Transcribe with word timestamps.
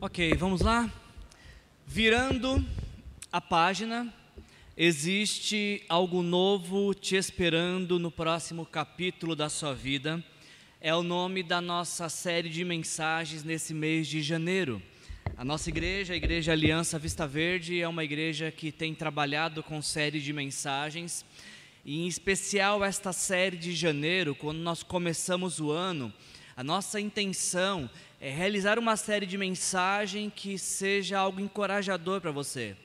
Ok, 0.00 0.34
vamos 0.34 0.62
lá? 0.62 0.92
Virando 1.86 2.64
a 3.30 3.40
página, 3.40 4.12
existe 4.76 5.84
algo 5.88 6.22
novo 6.22 6.92
te 6.92 7.14
esperando 7.14 7.98
no 7.98 8.10
próximo 8.10 8.66
capítulo 8.66 9.36
da 9.36 9.48
sua 9.48 9.74
vida. 9.74 10.24
É 10.80 10.92
o 10.92 11.04
nome 11.04 11.42
da 11.42 11.60
nossa 11.60 12.08
série 12.08 12.48
de 12.48 12.64
mensagens 12.64 13.44
nesse 13.44 13.72
mês 13.72 14.08
de 14.08 14.22
janeiro. 14.22 14.82
A 15.36 15.44
nossa 15.44 15.68
igreja, 15.68 16.14
a 16.14 16.16
Igreja 16.16 16.50
Aliança 16.50 16.98
Vista 16.98 17.26
Verde, 17.26 17.80
é 17.80 17.86
uma 17.86 18.02
igreja 18.02 18.50
que 18.50 18.72
tem 18.72 18.92
trabalhado 18.92 19.62
com 19.62 19.80
série 19.80 20.20
de 20.20 20.32
mensagens, 20.32 21.24
e 21.84 22.00
em 22.00 22.08
especial 22.08 22.84
esta 22.84 23.12
série 23.12 23.56
de 23.56 23.72
janeiro, 23.72 24.34
quando 24.34 24.58
nós 24.58 24.82
começamos 24.82 25.60
o 25.60 25.70
ano, 25.70 26.12
a 26.56 26.64
nossa 26.64 26.98
intenção 26.98 27.88
é 28.20 28.30
realizar 28.30 28.78
uma 28.78 28.96
série 28.96 29.26
de 29.26 29.36
mensagens 29.36 30.32
que 30.34 30.58
seja 30.58 31.18
algo 31.18 31.40
encorajador 31.40 32.20
para 32.20 32.30
você. 32.30 32.76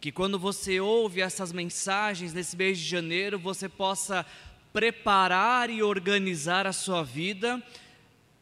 Que 0.00 0.12
quando 0.12 0.38
você 0.38 0.80
ouve 0.80 1.20
essas 1.20 1.52
mensagens 1.52 2.32
nesse 2.32 2.56
mês 2.56 2.78
de 2.78 2.84
janeiro, 2.84 3.38
você 3.38 3.68
possa 3.68 4.24
preparar 4.72 5.68
e 5.68 5.82
organizar 5.82 6.66
a 6.66 6.72
sua 6.72 7.02
vida 7.02 7.60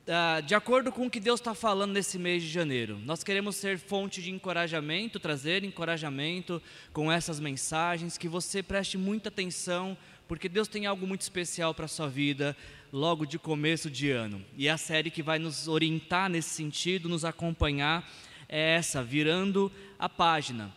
uh, 0.09 0.43
de 0.43 0.55
acordo 0.55 0.93
com 0.93 1.07
o 1.07 1.11
que 1.11 1.19
Deus 1.19 1.41
está 1.41 1.55
falando 1.55 1.93
nesse 1.93 2.19
mês 2.19 2.43
de 2.43 2.49
janeiro. 2.51 2.99
Nós 3.05 3.24
queremos 3.24 3.57
ser 3.57 3.79
fonte 3.79 4.23
de 4.23 4.30
encorajamento, 4.30 5.19
trazer 5.19 5.65
encorajamento 5.65 6.63
com 6.93 7.10
essas 7.10 7.41
mensagens, 7.41 8.19
que 8.19 8.29
você 8.29 8.63
preste 8.63 8.99
muita 8.99 9.30
atenção, 9.30 9.97
porque 10.29 10.49
Deus 10.49 10.69
tem 10.69 10.85
algo 10.85 11.07
muito 11.07 11.23
especial 11.23 11.73
para 11.73 11.87
a 11.87 11.88
sua 11.88 12.09
vida 12.09 12.55
logo 12.92 13.27
de 13.27 13.38
começo 13.38 13.91
de 13.91 14.10
ano. 14.10 14.45
E 14.56 14.69
a 14.69 14.77
série 14.77 15.10
que 15.10 15.23
vai 15.23 15.38
nos 15.38 15.69
orientar 15.69 16.29
nesse 16.29 16.51
sentido, 16.51 17.09
nos 17.09 17.24
acompanhar, 17.24 18.09
é 18.48 18.77
essa, 18.77 19.02
Virando 19.02 19.70
a 19.99 20.09
Página. 20.09 20.74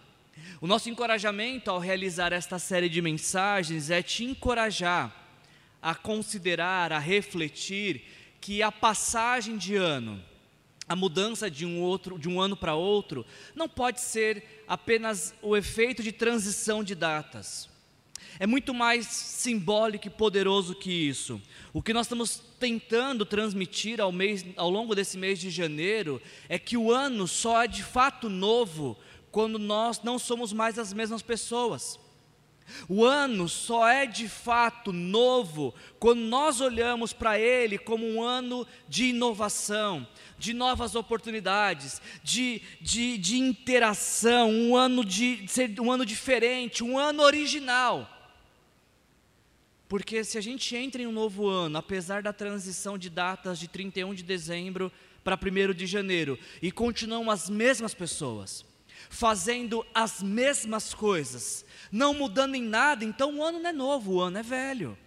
O 0.59 0.67
nosso 0.67 0.89
encorajamento 0.89 1.71
ao 1.71 1.79
realizar 1.79 2.33
esta 2.33 2.59
série 2.59 2.89
de 2.89 3.01
mensagens 3.01 3.89
é 3.89 4.01
te 4.01 4.23
encorajar 4.23 5.15
a 5.81 5.95
considerar, 5.95 6.91
a 6.91 6.99
refletir 6.99 8.03
que 8.39 8.61
a 8.61 8.71
passagem 8.71 9.57
de 9.57 9.75
ano, 9.75 10.21
a 10.87 10.95
mudança 10.95 11.49
de 11.49 11.65
um 11.65 11.81
outro, 11.81 12.19
de 12.19 12.27
um 12.27 12.39
ano 12.41 12.57
para 12.57 12.75
outro, 12.75 13.25
não 13.55 13.69
pode 13.69 14.01
ser 14.01 14.63
apenas 14.67 15.33
o 15.41 15.55
efeito 15.55 16.03
de 16.03 16.11
transição 16.11 16.83
de 16.83 16.93
datas 16.93 17.70
é 18.41 18.47
muito 18.47 18.73
mais 18.73 19.05
simbólico 19.05 20.07
e 20.07 20.09
poderoso 20.09 20.73
que 20.73 20.91
isso. 20.91 21.39
O 21.71 21.79
que 21.79 21.93
nós 21.93 22.07
estamos 22.07 22.41
tentando 22.59 23.23
transmitir 23.23 24.01
ao, 24.01 24.11
mês, 24.11 24.43
ao 24.57 24.67
longo 24.67 24.95
desse 24.95 25.15
mês 25.15 25.37
de 25.37 25.51
janeiro 25.51 26.19
é 26.49 26.57
que 26.57 26.75
o 26.75 26.91
ano 26.91 27.27
só 27.27 27.61
é 27.61 27.67
de 27.67 27.83
fato 27.83 28.29
novo 28.29 28.97
quando 29.29 29.59
nós 29.59 30.01
não 30.01 30.17
somos 30.17 30.51
mais 30.51 30.79
as 30.79 30.91
mesmas 30.91 31.21
pessoas. 31.21 31.99
O 32.89 33.05
ano 33.05 33.47
só 33.47 33.87
é 33.87 34.07
de 34.07 34.27
fato 34.27 34.91
novo 34.91 35.71
quando 35.99 36.21
nós 36.21 36.61
olhamos 36.61 37.13
para 37.13 37.39
ele 37.39 37.77
como 37.77 38.07
um 38.07 38.23
ano 38.23 38.65
de 38.89 39.09
inovação, 39.09 40.07
de 40.39 40.51
novas 40.51 40.95
oportunidades, 40.95 42.01
de, 42.23 42.63
de, 42.81 43.19
de 43.19 43.37
interação, 43.37 44.49
um 44.49 44.75
ano, 44.75 45.05
de, 45.05 45.45
um 45.79 45.91
ano 45.91 46.03
diferente, 46.03 46.83
um 46.83 46.97
ano 46.97 47.21
original. 47.21 48.17
Porque 49.91 50.23
se 50.23 50.37
a 50.37 50.41
gente 50.41 50.73
entra 50.73 51.01
em 51.01 51.05
um 51.05 51.11
novo 51.11 51.49
ano, 51.49 51.77
apesar 51.77 52.23
da 52.23 52.31
transição 52.31 52.97
de 52.97 53.09
datas 53.09 53.59
de 53.59 53.67
31 53.67 54.13
de 54.13 54.23
dezembro 54.23 54.89
para 55.21 55.35
1 55.37 55.73
de 55.73 55.85
janeiro, 55.85 56.39
e 56.61 56.71
continuam 56.71 57.29
as 57.29 57.49
mesmas 57.49 57.93
pessoas, 57.93 58.63
fazendo 59.09 59.85
as 59.93 60.23
mesmas 60.23 60.93
coisas, 60.93 61.65
não 61.91 62.13
mudando 62.13 62.55
em 62.55 62.63
nada, 62.63 63.03
então 63.03 63.35
o 63.35 63.43
ano 63.43 63.59
não 63.59 63.69
é 63.69 63.73
novo, 63.73 64.13
o 64.13 64.21
ano 64.21 64.37
é 64.37 64.43
velho. 64.43 64.97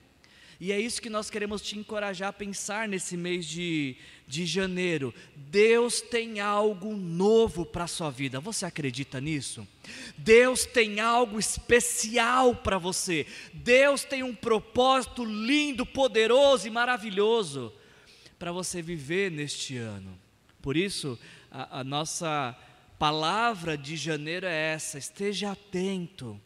E 0.60 0.72
é 0.72 0.80
isso 0.80 1.02
que 1.02 1.10
nós 1.10 1.30
queremos 1.30 1.62
te 1.62 1.78
encorajar 1.78 2.28
a 2.28 2.32
pensar 2.32 2.88
nesse 2.88 3.16
mês 3.16 3.46
de, 3.46 3.96
de 4.26 4.46
janeiro. 4.46 5.12
Deus 5.34 6.00
tem 6.00 6.40
algo 6.40 6.96
novo 6.96 7.66
para 7.66 7.84
a 7.84 7.88
sua 7.88 8.10
vida. 8.10 8.40
Você 8.40 8.64
acredita 8.64 9.20
nisso? 9.20 9.66
Deus 10.16 10.64
tem 10.64 11.00
algo 11.00 11.38
especial 11.38 12.54
para 12.54 12.78
você. 12.78 13.26
Deus 13.52 14.04
tem 14.04 14.22
um 14.22 14.34
propósito 14.34 15.24
lindo, 15.24 15.84
poderoso 15.84 16.66
e 16.66 16.70
maravilhoso 16.70 17.72
para 18.38 18.52
você 18.52 18.80
viver 18.80 19.30
neste 19.30 19.76
ano. 19.76 20.18
Por 20.62 20.76
isso, 20.76 21.18
a, 21.50 21.80
a 21.80 21.84
nossa 21.84 22.56
palavra 22.98 23.76
de 23.76 23.96
janeiro 23.96 24.46
é 24.46 24.72
essa: 24.72 24.98
esteja 24.98 25.52
atento 25.52 26.40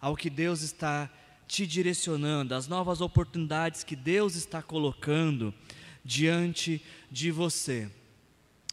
ao 0.00 0.16
que 0.16 0.30
Deus 0.30 0.62
está 0.62 1.10
te 1.50 1.66
direcionando, 1.66 2.54
as 2.54 2.68
novas 2.68 3.00
oportunidades 3.00 3.82
que 3.82 3.96
Deus 3.96 4.36
está 4.36 4.62
colocando 4.62 5.52
diante 6.04 6.80
de 7.10 7.32
você. 7.32 7.90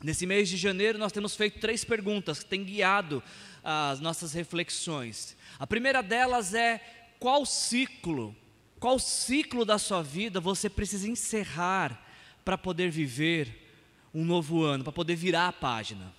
Nesse 0.04 0.28
mês 0.28 0.48
de 0.48 0.58
janeiro, 0.58 1.00
nós 1.00 1.12
temos 1.12 1.36
feito 1.36 1.60
três 1.60 1.84
perguntas 1.84 2.44
que 2.44 2.46
têm 2.46 2.64
guiado 2.64 3.24
as 3.64 4.00
nossas 4.00 4.32
reflexões. 4.32 5.36
A 5.58 5.66
primeira 5.66 6.04
delas 6.04 6.54
é: 6.54 6.80
qual 7.20 7.48
ciclo, 7.48 8.36
qual 8.80 9.00
ciclo 9.00 9.66
da 9.66 9.80
sua 9.80 10.04
vida 10.04 10.40
você 10.40 10.70
precisa 10.70 11.10
encerrar 11.10 12.00
para 12.46 12.60
poder 12.60 12.92
viver 12.92 13.72
um 14.14 14.24
novo 14.24 14.62
ano, 14.62 14.84
para 14.84 14.94
poder 14.94 15.16
virar 15.16 15.48
a 15.48 15.54
página? 15.54 16.14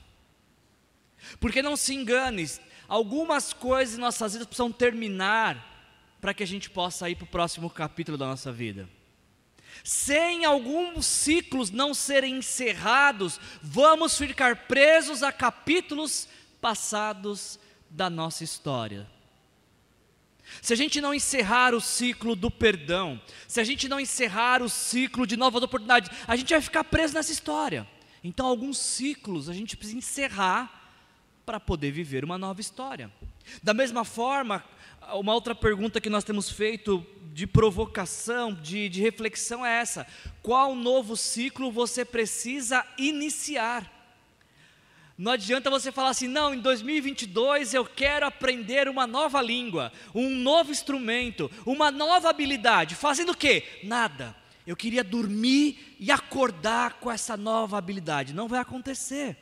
Porque 1.38 1.62
não 1.62 1.76
se 1.76 1.94
engane, 1.94 2.50
algumas 2.88 3.52
coisas 3.52 3.96
em 3.96 4.00
nossas 4.00 4.32
vidas 4.32 4.48
precisam 4.48 4.72
terminar 4.72 5.77
para 6.20 6.34
que 6.34 6.42
a 6.42 6.46
gente 6.46 6.68
possa 6.70 7.08
ir 7.08 7.16
para 7.16 7.24
o 7.24 7.28
próximo 7.28 7.70
capítulo 7.70 8.18
da 8.18 8.26
nossa 8.26 8.52
vida. 8.52 8.88
Sem 9.84 10.44
alguns 10.44 11.06
ciclos 11.06 11.70
não 11.70 11.94
serem 11.94 12.38
encerrados, 12.38 13.40
vamos 13.62 14.16
ficar 14.16 14.66
presos 14.66 15.22
a 15.22 15.30
capítulos 15.30 16.28
passados 16.60 17.58
da 17.88 18.10
nossa 18.10 18.42
história. 18.42 19.06
Se 20.62 20.72
a 20.72 20.76
gente 20.76 21.00
não 21.00 21.12
encerrar 21.14 21.74
o 21.74 21.80
ciclo 21.80 22.34
do 22.34 22.50
perdão, 22.50 23.20
se 23.46 23.60
a 23.60 23.64
gente 23.64 23.88
não 23.88 24.00
encerrar 24.00 24.62
o 24.62 24.68
ciclo 24.68 25.26
de 25.26 25.36
novas 25.36 25.62
oportunidades, 25.62 26.10
a 26.26 26.34
gente 26.36 26.50
vai 26.50 26.60
ficar 26.60 26.84
preso 26.84 27.14
nessa 27.14 27.32
história. 27.32 27.86
Então, 28.24 28.46
alguns 28.46 28.78
ciclos 28.78 29.48
a 29.48 29.52
gente 29.52 29.76
precisa 29.76 29.98
encerrar 29.98 30.74
para 31.44 31.60
poder 31.60 31.90
viver 31.90 32.24
uma 32.24 32.36
nova 32.36 32.60
história. 32.60 33.10
Da 33.62 33.72
mesma 33.72 34.04
forma, 34.04 34.64
uma 35.14 35.34
outra 35.34 35.54
pergunta 35.54 36.00
que 36.00 36.10
nós 36.10 36.24
temos 36.24 36.50
feito 36.50 37.04
de 37.32 37.46
provocação, 37.46 38.52
de, 38.52 38.88
de 38.88 39.00
reflexão 39.00 39.64
é 39.64 39.80
essa: 39.80 40.06
qual 40.42 40.74
novo 40.74 41.16
ciclo 41.16 41.70
você 41.70 42.04
precisa 42.04 42.84
iniciar? 42.98 43.94
Não 45.16 45.32
adianta 45.32 45.68
você 45.68 45.90
falar 45.90 46.10
assim, 46.10 46.28
não, 46.28 46.54
em 46.54 46.60
2022 46.60 47.74
eu 47.74 47.84
quero 47.84 48.24
aprender 48.24 48.88
uma 48.88 49.04
nova 49.04 49.42
língua, 49.42 49.92
um 50.14 50.30
novo 50.30 50.70
instrumento, 50.70 51.50
uma 51.66 51.90
nova 51.90 52.30
habilidade. 52.30 52.94
Fazendo 52.94 53.32
o 53.32 53.36
quê? 53.36 53.64
Nada. 53.82 54.36
Eu 54.64 54.76
queria 54.76 55.02
dormir 55.02 55.96
e 55.98 56.12
acordar 56.12 56.94
com 57.00 57.10
essa 57.10 57.36
nova 57.36 57.78
habilidade. 57.78 58.32
Não 58.32 58.46
vai 58.46 58.60
acontecer. 58.60 59.36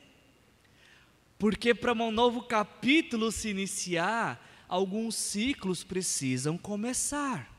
Porque 1.38 1.74
para 1.74 1.92
um 1.92 2.10
novo 2.10 2.42
capítulo 2.42 3.30
se 3.30 3.50
iniciar, 3.50 4.45
alguns 4.68 5.14
ciclos 5.14 5.84
precisam 5.84 6.56
começar. 6.58 7.52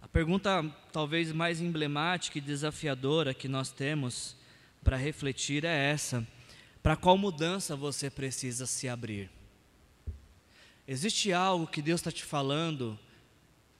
A 0.00 0.08
pergunta 0.08 0.64
talvez 0.92 1.32
mais 1.32 1.60
emblemática 1.60 2.38
e 2.38 2.40
desafiadora 2.40 3.34
que 3.34 3.48
nós 3.48 3.70
temos 3.70 4.36
para 4.82 4.96
refletir 4.96 5.64
é 5.64 5.90
essa: 5.90 6.26
para 6.82 6.96
qual 6.96 7.16
mudança 7.16 7.74
você 7.74 8.10
precisa 8.10 8.66
se 8.66 8.88
abrir? 8.88 9.30
Existe 10.86 11.32
algo 11.32 11.66
que 11.66 11.80
Deus 11.80 12.00
está 12.00 12.12
te 12.12 12.22
falando 12.22 12.98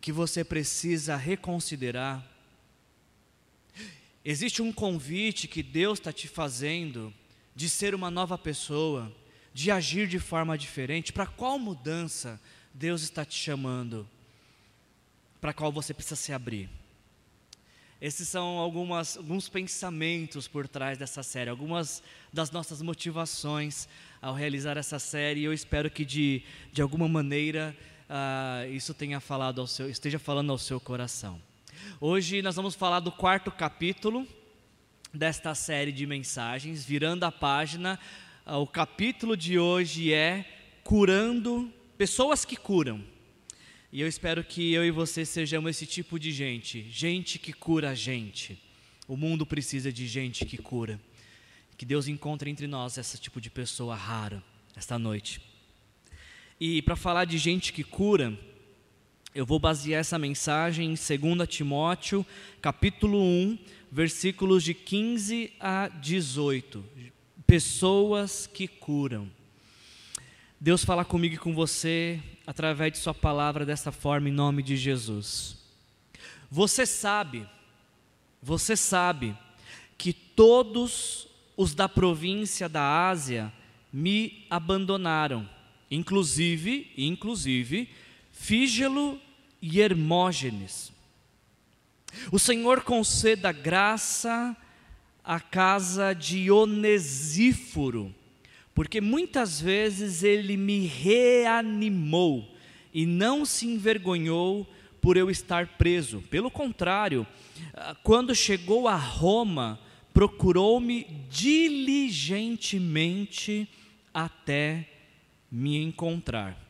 que 0.01 0.11
você 0.11 0.43
precisa 0.43 1.17
reconsiderar? 1.17 2.25
Existe 4.25 4.63
um 4.63 4.73
convite 4.73 5.47
que 5.47 5.63
Deus 5.63 5.99
está 5.99 6.11
te 6.11 6.27
fazendo 6.27 7.13
de 7.55 7.69
ser 7.69 7.95
uma 7.95 8.11
nova 8.11 8.39
pessoa? 8.39 9.13
De 9.55 9.71
agir 9.71 10.09
de 10.09 10.19
forma 10.19 10.59
diferente? 10.59 11.13
Para 11.13 11.27
qual 11.27 11.59
mudança 11.59 12.41
Deus 12.75 13.03
está 13.03 13.25
te 13.25 13.39
chamando? 13.39 14.07
Para 15.41 15.55
qual 15.55 15.71
você 15.71 15.95
precisa 15.95 16.17
se 16.17 16.33
abrir? 16.33 16.69
Esses 18.01 18.29
são 18.29 18.59
algumas, 18.59 19.17
alguns 19.17 19.49
pensamentos 19.49 20.49
por 20.49 20.67
trás 20.69 20.99
dessa 20.99 21.23
série, 21.23 21.49
algumas 21.49 22.03
das 22.33 22.51
nossas 22.51 22.83
motivações 22.83 23.89
ao 24.21 24.35
realizar 24.35 24.77
essa 24.77 24.99
série. 24.99 25.41
E 25.41 25.45
eu 25.45 25.53
espero 25.53 25.89
que 25.89 26.05
de, 26.05 26.43
de 26.73 26.83
alguma 26.83 27.09
maneira 27.09 27.75
uh, 28.11 28.71
isso 28.75 28.93
tenha 28.93 29.21
falado 29.21 29.61
ao 29.61 29.67
seu, 29.67 29.89
esteja 29.89 30.19
falando 30.19 30.51
ao 30.51 30.59
seu 30.59 30.81
coração. 30.81 31.41
Hoje 32.01 32.43
nós 32.43 32.57
vamos 32.57 32.75
falar 32.75 33.01
do 33.01 33.13
quarto 33.13 33.51
capítulo 33.51 34.27
desta 35.13 35.55
série 35.55 35.93
de 35.93 36.07
mensagens, 36.07 36.85
virando 36.85 37.25
a 37.25 37.33
página. 37.33 37.99
Ah, 38.47 38.59
o 38.59 38.67
capítulo 38.67 39.39
de 39.39 39.59
hoje 39.59 40.13
é 40.13 40.45
Curando 40.83 41.73
Pessoas 41.97 42.45
que 42.45 42.59
Curam. 42.59 43.03
E 43.91 44.03
eu 44.03 44.07
espero 44.07 44.45
que 44.45 44.71
eu 44.71 44.85
e 44.85 44.91
você 44.91 45.25
sejamos 45.25 45.71
esse 45.71 45.87
tipo 45.87 46.19
de 46.19 46.31
gente, 46.31 46.87
gente 46.91 47.39
que 47.39 47.55
cura 47.55 47.93
a 47.93 47.95
gente. 47.95 48.63
O 49.09 49.17
mundo 49.17 49.47
precisa 49.47 49.91
de 49.91 50.07
gente 50.07 50.45
que 50.45 50.59
cura. 50.59 51.01
Que 51.75 51.87
Deus 51.87 52.07
encontre 52.07 52.51
entre 52.51 52.67
nós 52.67 52.99
esse 52.99 53.17
tipo 53.17 53.41
de 53.41 53.49
pessoa 53.49 53.97
rara 53.97 54.45
esta 54.77 54.99
noite. 54.99 55.41
E 56.61 56.83
para 56.83 56.97
falar 56.97 57.25
de 57.25 57.39
gente 57.39 57.73
que 57.73 57.83
cura, 57.83 58.39
eu 59.35 59.47
vou 59.47 59.59
basear 59.59 60.03
essa 60.03 60.19
mensagem 60.19 60.93
em 60.93 61.37
2 61.37 61.49
Timóteo, 61.49 62.27
capítulo 62.61 63.19
1, 63.23 63.59
versículos 63.91 64.63
de 64.63 64.75
15 64.75 65.51
a 65.59 65.89
18. 65.89 66.85
Pessoas 67.55 68.49
que 68.53 68.67
curam. 68.67 69.31
Deus 70.59 70.85
fala 70.85 71.05
comigo 71.05 71.37
e 71.37 71.39
com 71.39 71.55
você 71.55 72.21
através 72.45 72.95
de 72.95 72.99
Sua 72.99 73.15
palavra 73.15 73.65
dessa 73.65 73.93
forma, 73.93 74.29
em 74.29 74.33
nome 74.33 74.61
de 74.61 74.77
Jesus. 74.77 75.57
Você 76.51 76.85
sabe, 76.85 77.47
você 78.43 78.75
sabe 78.75 79.39
que 79.97 80.13
todos 80.13 81.29
os 81.57 81.77
da 81.77 81.89
província 81.89 82.69
da 82.69 83.09
Ásia 83.09 83.53
me 83.93 84.45
abandonaram, 84.51 85.49
inclusive, 85.89 86.91
inclusive, 86.99 87.89
Fígelo 88.33 89.17
e 89.63 89.79
Hermógenes. 89.79 90.93
O 92.33 92.39
Senhor 92.41 92.83
conceda 92.83 93.53
graça 93.53 94.57
à 95.25 95.41
casa 95.41 96.13
de 96.13 96.51
Onesíforo, 96.51 98.15
porque 98.75 99.01
muitas 99.01 99.59
vezes 99.61 100.23
ele 100.23 100.57
me 100.57 100.87
reanimou 100.87 102.49
e 102.93 103.07
não 103.07 103.45
se 103.45 103.67
envergonhou 103.67 104.67
por 105.01 105.17
eu 105.17 105.31
estar 105.31 105.79
preso. 105.79 106.21
Pelo 106.31 106.51
contrário, 106.51 107.25
quando 108.03 108.35
chegou 108.35 108.89
a 108.89 108.97
Roma, 108.97 109.79
procurou-me 110.13 111.07
diligentemente 111.31 113.69
até 114.13 114.89
me 115.51 115.83
encontrar. 115.83 116.63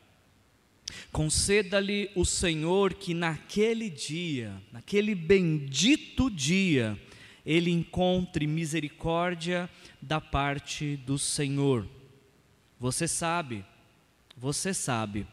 Conceda-lhe 1.10 2.08
o 2.14 2.24
Senhor 2.24 2.94
que 2.94 3.12
naquele 3.14 3.90
dia, 3.90 4.54
naquele 4.72 5.14
bendito 5.14 6.30
dia, 6.30 6.96
ele 7.44 7.70
encontre 7.70 8.46
misericórdia 8.46 9.68
da 10.00 10.20
parte 10.20 10.96
do 10.98 11.18
Senhor. 11.18 11.86
Você 12.80 13.06
sabe, 13.06 13.64
você 14.36 14.72
sabe, 14.72 15.26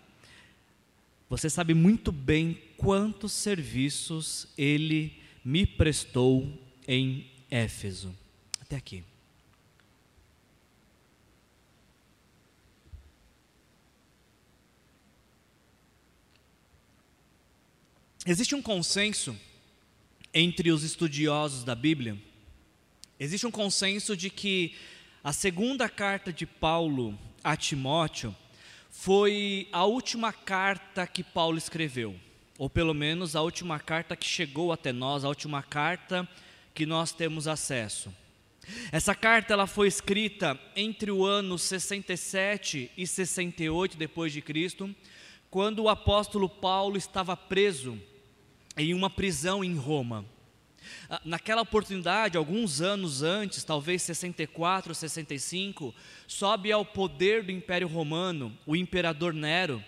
você 1.29 1.49
sabe 1.49 1.73
muito 1.73 2.11
bem 2.11 2.61
quantos 2.77 3.31
serviços 3.31 4.47
ele 4.57 5.17
me 5.43 5.65
prestou 5.65 6.59
em 6.87 7.29
Éfeso. 7.49 8.13
Até 8.61 8.75
aqui. 8.75 9.03
Existe 18.25 18.53
um 18.53 18.61
consenso 18.61 19.35
entre 20.33 20.71
os 20.71 20.83
estudiosos 20.83 21.63
da 21.63 21.75
Bíblia, 21.75 22.17
existe 23.19 23.45
um 23.45 23.51
consenso 23.51 24.15
de 24.15 24.29
que 24.29 24.73
a 25.23 25.33
segunda 25.33 25.89
carta 25.89 26.31
de 26.31 26.45
Paulo 26.45 27.17
a 27.43 27.55
Timóteo 27.55 28.35
foi 28.89 29.67
a 29.71 29.85
última 29.85 30.31
carta 30.31 31.05
que 31.05 31.23
Paulo 31.23 31.57
escreveu, 31.57 32.15
ou 32.57 32.69
pelo 32.69 32.93
menos 32.93 33.35
a 33.35 33.41
última 33.41 33.79
carta 33.79 34.15
que 34.15 34.25
chegou 34.25 34.71
até 34.71 34.91
nós, 34.91 35.23
a 35.23 35.29
última 35.29 35.61
carta 35.61 36.27
que 36.73 36.85
nós 36.85 37.11
temos 37.11 37.47
acesso. 37.47 38.13
Essa 38.91 39.15
carta 39.15 39.53
ela 39.53 39.67
foi 39.67 39.87
escrita 39.87 40.59
entre 40.75 41.11
o 41.11 41.25
ano 41.25 41.57
67 41.57 42.91
e 42.95 43.07
68 43.07 43.97
depois 43.97 44.31
de 44.31 44.41
Cristo, 44.41 44.93
quando 45.49 45.79
o 45.79 45.89
apóstolo 45.89 46.47
Paulo 46.47 46.97
estava 46.97 47.35
preso 47.35 47.99
em 48.77 48.93
uma 48.93 49.09
prisão 49.09 49.63
em 49.63 49.75
Roma. 49.75 50.25
Ah, 51.09 51.21
naquela 51.23 51.61
oportunidade, 51.61 52.37
alguns 52.37 52.81
anos 52.81 53.21
antes, 53.21 53.63
talvez 53.63 54.01
64, 54.01 54.93
65, 54.93 55.93
sobe 56.27 56.71
ao 56.71 56.85
poder 56.85 57.43
do 57.43 57.51
Império 57.51 57.87
Romano 57.87 58.57
o 58.65 58.75
imperador 58.75 59.33
Nero. 59.33 59.83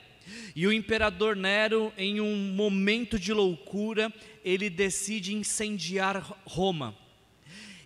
E 0.55 0.65
o 0.65 0.71
imperador 0.71 1.35
Nero, 1.35 1.91
em 1.97 2.21
um 2.21 2.53
momento 2.53 3.19
de 3.19 3.33
loucura, 3.33 4.13
ele 4.43 4.69
decide 4.69 5.33
incendiar 5.33 6.37
Roma. 6.45 6.95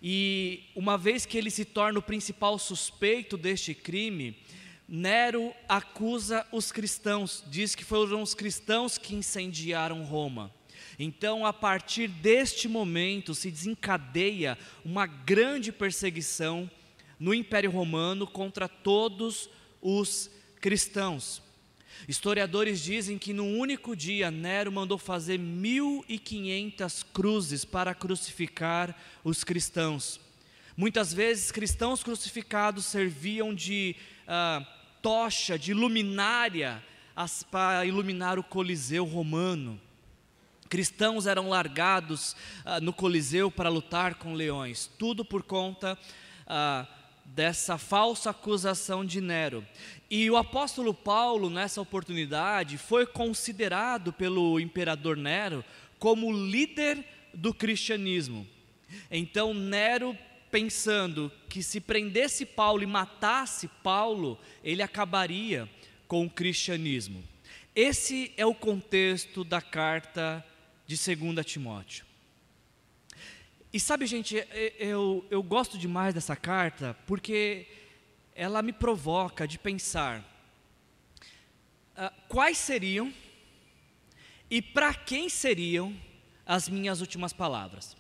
E 0.02 0.64
uma 0.76 0.98
vez 0.98 1.26
que 1.26 1.38
ele 1.38 1.50
se 1.50 1.66
torna 1.66 1.98
o 1.98 2.04
principal 2.04 2.60
suspeito 2.60 3.36
deste 3.36 3.74
crime, 3.74 4.38
Nero 4.88 5.54
acusa 5.68 6.46
os 6.52 6.72
cristãos, 6.72 7.44
diz 7.48 7.74
que 7.74 7.84
foram 7.84 8.22
os 8.22 8.34
cristãos 8.34 8.98
que 8.98 9.16
incendiaram 9.16 10.04
Roma. 10.04 10.52
Então, 11.00 11.46
a 11.46 11.54
partir 11.54 12.08
deste 12.08 12.68
momento, 12.68 13.36
se 13.36 13.52
desencadeia 13.52 14.58
uma 14.84 15.06
grande 15.06 15.72
perseguição 15.72 16.70
no 17.20 17.34
Império 17.34 17.70
Romano 17.70 18.26
contra 18.26 18.68
todos 18.68 19.50
os 19.82 20.30
cristãos. 20.60 21.42
Historiadores 22.08 22.82
dizem 22.82 23.18
que 23.18 23.34
num 23.34 23.58
único 23.58 23.96
dia 23.96 24.30
Nero 24.30 24.72
mandou 24.72 24.98
fazer 24.98 25.40
1.500 25.40 27.06
cruzes 27.14 27.64
para 27.66 27.94
crucificar 27.94 28.96
os 29.24 29.44
cristãos. 29.44 30.20
Muitas 30.76 31.14
vezes, 31.14 31.52
cristãos 31.52 32.04
crucificados 32.04 32.86
serviam 32.86 33.54
de 33.54 33.96
uh, 34.28 34.66
tocha, 35.02 35.58
de 35.58 35.74
luminária, 35.74 36.84
para 37.50 37.84
iluminar 37.86 38.38
o 38.38 38.44
Coliseu 38.44 39.04
romano. 39.04 39.82
Cristãos 40.69 41.28
eram 41.28 41.50
largados 41.50 42.36
ah, 42.66 42.80
no 42.80 42.92
Coliseu 42.94 43.50
para 43.50 43.69
lutar 43.69 44.16
com 44.16 44.34
leões, 44.34 44.90
tudo 44.98 45.24
por 45.24 45.44
conta 45.44 45.98
ah, 46.46 46.86
dessa 47.25 47.77
falsa 47.77 48.30
acusação 48.30 49.06
de 49.06 49.22
Nero. 49.22 49.65
E 50.10 50.30
o 50.30 50.38
apóstolo 50.38 50.94
Paulo, 50.94 51.50
nessa 51.50 51.82
oportunidade, 51.82 52.77
foi 52.77 53.06
considerado 53.06 54.13
pelo 54.13 54.60
imperador 54.60 55.18
Nero 55.18 55.63
como 56.00 56.32
líder 56.32 57.03
do 57.34 57.53
cristianismo. 57.53 58.48
Então, 59.12 59.53
Nero, 59.53 60.18
pensando 60.50 61.32
que 61.50 61.62
se 61.62 61.80
prendesse 61.80 62.46
Paulo 62.46 62.84
e 62.84 62.86
matasse 62.86 63.68
Paulo, 63.84 64.39
ele 64.63 64.82
acabaria 64.82 65.70
com 66.08 66.25
o 66.25 66.30
cristianismo. 66.30 67.24
Esse 67.75 68.32
é 68.38 68.46
o 68.46 68.56
contexto 68.56 69.44
da 69.44 69.62
carta 69.62 70.44
de 70.88 70.96
2 70.96 71.46
Timóteo. 71.46 72.06
E 73.74 73.79
sabe, 73.79 74.06
gente, 74.06 74.36
eu, 74.79 75.25
eu 75.29 75.44
gosto 75.44 75.77
demais 75.77 76.13
dessa 76.13 76.36
carta 76.36 76.98
porque 77.06 77.67
ela 78.34 78.62
me 78.62 78.72
provoca 78.72 79.46
de 79.46 79.60
pensar 79.60 80.22
uh, 81.98 82.10
quais 82.29 82.58
seriam 82.58 83.13
e 84.50 84.62
para 84.62 84.94
quem 84.94 85.27
seriam 85.27 85.94
as 86.46 86.70
minhas 86.70 87.01
últimas 87.01 87.34
palavras. 87.34 87.98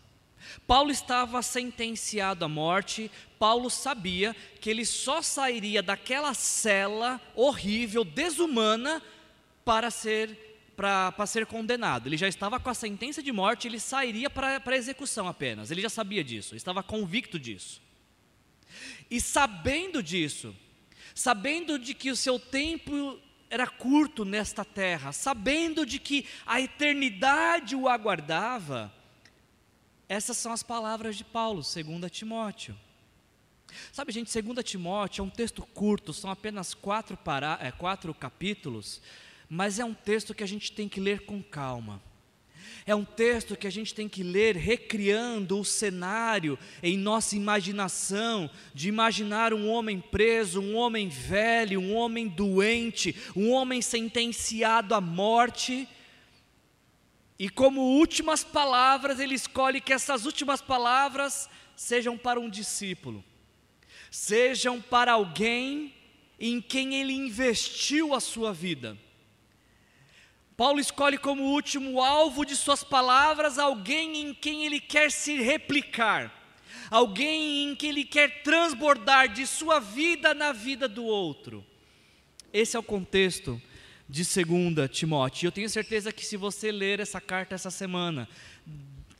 Paulo 0.65 0.89
estava 0.89 1.41
sentenciado 1.41 2.45
à 2.45 2.47
morte, 2.47 3.11
Paulo 3.37 3.69
sabia 3.69 4.33
que 4.61 4.69
ele 4.69 4.85
só 4.85 5.21
sairia 5.21 5.83
daquela 5.83 6.33
cela 6.33 7.19
horrível, 7.35 8.05
desumana, 8.05 9.01
para 9.65 9.91
ser 9.91 10.46
para 10.77 11.25
ser 11.25 11.47
condenado. 11.47 12.07
Ele 12.07 12.17
já 12.17 12.27
estava 12.27 12.59
com 12.59 12.69
a 12.69 12.73
sentença 12.75 13.23
de 13.23 13.31
morte, 13.31 13.67
ele 13.67 13.79
sairia 13.79 14.29
para 14.29 14.77
execução 14.77 15.27
apenas. 15.27 15.71
Ele 15.71 15.81
já 15.81 15.89
sabia 15.89 16.23
disso, 16.23 16.55
estava 16.55 16.83
convicto 16.83 17.39
disso. 17.39 17.81
E 19.09 19.19
sabendo 19.19 20.03
disso, 20.03 20.55
sabendo 21.15 21.79
de 21.79 21.95
que 21.95 22.11
o 22.11 22.15
seu 22.15 22.39
tempo 22.39 23.19
era 23.49 23.65
curto 23.65 24.23
nesta 24.23 24.63
terra, 24.63 25.11
sabendo 25.11 25.83
de 25.83 25.97
que 25.97 26.25
a 26.45 26.61
eternidade 26.61 27.75
o 27.75 27.87
aguardava, 27.87 28.93
essas 30.07 30.37
são 30.37 30.51
as 30.51 30.61
palavras 30.61 31.15
de 31.15 31.23
Paulo, 31.23 31.63
segundo 31.63 32.07
Timóteo. 32.07 32.77
Sabe, 33.91 34.11
gente, 34.11 34.41
2 34.41 34.63
Timóteo 34.63 35.21
é 35.21 35.25
um 35.25 35.29
texto 35.29 35.61
curto, 35.73 36.13
são 36.13 36.29
apenas 36.29 36.73
quatro, 36.73 37.17
para, 37.17 37.57
é, 37.61 37.71
quatro 37.71 38.13
capítulos, 38.13 39.01
mas 39.49 39.79
é 39.79 39.85
um 39.85 39.93
texto 39.93 40.33
que 40.33 40.43
a 40.43 40.47
gente 40.47 40.71
tem 40.71 40.89
que 40.89 40.99
ler 40.99 41.21
com 41.21 41.41
calma. 41.41 42.01
É 42.85 42.95
um 42.95 43.03
texto 43.03 43.57
que 43.57 43.67
a 43.67 43.69
gente 43.69 43.93
tem 43.93 44.07
que 44.07 44.23
ler 44.23 44.55
recriando 44.55 45.59
o 45.59 45.65
cenário 45.65 46.57
em 46.81 46.97
nossa 46.97 47.35
imaginação, 47.35 48.49
de 48.73 48.87
imaginar 48.87 49.53
um 49.53 49.69
homem 49.69 49.99
preso, 49.99 50.61
um 50.61 50.75
homem 50.75 51.09
velho, 51.09 51.81
um 51.81 51.93
homem 51.93 52.29
doente, 52.29 53.13
um 53.35 53.51
homem 53.51 53.81
sentenciado 53.81 54.95
à 54.95 55.01
morte. 55.01 55.87
E 57.37 57.49
como 57.49 57.81
últimas 57.81 58.43
palavras, 58.43 59.19
ele 59.19 59.35
escolhe 59.35 59.81
que 59.81 59.91
essas 59.91 60.25
últimas 60.25 60.61
palavras 60.61 61.49
sejam 61.75 62.17
para 62.17 62.39
um 62.39 62.49
discípulo, 62.49 63.23
sejam 64.09 64.81
para 64.81 65.11
alguém 65.11 65.93
em 66.39 66.61
quem 66.61 66.95
ele 66.95 67.13
investiu 67.13 68.13
a 68.13 68.21
sua 68.21 68.53
vida. 68.53 68.97
Paulo 70.57 70.79
escolhe 70.79 71.19
como 71.19 71.43
último 71.43 72.01
alvo 72.01 72.43
de 72.43 72.55
suas 72.55 72.83
palavras 72.83 73.59
alguém 73.59 74.21
em 74.21 74.33
quem 74.33 74.65
ele 74.65 74.79
quer 74.79 75.11
se 75.11 75.39
replicar, 75.39 76.33
alguém 76.89 77.69
em 77.69 77.75
quem 77.75 77.91
ele 77.91 78.03
quer 78.03 78.41
transbordar 78.41 79.31
de 79.31 79.45
sua 79.45 79.79
vida 79.79 80.33
na 80.33 80.51
vida 80.51 80.87
do 80.87 81.05
outro. 81.05 81.63
Esse 82.51 82.75
é 82.75 82.79
o 82.79 82.83
contexto 82.83 83.61
de 84.09 84.23
2 84.23 84.89
Timóteo. 84.89 85.45
Eu 85.45 85.51
tenho 85.51 85.69
certeza 85.69 86.11
que 86.11 86.25
se 86.25 86.35
você 86.35 86.71
ler 86.71 86.99
essa 86.99 87.21
carta 87.21 87.53
essa 87.53 87.69
semana, 87.69 88.27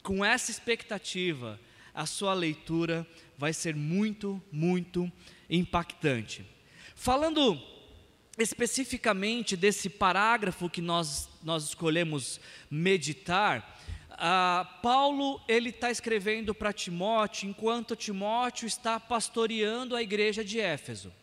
com 0.02 0.26
essa 0.26 0.50
expectativa, 0.50 1.60
a 1.94 2.08
sua 2.08 2.34
leitura 2.34 3.06
vai 3.38 3.54
ser 3.54 3.76
muito, 3.76 4.42
muito 4.52 5.12
impactante. 5.48 6.44
Falando 6.96 7.77
especificamente 8.38 9.58
desse 9.58 9.90
parágrafo 9.90 10.70
que 10.70 10.82
nós, 10.82 11.28
nós 11.44 11.66
escolhemos 11.66 12.40
meditar, 12.70 13.78
ah, 14.10 14.68
Paulo 14.82 15.42
ele 15.48 15.70
está 15.70 15.92
escrevendo 15.92 16.54
para 16.54 16.74
Timóteo 16.74 17.50
enquanto 17.50 17.96
Timóteo 17.96 18.68
está 18.68 19.00
pastoreando 19.00 19.96
a 19.96 20.02
igreja 20.02 20.44
de 20.44 20.60
Éfeso. 20.60 21.14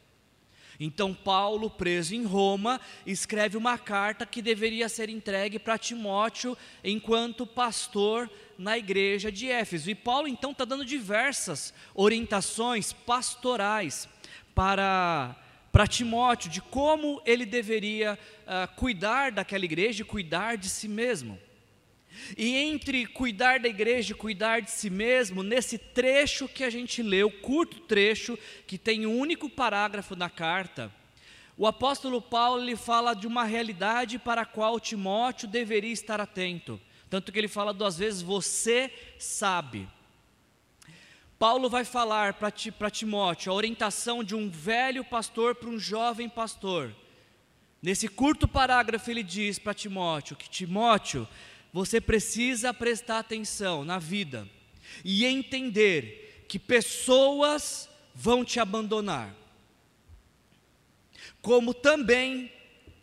Então 0.78 1.14
Paulo, 1.14 1.70
preso 1.70 2.14
em 2.14 2.24
Roma, 2.24 2.80
escreve 3.06 3.56
uma 3.56 3.78
carta 3.78 4.26
que 4.26 4.42
deveria 4.42 4.88
ser 4.88 5.08
entregue 5.08 5.58
para 5.58 5.78
Timóteo 5.78 6.56
enquanto 6.82 7.46
pastor 7.46 8.30
na 8.58 8.76
igreja 8.76 9.30
de 9.30 9.48
Éfeso. 9.48 9.90
E 9.90 9.94
Paulo 9.94 10.26
então 10.26 10.50
está 10.50 10.64
dando 10.64 10.84
diversas 10.84 11.72
orientações 11.94 12.92
pastorais 12.92 14.08
para 14.54 15.36
para 15.74 15.88
Timóteo 15.88 16.48
de 16.48 16.60
como 16.60 17.20
ele 17.26 17.44
deveria 17.44 18.16
uh, 18.46 18.72
cuidar 18.76 19.32
daquela 19.32 19.64
igreja 19.64 20.02
e 20.02 20.06
cuidar 20.06 20.56
de 20.56 20.68
si 20.68 20.86
mesmo. 20.86 21.36
E 22.38 22.54
entre 22.54 23.06
cuidar 23.06 23.58
da 23.58 23.66
igreja 23.66 24.12
e 24.12 24.16
cuidar 24.16 24.60
de 24.60 24.70
si 24.70 24.88
mesmo, 24.88 25.42
nesse 25.42 25.76
trecho 25.76 26.46
que 26.46 26.62
a 26.62 26.70
gente 26.70 27.02
leu, 27.02 27.28
curto 27.28 27.80
trecho, 27.80 28.38
que 28.68 28.78
tem 28.78 29.04
um 29.04 29.18
único 29.18 29.50
parágrafo 29.50 30.14
na 30.14 30.30
carta, 30.30 30.92
o 31.58 31.66
apóstolo 31.66 32.22
Paulo 32.22 32.62
ele 32.62 32.76
fala 32.76 33.12
de 33.12 33.26
uma 33.26 33.42
realidade 33.42 34.16
para 34.16 34.42
a 34.42 34.46
qual 34.46 34.78
Timóteo 34.78 35.48
deveria 35.48 35.92
estar 35.92 36.20
atento. 36.20 36.80
Tanto 37.10 37.32
que 37.32 37.38
ele 37.40 37.48
fala 37.48 37.74
duas 37.74 37.98
vezes: 37.98 38.22
Você 38.22 38.92
sabe. 39.18 39.88
Paulo 41.44 41.68
vai 41.68 41.84
falar 41.84 42.32
para 42.32 42.90
Timóteo 42.90 43.52
a 43.52 43.54
orientação 43.54 44.24
de 44.24 44.34
um 44.34 44.48
velho 44.48 45.04
pastor 45.04 45.54
para 45.54 45.68
um 45.68 45.78
jovem 45.78 46.26
pastor. 46.26 46.96
Nesse 47.82 48.08
curto 48.08 48.48
parágrafo, 48.48 49.10
ele 49.10 49.22
diz 49.22 49.58
para 49.58 49.74
Timóteo 49.74 50.36
que 50.36 50.48
Timóteo, 50.48 51.28
você 51.70 52.00
precisa 52.00 52.72
prestar 52.72 53.18
atenção 53.18 53.84
na 53.84 53.98
vida 53.98 54.48
e 55.04 55.26
entender 55.26 56.46
que 56.48 56.58
pessoas 56.58 57.90
vão 58.14 58.42
te 58.42 58.58
abandonar, 58.58 59.30
como 61.42 61.74
também 61.74 62.50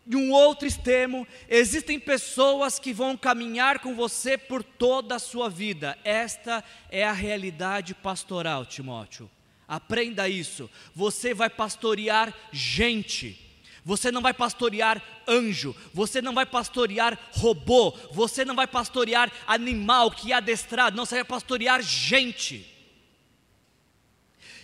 em 0.08 0.16
um 0.16 0.32
outro 0.32 0.68
extremo, 0.68 1.28
existem 1.48 2.00
pessoas 2.00 2.80
que 2.80 2.92
vão 2.92 3.16
caminhar 3.16 3.80
com 3.80 3.96
você 3.96 4.38
por 4.38 4.64
toda 4.64 5.16
a 5.16 5.20
sua 5.20 5.50
vida. 5.50 5.98
Esta 6.04 6.64
é 6.90 7.06
a 7.06 7.14
realidade 7.14 7.94
pastoral, 7.94 8.66
Timóteo. 8.66 9.30
Aprenda 9.68 10.28
isso. 10.28 10.70
Você 10.96 11.34
vai 11.34 11.50
pastorear 11.50 12.34
gente. 12.52 13.40
Você 13.84 14.12
não 14.12 14.22
vai 14.22 14.34
pastorear 14.34 15.02
anjo, 15.28 15.76
você 15.94 16.22
não 16.22 16.36
vai 16.36 16.46
pastorear 16.46 17.18
robô, 17.32 17.92
você 18.12 18.46
não 18.46 18.56
vai 18.56 18.68
pastorear 18.68 19.32
animal 19.48 20.12
que 20.12 20.32
é 20.32 20.36
adestrado, 20.36 20.96
não, 20.96 21.06
você 21.06 21.16
vai 21.16 21.24
pastorear 21.24 21.82
gente. 21.82 22.68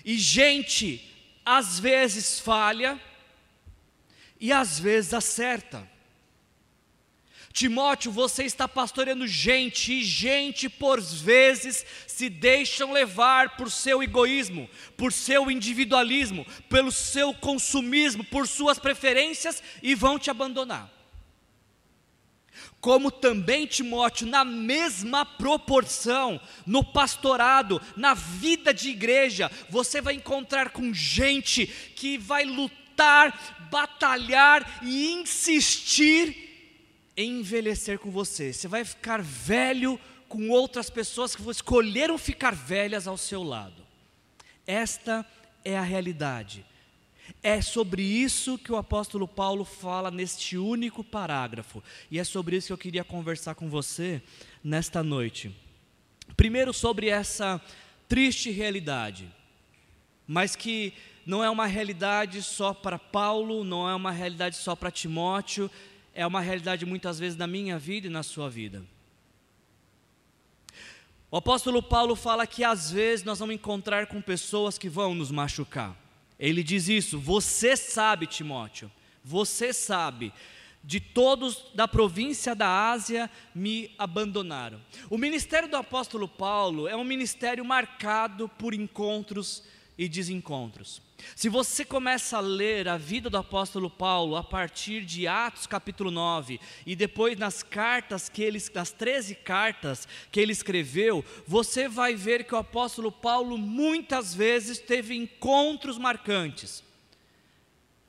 E 0.06 0.17
gente, 0.17 1.03
às 1.44 1.79
vezes 1.79 2.39
falha, 2.39 3.01
e 4.39 4.51
às 4.51 4.79
vezes 4.79 5.13
acerta. 5.13 5.88
Timóteo, 7.58 8.12
você 8.12 8.44
está 8.44 8.67
pastoreando 8.67 9.25
gente, 9.25 9.91
e 9.91 10.03
gente 10.03 10.70
por 10.70 11.01
vezes 11.01 11.84
se 12.06 12.29
deixam 12.29 12.91
levar 12.91 13.58
por 13.58 13.72
seu 13.72 14.03
egoísmo, 14.03 14.70
por 14.96 15.12
seu 15.12 15.50
individualismo, 15.50 16.46
pelo 16.70 16.91
seu 16.91 17.34
consumismo, 17.34 18.24
por 18.24 18.48
suas 18.48 18.77
preferências 18.77 19.63
e 19.82 19.96
vão 19.96 20.20
te 20.20 20.29
abandonar. 20.29 20.94
Como 22.79 23.10
também, 23.10 23.65
Timóteo, 23.65 24.27
na 24.27 24.46
mesma 24.46 25.25
proporção, 25.25 26.39
no 26.63 26.84
pastorado, 26.84 27.82
na 27.96 28.13
vida 28.13 28.72
de 28.72 28.89
igreja, 28.89 29.51
você 29.67 30.00
vai 30.00 30.13
encontrar 30.13 30.70
com 30.70 30.94
gente 30.94 31.65
que 31.96 32.20
vai 32.20 32.46
lutar 32.46 32.76
lutar, 32.98 33.68
batalhar 33.70 34.80
e 34.84 35.12
insistir 35.13 36.36
em 37.16 37.39
envelhecer 37.39 38.00
com 38.00 38.10
você. 38.10 38.51
Você 38.51 38.68
vai 38.68 38.84
ficar 38.84 39.22
velho 39.22 40.00
com 40.27 40.50
outras 40.50 40.89
pessoas 40.89 41.36
que 41.36 41.50
escolheram 41.50 42.18
ficar 42.18 42.56
velhas 42.56 43.08
ao 43.08 43.18
seu 43.18 43.44
lado. 43.44 43.86
Esta 44.66 45.25
é 45.63 45.77
a 45.77 45.84
realidade. 45.84 46.66
É 47.44 47.62
sobre 47.62 48.01
isso 48.01 48.58
que 48.58 48.72
o 48.72 48.77
apóstolo 48.77 49.27
Paulo 49.27 49.63
fala 49.63 50.10
neste 50.10 50.58
único 50.58 51.04
parágrafo. 51.04 51.84
E 52.10 52.18
é 52.18 52.24
sobre 52.24 52.56
isso 52.56 52.68
que 52.68 52.74
eu 52.74 52.77
queria 52.77 53.04
conversar 53.04 53.54
com 53.54 53.70
você 53.70 54.22
nesta 54.63 55.04
noite. 55.04 55.56
Primeiro, 56.36 56.74
sobre 56.74 57.10
essa 57.10 57.62
triste 58.08 58.50
realidade, 58.50 59.27
mas 60.25 60.56
que 60.56 60.94
não 61.27 61.43
é 61.43 61.50
uma 61.50 61.65
realidade 61.65 62.41
só 62.41 62.74
para 62.74 62.98
Paulo, 62.98 63.65
não 63.65 63.88
é 63.88 63.93
uma 63.93 64.12
realidade 64.12 64.55
só 64.55 64.77
para 64.77 64.89
Timóteo, 64.89 65.69
é 66.13 66.25
uma 66.25 66.39
realidade 66.39 66.86
muitas 66.86 67.19
vezes 67.19 67.38
na 67.38 67.46
minha 67.46 67.77
vida 67.77 68.07
e 68.07 68.10
na 68.10 68.24
sua 68.24 68.50
vida. 68.50 68.81
O 71.29 71.36
apóstolo 71.36 71.84
Paulo 71.84 72.15
fala 72.15 72.48
que 72.48 72.63
às 72.63 72.89
vezes 72.89 73.25
nós 73.25 73.39
vamos 73.39 73.55
encontrar 73.55 74.07
com 74.07 74.22
pessoas 74.22 74.77
que 74.77 74.88
vão 74.88 75.13
nos 75.13 75.29
machucar. 75.29 75.93
Ele 76.39 76.63
diz 76.63 76.88
isso, 76.88 77.19
você 77.19 77.75
sabe, 77.75 78.25
Timóteo, 78.25 78.89
você 79.22 79.74
sabe, 79.74 80.31
de 80.81 81.01
todos 81.01 81.65
da 81.75 81.89
província 81.89 82.55
da 82.55 82.89
Ásia 82.89 83.29
me 83.53 83.91
abandonaram. 83.98 84.79
O 85.10 85.17
ministério 85.17 85.67
do 85.67 85.75
apóstolo 85.75 86.25
Paulo 86.25 86.88
é 86.88 86.96
um 86.96 87.03
ministério 87.03 87.65
marcado 87.65 88.48
por 88.48 88.74
encontros 88.74 89.62
e 89.98 90.07
desencontros. 90.07 91.05
Se 91.36 91.50
você 91.50 91.83
começa 91.83 92.38
a 92.38 92.41
ler 92.41 92.88
a 92.88 92.97
vida 92.97 93.29
do 93.29 93.38
apóstolo 93.38 93.89
Paulo 93.89 94.36
a 94.36 94.43
partir 94.43 95.03
de 95.03 95.27
Atos 95.27 95.65
capítulo 95.65 96.12
9 96.12 96.59
e 96.86 96.95
depois 96.95 97.38
nas 97.38 97.63
cartas 97.63 98.29
que 98.29 98.43
ele, 98.43 98.62
nas 98.74 98.91
13 98.91 99.36
cartas 99.36 100.07
que 100.31 100.39
ele 100.39 100.51
escreveu, 100.51 101.25
você 101.45 101.88
vai 101.88 102.15
ver 102.15 102.43
que 102.43 102.53
o 102.53 102.57
apóstolo 102.57 103.12
Paulo 103.12 103.57
muitas 103.57 104.33
vezes 104.33 104.79
teve 104.79 105.15
encontros 105.15 105.97
marcantes 105.97 106.83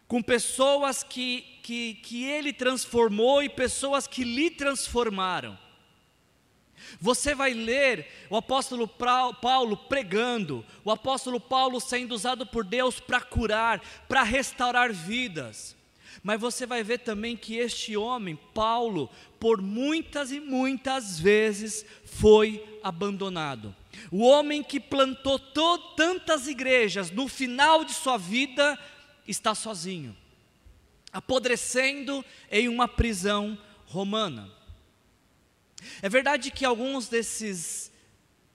com 0.09 0.23
pessoas 0.23 1.03
que, 1.03 1.43
que, 1.63 1.95
que 1.97 2.25
ele 2.25 2.53
transformou 2.53 3.43
e 3.43 3.49
pessoas 3.49 4.07
que 4.07 4.25
lhe 4.25 4.51
transformaram. 4.51 5.57
Você 7.01 7.35
vai 7.35 7.53
ler 7.53 8.07
o 8.31 8.37
apóstolo 8.37 8.89
Paulo 8.89 9.77
pregando, 9.77 10.65
o 10.85 10.91
apóstolo 10.91 11.41
Paulo 11.41 11.81
sendo 11.81 12.15
usado 12.15 12.47
por 12.47 12.65
Deus 12.65 13.01
para 13.01 13.21
curar, 13.21 13.81
para 14.09 14.23
restaurar 14.23 14.93
vidas. 14.93 15.77
Mas 16.23 16.41
você 16.41 16.67
vai 16.67 16.83
ver 16.83 16.99
também 16.99 17.37
que 17.37 17.57
este 17.57 17.97
homem, 17.97 18.37
Paulo, 18.53 19.09
por 19.39 19.63
muitas 19.63 20.33
e 20.33 20.41
muitas 20.41 21.19
vezes 21.19 21.85
foi 22.05 22.81
abandonado. 22.83 23.75
O 24.11 24.25
homem 24.25 24.63
que 24.63 24.81
plantou 24.81 25.39
tantas 25.39 26.47
igrejas, 26.47 27.11
no 27.11 27.29
final 27.29 27.85
de 27.85 27.93
sua 27.93 28.17
vida, 28.17 28.79
está 29.27 29.55
sozinho, 29.55 30.17
apodrecendo 31.13 32.25
em 32.51 32.69
uma 32.69 32.89
prisão 32.89 33.59
romana. 33.87 34.58
É 36.03 36.09
verdade 36.09 36.51
que 36.51 36.65
alguns 36.65 37.09
desses 37.09 37.93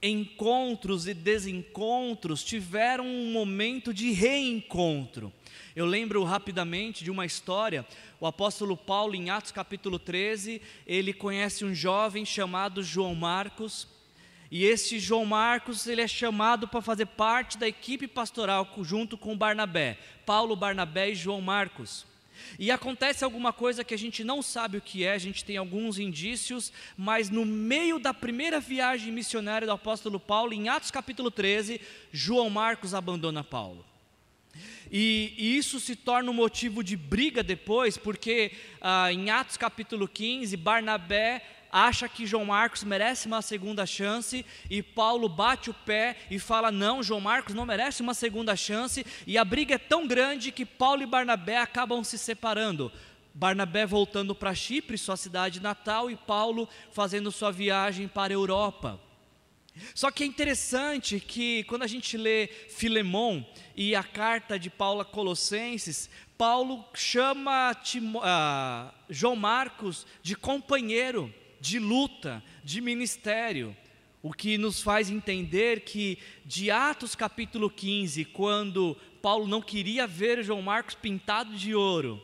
encontros 0.02 1.08
e 1.08 1.14
desencontros 1.14 2.44
tiveram 2.44 3.06
um 3.06 3.32
momento 3.32 3.94
de 3.94 4.12
reencontro. 4.12 5.32
Eu 5.76 5.86
lembro 5.86 6.24
rapidamente 6.24 7.04
de 7.04 7.10
uma 7.10 7.26
história, 7.26 7.88
o 8.20 8.28
apóstolo 8.28 8.76
Paulo, 8.76 9.16
em 9.16 9.30
Atos 9.30 9.52
capítulo 9.52 9.98
13, 9.98 10.62
ele 10.86 11.14
conhece 11.14 11.64
um 11.64 11.74
jovem 11.74 12.26
chamado 12.26 12.84
João 12.84 13.16
Marcos, 13.16 13.88
e 14.52 14.66
esse 14.66 15.00
João 15.00 15.26
Marcos, 15.26 15.88
ele 15.88 16.02
é 16.02 16.08
chamado 16.08 16.68
para 16.68 16.80
fazer 16.80 17.08
parte 17.08 17.58
da 17.58 17.68
equipe 17.68 18.08
pastoral 18.08 18.70
junto 18.82 19.18
com 19.18 19.36
Barnabé, 19.36 19.98
Paulo, 20.28 20.56
Barnabé 20.56 21.10
e 21.10 21.16
João 21.16 21.42
Marcos. 21.42 22.06
E 22.58 22.72
acontece 22.72 23.24
alguma 23.24 23.52
coisa 23.52 23.84
que 23.84 23.94
a 23.94 23.98
gente 23.98 24.24
não 24.24 24.42
sabe 24.42 24.78
o 24.78 24.82
que 24.82 25.04
é, 25.04 25.14
a 25.14 25.18
gente 25.18 25.44
tem 25.44 25.58
alguns 25.58 26.00
indícios, 26.00 26.72
mas 26.98 27.30
no 27.30 27.46
meio 27.46 28.00
da 28.00 28.14
primeira 28.14 28.60
viagem 28.60 29.12
missionária 29.12 29.66
do 29.66 29.74
apóstolo 29.74 30.20
Paulo, 30.20 30.54
em 30.54 30.70
Atos 30.70 30.92
capítulo 30.92 31.32
13, 31.32 31.80
João 32.12 32.50
Marcos 32.50 32.94
abandona 32.94 33.44
Paulo. 33.44 33.86
E, 34.92 35.34
e 35.38 35.58
isso 35.58 35.80
se 35.80 35.96
torna 35.96 36.30
um 36.30 36.34
motivo 36.36 36.84
de 36.84 36.96
briga 36.96 37.42
depois, 37.42 37.98
porque 37.98 38.52
ah, 38.80 39.12
em 39.12 39.32
Atos 39.32 39.58
capítulo 39.58 40.08
15, 40.08 40.56
Barnabé 40.56 41.42
acha 41.74 42.08
que 42.08 42.28
João 42.28 42.46
Marcos 42.46 42.84
merece 42.84 43.26
uma 43.26 43.42
segunda 43.42 43.84
chance 43.84 44.46
e 44.70 44.84
Paulo 44.84 45.28
bate 45.28 45.72
o 45.72 45.74
pé 45.74 46.16
e 46.30 46.38
fala: 46.38 46.72
Não, 46.72 47.02
João 47.02 47.20
Marcos 47.20 47.56
não 47.56 47.66
merece 47.66 48.04
uma 48.04 48.14
segunda 48.14 48.56
chance. 48.56 49.04
E 49.26 49.40
a 49.40 49.44
briga 49.44 49.74
é 49.74 49.80
tão 49.80 50.06
grande 50.06 50.52
que 50.52 50.66
Paulo 50.66 51.02
e 51.02 51.08
Barnabé 51.08 51.58
acabam 51.58 52.04
se 52.04 52.20
separando. 52.20 52.92
Barnabé 53.34 53.88
voltando 53.88 54.36
para 54.36 54.54
Chipre, 54.54 54.96
sua 54.96 55.18
cidade 55.18 55.60
natal, 55.60 56.12
e 56.12 56.16
Paulo 56.16 56.70
fazendo 56.92 57.32
sua 57.32 57.52
viagem 57.52 58.08
para 58.08 58.32
a 58.32 58.36
Europa. 58.36 59.00
Só 59.96 60.12
que 60.12 60.24
é 60.24 60.28
interessante 60.28 61.20
que 61.20 61.64
quando 61.64 61.82
a 61.82 61.88
gente 61.88 62.16
lê 62.16 62.46
Filemão 62.70 63.44
e 63.76 63.96
a 63.96 64.04
carta 64.04 64.60
de 64.60 64.70
Paulo 64.70 65.02
a 65.02 65.06
Colossenses, 65.06 66.12
Paulo 66.38 66.86
chama 66.94 67.72
uh, 67.72 68.94
João 69.10 69.36
Marcos 69.36 70.06
de 70.22 70.36
companheiro 70.36 71.34
de 71.64 71.80
luta, 71.80 72.44
de 72.62 72.82
ministério. 72.82 73.74
O 74.22 74.34
que 74.34 74.58
nos 74.58 74.82
faz 74.82 75.10
entender 75.10 75.86
que 75.86 76.18
de 76.46 76.70
Atos 76.70 77.16
capítulo 77.16 77.70
15, 77.70 78.26
quando 78.26 78.98
Paulo 79.22 79.48
não 79.48 79.62
queria 79.62 80.06
ver 80.06 80.44
João 80.44 80.62
Marcos 80.62 80.94
pintado 80.94 81.56
de 81.56 81.74
ouro, 81.74 82.22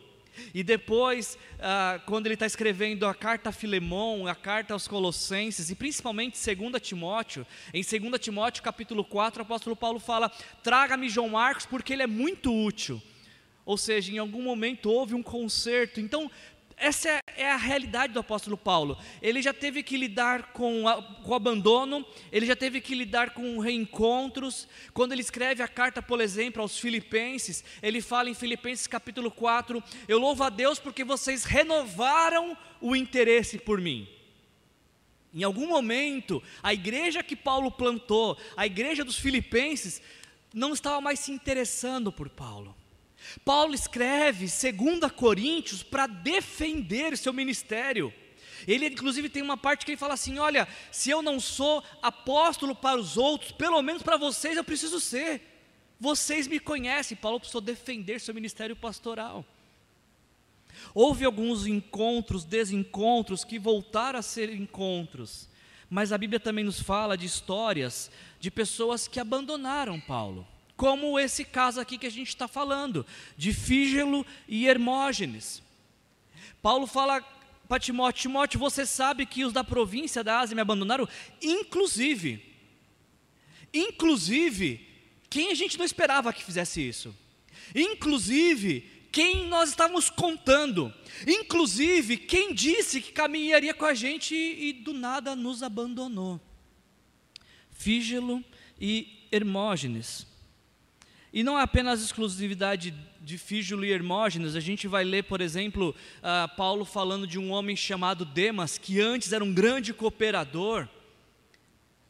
e 0.53 0.61
depois, 0.61 1.37
ah, 1.57 2.01
quando 2.05 2.27
ele 2.27 2.33
está 2.33 2.45
escrevendo 2.45 3.05
a 3.05 3.13
carta 3.13 3.49
a 3.49 3.53
Filemão, 3.53 4.27
a 4.27 4.35
carta 4.35 4.73
aos 4.73 4.89
Colossenses, 4.89 5.69
e 5.69 5.75
principalmente 5.75 6.37
2 6.37 6.81
Timóteo, 6.81 7.47
em 7.73 7.81
2 7.81 8.19
Timóteo 8.19 8.61
capítulo 8.61 9.05
4, 9.05 9.41
o 9.41 9.45
apóstolo 9.45 9.75
Paulo 9.75 9.99
fala: 9.99 10.29
traga-me 10.61 11.09
João 11.09 11.29
Marcos 11.29 11.65
porque 11.65 11.93
ele 11.93 12.03
é 12.03 12.07
muito 12.07 12.53
útil. 12.53 13.01
Ou 13.65 13.77
seja, 13.77 14.11
em 14.11 14.17
algum 14.17 14.41
momento 14.41 14.89
houve 14.89 15.13
um 15.13 15.23
conserto. 15.23 16.01
Então, 16.01 16.29
essa 16.79 17.19
é, 17.35 17.51
a 17.51 17.57
realidade 17.57 18.13
do 18.13 18.19
apóstolo 18.19 18.57
Paulo. 18.57 18.97
Ele 19.21 19.41
já 19.41 19.53
teve 19.53 19.83
que 19.83 19.97
lidar 19.97 20.53
com 20.53 20.85
o 21.25 21.33
abandono, 21.35 22.05
ele 22.31 22.45
já 22.45 22.55
teve 22.55 22.79
que 22.79 22.95
lidar 22.95 23.31
com 23.31 23.59
reencontros. 23.59 24.67
Quando 24.93 25.11
ele 25.11 25.21
escreve 25.21 25.61
a 25.61 25.67
carta, 25.67 26.01
por 26.01 26.21
exemplo, 26.21 26.61
aos 26.61 26.79
Filipenses, 26.79 27.63
ele 27.81 28.01
fala 28.01 28.29
em 28.29 28.33
Filipenses 28.33 28.87
capítulo 28.87 29.29
4: 29.29 29.83
Eu 30.07 30.17
louvo 30.17 30.43
a 30.43 30.49
Deus 30.49 30.79
porque 30.79 31.03
vocês 31.03 31.43
renovaram 31.43 32.57
o 32.81 32.95
interesse 32.95 33.57
por 33.57 33.81
mim. 33.81 34.07
Em 35.33 35.43
algum 35.43 35.67
momento, 35.67 36.41
a 36.63 36.73
igreja 36.73 37.21
que 37.21 37.35
Paulo 37.35 37.69
plantou, 37.69 38.37
a 38.57 38.65
igreja 38.65 39.03
dos 39.03 39.19
Filipenses, 39.19 40.01
não 40.53 40.73
estava 40.73 40.99
mais 40.99 41.19
se 41.19 41.31
interessando 41.31 42.11
por 42.11 42.29
Paulo. 42.29 42.75
Paulo 43.43 43.73
escreve 43.73 44.45
2 44.45 45.11
Coríntios 45.11 45.83
para 45.83 46.07
defender 46.07 47.17
seu 47.17 47.33
ministério. 47.33 48.13
Ele, 48.67 48.87
inclusive, 48.87 49.29
tem 49.29 49.41
uma 49.41 49.57
parte 49.57 49.85
que 49.85 49.91
ele 49.91 49.97
fala 49.97 50.13
assim: 50.13 50.37
Olha, 50.39 50.67
se 50.91 51.09
eu 51.09 51.21
não 51.21 51.39
sou 51.39 51.83
apóstolo 52.01 52.75
para 52.75 52.99
os 52.99 53.17
outros, 53.17 53.51
pelo 53.51 53.81
menos 53.81 54.03
para 54.03 54.17
vocês 54.17 54.57
eu 54.57 54.63
preciso 54.63 54.99
ser. 54.99 55.41
Vocês 55.99 56.47
me 56.47 56.59
conhecem. 56.59 57.17
Paulo 57.17 57.39
precisou 57.39 57.61
defender 57.61 58.19
seu 58.19 58.33
ministério 58.33 58.75
pastoral. 58.75 59.45
Houve 60.93 61.25
alguns 61.25 61.67
encontros, 61.67 62.45
desencontros 62.45 63.43
que 63.43 63.59
voltaram 63.59 64.19
a 64.19 64.21
ser 64.21 64.53
encontros, 64.53 65.49
mas 65.89 66.13
a 66.13 66.17
Bíblia 66.17 66.39
também 66.39 66.63
nos 66.63 66.79
fala 66.79 67.17
de 67.17 67.25
histórias 67.25 68.09
de 68.39 68.49
pessoas 68.49 69.07
que 69.07 69.19
abandonaram 69.19 69.99
Paulo 69.99 70.47
como 70.79 71.19
esse 71.19 71.43
caso 71.43 71.81
aqui 71.81 71.97
que 71.97 72.07
a 72.07 72.09
gente 72.09 72.29
está 72.29 72.47
falando, 72.47 73.05
de 73.35 73.51
Fígelo 73.51 74.25
e 74.47 74.65
Hermógenes. 74.65 75.61
Paulo 76.61 76.87
fala 76.87 77.21
para 77.67 77.81
Timóteo: 77.81 78.21
Timóteo, 78.21 78.57
você 78.61 78.85
sabe 78.85 79.25
que 79.25 79.43
os 79.43 79.51
da 79.51 79.61
província 79.61 80.23
da 80.23 80.39
Ásia 80.39 80.55
me 80.55 80.61
abandonaram, 80.61 81.05
inclusive, 81.41 82.41
inclusive, 83.73 84.87
quem 85.29 85.51
a 85.51 85.53
gente 85.53 85.77
não 85.77 85.83
esperava 85.83 86.31
que 86.31 86.45
fizesse 86.45 86.79
isso, 86.79 87.13
inclusive, 87.75 88.89
quem 89.11 89.47
nós 89.49 89.71
estávamos 89.71 90.09
contando, 90.09 90.93
inclusive, 91.27 92.15
quem 92.15 92.53
disse 92.53 93.01
que 93.01 93.11
caminharia 93.11 93.73
com 93.73 93.83
a 93.83 93.93
gente 93.93 94.33
e, 94.33 94.69
e 94.69 94.73
do 94.73 94.93
nada 94.93 95.35
nos 95.35 95.61
abandonou. 95.61 96.39
Fígelo 97.69 98.41
e 98.79 99.27
Hermógenes. 99.29 100.28
E 101.31 101.43
não 101.43 101.59
é 101.59 101.61
apenas 101.61 102.01
exclusividade 102.01 102.93
de 103.21 103.37
Fígilo 103.37 103.85
e 103.85 103.91
Hermógenes, 103.91 104.55
a 104.55 104.59
gente 104.59 104.87
vai 104.87 105.03
ler, 105.03 105.23
por 105.23 105.41
exemplo, 105.41 105.95
uh, 106.19 106.55
Paulo 106.55 106.83
falando 106.85 107.27
de 107.27 107.37
um 107.37 107.51
homem 107.51 107.75
chamado 107.75 108.25
Demas, 108.25 108.77
que 108.77 108.99
antes 108.99 109.31
era 109.31 109.43
um 109.43 109.53
grande 109.53 109.93
cooperador, 109.93 110.87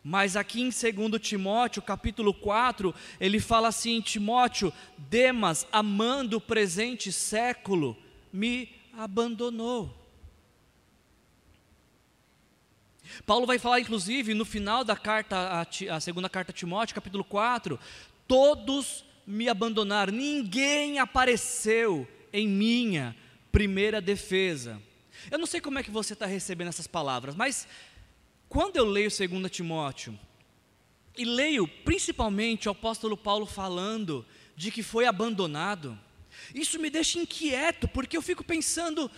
mas 0.02 0.38
aqui 0.38 0.62
em 0.62 0.70
2 0.70 1.22
Timóteo, 1.22 1.82
capítulo 1.82 2.34
4, 2.34 2.96
ele 3.20 3.40
fala 3.40 3.68
assim: 3.68 4.00
Timóteo, 4.00 4.72
Demas, 4.98 5.68
amando 5.72 6.38
o 6.38 6.42
presente 6.42 7.12
século, 7.12 7.98
me 8.32 8.70
abandonou. 8.98 9.94
Paulo 13.26 13.46
vai 13.46 13.60
falar, 13.60 13.82
inclusive, 13.82 14.34
no 14.34 14.46
final 14.46 14.84
da 14.86 14.96
carta, 14.96 15.36
a, 15.36 15.96
a 15.96 16.00
segunda 16.00 16.30
carta 16.30 16.52
a 16.52 16.56
Timóteo, 16.56 16.96
capítulo 16.96 17.24
4, 17.24 17.78
todos 18.28 19.04
me 19.30 19.48
abandonaram, 19.48 20.12
ninguém 20.12 20.98
apareceu 20.98 22.08
em 22.34 22.48
minha 22.48 23.16
primeira 23.52 24.02
defesa. 24.02 24.82
Eu 25.30 25.38
não 25.38 25.46
sei 25.46 25.62
como 25.62 25.78
é 25.78 25.84
que 25.84 25.92
você 25.92 26.14
está 26.14 26.26
recebendo 26.26 26.70
essas 26.70 26.88
palavras, 26.88 27.36
mas 27.36 27.68
quando 28.48 28.78
eu 28.78 28.86
leio 28.86 29.08
2 29.08 29.52
Timóteo, 29.52 30.20
e 31.16 31.24
leio 31.24 31.68
principalmente 31.68 32.68
o 32.68 32.72
apóstolo 32.72 33.16
Paulo 33.16 33.46
falando 33.46 34.26
de 34.56 34.72
que 34.72 34.82
foi 34.82 35.06
abandonado, 35.06 35.96
isso 36.56 36.80
me 36.80 36.90
deixa 36.90 37.20
inquieto, 37.20 37.88
porque 37.88 38.18
eu 38.18 38.24
fico 38.24 38.44
pensando, 38.44 39.12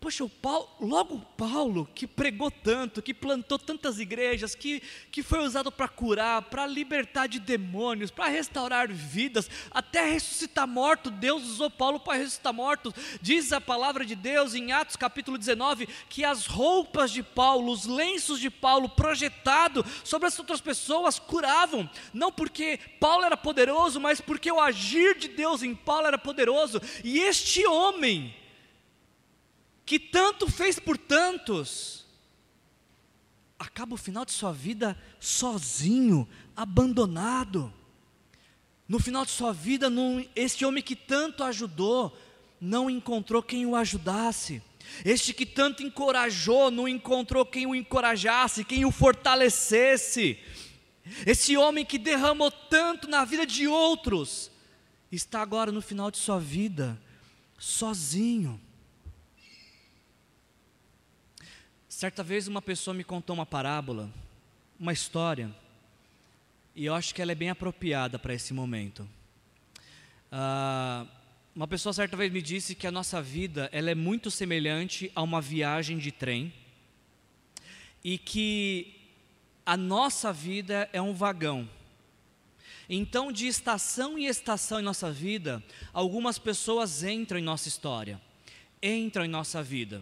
Poxa, 0.00 0.22
o 0.22 0.28
Paulo, 0.28 0.68
logo 0.80 1.18
Paulo, 1.36 1.88
que 1.92 2.06
pregou 2.06 2.52
tanto, 2.52 3.02
que 3.02 3.12
plantou 3.12 3.58
tantas 3.58 3.98
igrejas, 3.98 4.54
que, 4.54 4.80
que 5.10 5.24
foi 5.24 5.40
usado 5.40 5.72
para 5.72 5.88
curar, 5.88 6.42
para 6.42 6.64
libertar 6.66 7.26
de 7.26 7.40
demônios, 7.40 8.08
para 8.08 8.28
restaurar 8.28 8.86
vidas, 8.92 9.50
até 9.72 10.04
ressuscitar 10.04 10.68
mortos, 10.68 11.10
Deus 11.14 11.42
usou 11.42 11.68
Paulo 11.68 11.98
para 11.98 12.16
ressuscitar 12.16 12.54
mortos. 12.54 12.92
Diz 13.20 13.52
a 13.52 13.60
palavra 13.60 14.04
de 14.04 14.14
Deus 14.14 14.54
em 14.54 14.70
Atos 14.70 14.94
capítulo 14.94 15.36
19 15.36 15.88
que 16.08 16.24
as 16.24 16.46
roupas 16.46 17.10
de 17.10 17.24
Paulo, 17.24 17.72
os 17.72 17.84
lenços 17.84 18.38
de 18.38 18.50
Paulo 18.50 18.88
projetado 18.88 19.84
sobre 20.04 20.28
as 20.28 20.38
outras 20.38 20.60
pessoas 20.60 21.18
curavam, 21.18 21.90
não 22.14 22.30
porque 22.30 22.78
Paulo 23.00 23.24
era 23.24 23.36
poderoso, 23.36 23.98
mas 23.98 24.20
porque 24.20 24.50
o 24.50 24.60
agir 24.60 25.18
de 25.18 25.26
Deus 25.26 25.60
em 25.64 25.74
Paulo 25.74 26.06
era 26.06 26.18
poderoso. 26.18 26.80
E 27.02 27.18
este 27.18 27.66
homem, 27.66 28.32
que 29.88 29.98
tanto 29.98 30.50
fez 30.50 30.78
por 30.78 30.98
tantos, 30.98 32.04
acaba 33.58 33.94
o 33.94 33.96
final 33.96 34.22
de 34.22 34.32
sua 34.32 34.52
vida 34.52 34.94
sozinho, 35.18 36.28
abandonado. 36.54 37.72
No 38.86 38.98
final 38.98 39.24
de 39.24 39.30
sua 39.30 39.50
vida, 39.50 39.88
num, 39.88 40.22
este 40.36 40.66
homem 40.66 40.82
que 40.82 40.94
tanto 40.94 41.42
ajudou, 41.42 42.14
não 42.60 42.90
encontrou 42.90 43.42
quem 43.42 43.64
o 43.64 43.74
ajudasse. 43.74 44.62
Este 45.06 45.32
que 45.32 45.46
tanto 45.46 45.82
encorajou, 45.82 46.70
não 46.70 46.86
encontrou 46.86 47.46
quem 47.46 47.64
o 47.64 47.74
encorajasse, 47.74 48.66
quem 48.66 48.84
o 48.84 48.90
fortalecesse. 48.90 50.38
Esse 51.24 51.56
homem 51.56 51.82
que 51.82 51.96
derramou 51.96 52.50
tanto 52.50 53.08
na 53.08 53.24
vida 53.24 53.46
de 53.46 53.66
outros, 53.66 54.50
está 55.10 55.40
agora 55.40 55.72
no 55.72 55.80
final 55.80 56.10
de 56.10 56.18
sua 56.18 56.38
vida, 56.38 57.00
sozinho. 57.58 58.67
Certa 61.98 62.22
vez 62.22 62.46
uma 62.46 62.62
pessoa 62.62 62.94
me 62.94 63.02
contou 63.02 63.34
uma 63.34 63.44
parábola, 63.44 64.08
uma 64.78 64.92
história, 64.92 65.52
e 66.72 66.84
eu 66.84 66.94
acho 66.94 67.12
que 67.12 67.20
ela 67.20 67.32
é 67.32 67.34
bem 67.34 67.50
apropriada 67.50 68.20
para 68.20 68.32
esse 68.32 68.54
momento. 68.54 69.08
Ah, 70.30 71.04
uma 71.56 71.66
pessoa 71.66 71.92
certa 71.92 72.16
vez 72.16 72.32
me 72.32 72.40
disse 72.40 72.76
que 72.76 72.86
a 72.86 72.92
nossa 72.92 73.20
vida 73.20 73.68
ela 73.72 73.90
é 73.90 73.96
muito 73.96 74.30
semelhante 74.30 75.10
a 75.12 75.22
uma 75.22 75.40
viagem 75.40 75.98
de 75.98 76.12
trem 76.12 76.52
e 78.04 78.16
que 78.16 78.94
a 79.66 79.76
nossa 79.76 80.32
vida 80.32 80.88
é 80.92 81.02
um 81.02 81.12
vagão. 81.12 81.68
Então, 82.88 83.32
de 83.32 83.48
estação 83.48 84.16
em 84.16 84.26
estação 84.26 84.78
em 84.78 84.84
nossa 84.84 85.10
vida, 85.10 85.60
algumas 85.92 86.38
pessoas 86.38 87.02
entram 87.02 87.40
em 87.40 87.42
nossa 87.42 87.66
história, 87.66 88.20
entram 88.80 89.24
em 89.24 89.28
nossa 89.28 89.64
vida. 89.64 90.00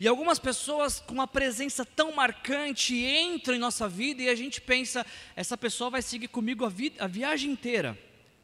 E 0.00 0.06
algumas 0.06 0.38
pessoas 0.38 1.00
com 1.00 1.14
uma 1.14 1.26
presença 1.26 1.84
tão 1.84 2.12
marcante 2.12 2.94
entram 2.94 3.54
em 3.54 3.58
nossa 3.58 3.88
vida 3.88 4.22
e 4.22 4.28
a 4.28 4.34
gente 4.34 4.60
pensa: 4.60 5.04
essa 5.34 5.56
pessoa 5.56 5.90
vai 5.90 6.02
seguir 6.02 6.28
comigo 6.28 6.64
a, 6.64 6.68
vi 6.68 6.92
a 6.98 7.06
viagem 7.06 7.50
inteira 7.50 7.98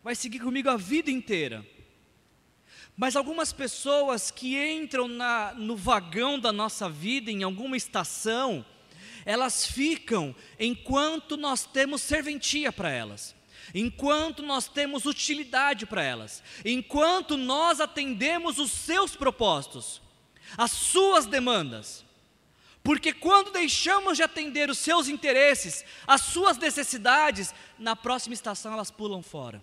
vai 0.06 0.14
seguir 0.14 0.38
comigo 0.38 0.70
a 0.70 0.76
vida 0.76 1.10
inteira. 1.10 1.66
Mas 2.96 3.16
algumas 3.16 3.52
pessoas 3.52 4.30
que 4.30 4.56
entram 4.56 5.08
na, 5.08 5.52
no 5.54 5.74
vagão 5.74 6.38
da 6.38 6.52
nossa 6.52 6.88
vida, 6.88 7.28
em 7.28 7.42
alguma 7.42 7.76
estação, 7.76 8.64
elas 9.24 9.66
ficam 9.66 10.32
enquanto 10.60 11.36
nós 11.36 11.64
temos 11.66 12.02
serventia 12.02 12.70
para 12.70 12.88
elas, 12.88 13.34
enquanto 13.74 14.44
nós 14.44 14.68
temos 14.68 15.06
utilidade 15.06 15.84
para 15.86 16.04
elas, 16.04 16.40
enquanto 16.64 17.36
nós 17.36 17.80
atendemos 17.80 18.60
os 18.60 18.70
seus 18.70 19.16
propósitos, 19.16 20.00
as 20.56 20.72
suas 20.72 21.26
demandas. 21.26 22.04
Porque 22.82 23.12
quando 23.12 23.50
deixamos 23.50 24.16
de 24.16 24.22
atender 24.22 24.70
os 24.70 24.78
seus 24.78 25.08
interesses, 25.08 25.84
as 26.06 26.20
suas 26.20 26.56
necessidades, 26.56 27.52
na 27.78 27.96
próxima 27.96 28.34
estação 28.34 28.72
elas 28.72 28.90
pulam 28.90 29.22
fora. 29.22 29.60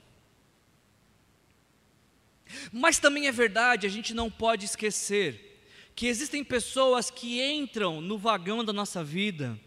Mas 2.72 3.00
também 3.00 3.28
é 3.28 3.32
verdade, 3.32 3.88
a 3.88 3.90
gente 3.90 4.14
não 4.14 4.30
pode 4.30 4.66
esquecer 4.66 5.52
que 5.96 6.08
existem 6.08 6.44
pessoas 6.44 7.10
que 7.10 7.42
entram 7.42 8.02
no 8.02 8.18
vagão 8.18 8.64
da 8.64 8.74
nossa 8.74 9.04
vida 9.04 9.60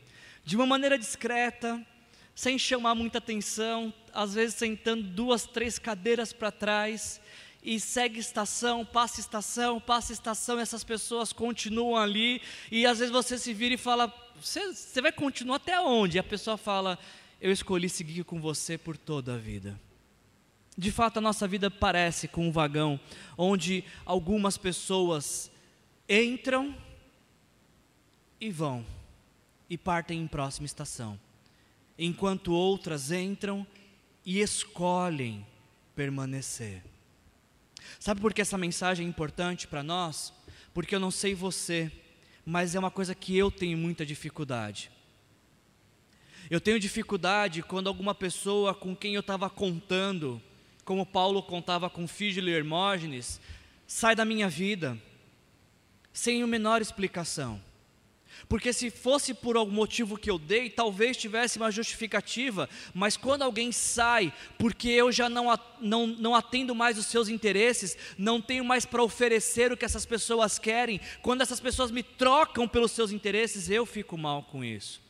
de 0.45 0.57
uma 0.57 0.67
maneira 0.67 0.99
discreta, 0.99 1.85
sem 2.35 2.59
chamar 2.59 2.95
muita 2.95 3.19
atenção, 3.19 3.93
às 4.13 4.35
vezes 4.35 4.57
sentando 4.57 5.03
duas, 5.03 5.47
três 5.47 5.79
cadeiras 5.79 6.33
para 6.33 6.53
trás, 6.53 7.21
e 7.67 7.81
segue 7.81 8.21
estação, 8.21 8.85
passa 8.85 9.19
estação, 9.19 9.81
passa 9.81 10.13
estação, 10.13 10.61
essas 10.61 10.85
pessoas 10.85 11.33
continuam 11.33 11.97
ali, 11.97 12.41
e 12.71 12.87
às 12.87 13.01
vezes 13.01 13.13
você 13.13 13.37
se 13.37 13.53
vira 13.53 13.75
e 13.75 13.77
fala: 13.77 14.07
você 14.41 15.03
vai 15.03 15.11
continuar 15.11 15.57
até 15.57 15.81
onde? 15.81 16.17
E 16.17 16.21
a 16.21 16.23
pessoa 16.23 16.57
fala: 16.57 16.97
Eu 17.41 17.51
escolhi 17.51 17.89
seguir 17.89 18.23
com 18.23 18.41
você 18.41 18.79
por 18.79 18.97
toda 18.97 19.35
a 19.35 19.37
vida. 19.37 19.79
De 20.79 20.93
fato, 20.93 21.17
a 21.17 21.21
nossa 21.21 21.49
vida 21.49 21.69
parece 21.69 22.29
com 22.29 22.47
um 22.47 22.53
vagão 22.53 23.01
onde 23.37 23.83
algumas 24.05 24.57
pessoas 24.57 25.51
entram 26.09 26.73
e 28.41 28.49
vão 28.49 28.87
e 29.69 29.77
partem 29.77 30.21
em 30.21 30.29
próxima 30.29 30.67
estação, 30.67 31.19
enquanto 31.99 32.53
outras 32.53 33.11
entram 33.11 33.67
e 34.25 34.41
escolhem 34.41 35.45
permanecer. 35.97 36.85
Sabe 37.99 38.21
por 38.21 38.33
que 38.33 38.41
essa 38.41 38.59
mensagem 38.59 39.07
é 39.07 39.09
importante 39.09 39.67
para 39.67 39.83
nós? 39.83 40.33
Porque 40.73 40.95
eu 40.95 41.01
não 41.01 41.11
sei 41.11 41.35
você, 41.35 41.91
mas 42.45 42.75
é 42.75 42.79
uma 42.79 42.91
coisa 42.91 43.15
que 43.15 43.37
eu 43.37 43.51
tenho 43.51 43.79
muita 43.79 44.05
dificuldade. 44.05 44.91
Eu 46.49 46.61
tenho 46.61 46.79
dificuldade 46.79 47.63
quando 47.63 47.89
alguma 47.89 48.15
pessoa 48.15 48.75
com 48.75 48.95
quem 48.95 49.15
eu 49.15 49.21
estava 49.21 49.51
contando 49.51 50.41
como 50.87 51.05
Paulo 51.05 51.43
contava 51.43 51.91
com 51.91 52.07
Fígilo 52.07 52.49
e 52.49 52.53
Hermógenes, 52.53 53.41
sai 53.89 54.15
da 54.15 54.25
minha 54.25 54.49
vida, 54.49 54.97
sem 56.13 56.45
a 56.45 56.47
menor 56.47 56.81
explicação. 56.81 57.61
Porque 58.49 58.73
se 58.73 58.91
fosse 58.91 59.35
por 59.35 59.57
algum 59.57 59.73
motivo 59.73 60.17
que 60.17 60.31
eu 60.31 60.39
dei, 60.39 60.71
talvez 60.71 61.17
tivesse 61.17 61.59
uma 61.59 61.71
justificativa, 61.71 62.69
mas 62.95 63.17
quando 63.17 63.43
alguém 63.43 63.73
sai, 63.73 64.33
porque 64.59 64.89
eu 64.89 65.11
já 65.11 65.29
não, 65.29 65.47
não, 65.81 66.07
não 66.07 66.35
atendo 66.35 66.75
mais 66.75 66.99
os 66.99 67.07
seus 67.07 67.29
interesses, 67.29 67.97
não 68.17 68.41
tenho 68.41 68.65
mais 68.65 68.85
para 68.85 69.03
oferecer 69.03 69.73
o 69.73 69.77
que 69.77 69.85
essas 69.85 70.07
pessoas 70.07 70.59
querem, 70.59 71.01
quando 71.23 71.41
essas 71.41 71.61
pessoas 71.61 71.91
me 71.91 72.03
trocam 72.03 72.69
pelos 72.69 72.93
seus 72.93 73.11
interesses, 73.11 73.69
eu 73.69 73.85
fico 73.85 74.17
mal 74.17 74.43
com 74.45 74.65
isso. 74.65 75.05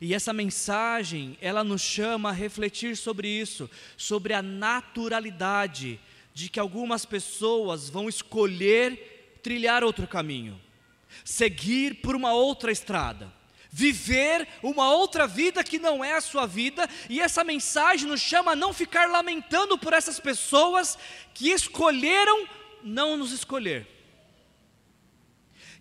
E 0.00 0.14
essa 0.14 0.32
mensagem, 0.32 1.36
ela 1.40 1.62
nos 1.62 1.82
chama 1.82 2.30
a 2.30 2.32
refletir 2.32 2.96
sobre 2.96 3.28
isso, 3.28 3.70
sobre 3.96 4.32
a 4.34 4.42
naturalidade 4.42 6.00
de 6.34 6.48
que 6.48 6.60
algumas 6.60 7.04
pessoas 7.04 7.88
vão 7.88 8.08
escolher 8.08 9.38
trilhar 9.42 9.84
outro 9.84 10.08
caminho, 10.08 10.60
seguir 11.24 11.96
por 11.96 12.14
uma 12.14 12.32
outra 12.32 12.70
estrada, 12.72 13.32
viver 13.70 14.48
uma 14.62 14.90
outra 14.90 15.26
vida 15.26 15.62
que 15.62 15.78
não 15.78 16.04
é 16.04 16.14
a 16.14 16.20
sua 16.20 16.46
vida, 16.46 16.88
e 17.08 17.20
essa 17.20 17.44
mensagem 17.44 18.08
nos 18.08 18.20
chama 18.20 18.52
a 18.52 18.56
não 18.56 18.72
ficar 18.72 19.08
lamentando 19.08 19.76
por 19.76 19.92
essas 19.92 20.18
pessoas 20.18 20.98
que 21.34 21.50
escolheram 21.50 22.48
não 22.82 23.16
nos 23.16 23.32
escolher, 23.32 23.86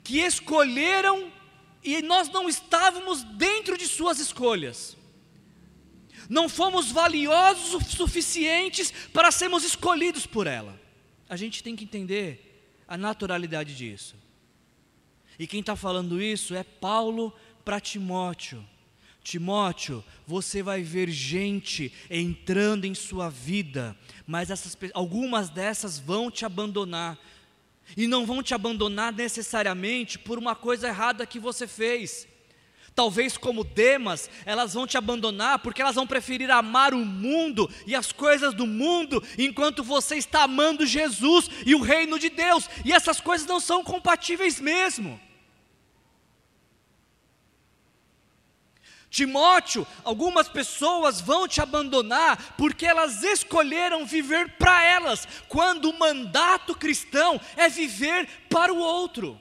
que 0.04 0.20
escolheram 0.20 1.32
e 1.84 2.02
nós 2.02 2.30
não 2.30 2.50
estávamos 2.50 3.24
dentro 3.24 3.78
de 3.78 3.88
suas 3.88 4.20
escolhas. 4.20 4.98
Não 6.28 6.50
fomos 6.50 6.92
valiosos 6.92 7.76
o 7.76 7.84
suficientes 7.84 8.92
para 9.14 9.32
sermos 9.32 9.64
escolhidos 9.64 10.26
por 10.26 10.48
ela. 10.48 10.80
A 11.30 11.36
gente 11.36 11.62
tem 11.62 11.76
que 11.76 11.84
entender 11.84 12.84
a 12.88 12.98
naturalidade 12.98 13.76
disso. 13.76 14.16
E 15.38 15.48
quem 15.48 15.60
está 15.60 15.76
falando 15.76 16.22
isso 16.22 16.56
é 16.56 16.64
Paulo 16.64 17.34
para 17.64 17.80
Timóteo. 17.80 18.64
Timóteo, 19.24 20.04
você 20.28 20.62
vai 20.62 20.84
ver 20.84 21.10
gente 21.10 21.92
entrando 22.12 22.86
em 22.86 22.94
sua 22.94 23.28
vida, 23.28 23.98
mas 24.28 24.52
essas, 24.52 24.78
algumas 24.94 25.50
dessas 25.50 25.98
vão 25.98 26.30
te 26.30 26.46
abandonar, 26.46 27.18
e 27.98 28.08
não 28.08 28.26
vão 28.26 28.44
te 28.44 28.54
abandonar 28.54 29.12
necessariamente 29.12 30.20
por 30.20 30.38
uma 30.38 30.56
coisa 30.56 30.88
errada 30.88 31.26
que 31.26 31.40
você 31.40 31.68
fez. 31.68 32.28
Talvez 32.94 33.36
como 33.36 33.64
Demas, 33.64 34.30
elas 34.46 34.74
vão 34.74 34.88
te 34.88 34.98
abandonar 34.98 35.60
porque 35.60 35.82
elas 35.82 35.96
vão 35.96 36.08
preferir 36.08 36.50
amar 36.50 36.94
o 36.94 37.06
mundo 37.06 37.70
e 37.86 37.94
as 37.94 38.12
coisas 38.12 38.54
do 38.54 38.66
mundo, 38.66 39.22
enquanto 39.38 39.84
você 39.84 40.16
está 40.16 40.44
amando 40.44 40.86
Jesus 40.86 41.50
e 41.66 41.76
o 41.76 41.82
reino 41.82 42.18
de 42.18 42.30
Deus, 42.30 42.70
e 42.86 42.94
essas 42.94 43.20
coisas 43.20 43.46
não 43.46 43.60
são 43.60 43.84
compatíveis 43.84 44.62
mesmo. 44.62 45.20
Timóteo, 49.16 49.88
algumas 50.04 50.50
pessoas 50.50 51.22
vão 51.22 51.48
te 51.48 51.62
abandonar 51.62 52.54
porque 52.58 52.86
elas 52.86 53.24
escolheram 53.24 54.06
viver 54.06 54.58
para 54.58 54.84
elas, 54.84 55.26
quando 55.48 55.90
o 55.90 55.98
mandato 55.98 56.76
cristão 56.76 57.40
é 57.56 57.70
viver 57.70 58.28
para 58.50 58.74
o 58.74 58.78
outro. 58.78 59.40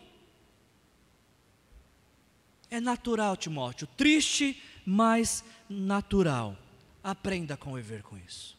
É 2.71 2.79
natural, 2.81 3.37
Timóteo, 3.37 3.89
triste, 3.97 4.63
mas 4.87 5.45
natural. 5.69 6.57
Aprenda 7.03 7.55
a 7.55 7.57
conviver 7.57 8.05
com 8.05 8.17
isso. 8.17 8.57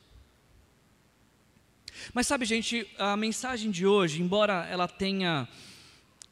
Mas 2.14 2.28
sabe, 2.28 2.44
gente, 2.44 2.86
a 3.00 3.16
mensagem 3.16 3.72
de 3.72 3.88
hoje, 3.88 4.22
embora 4.22 4.68
ela 4.70 4.86
tenha 4.86 5.48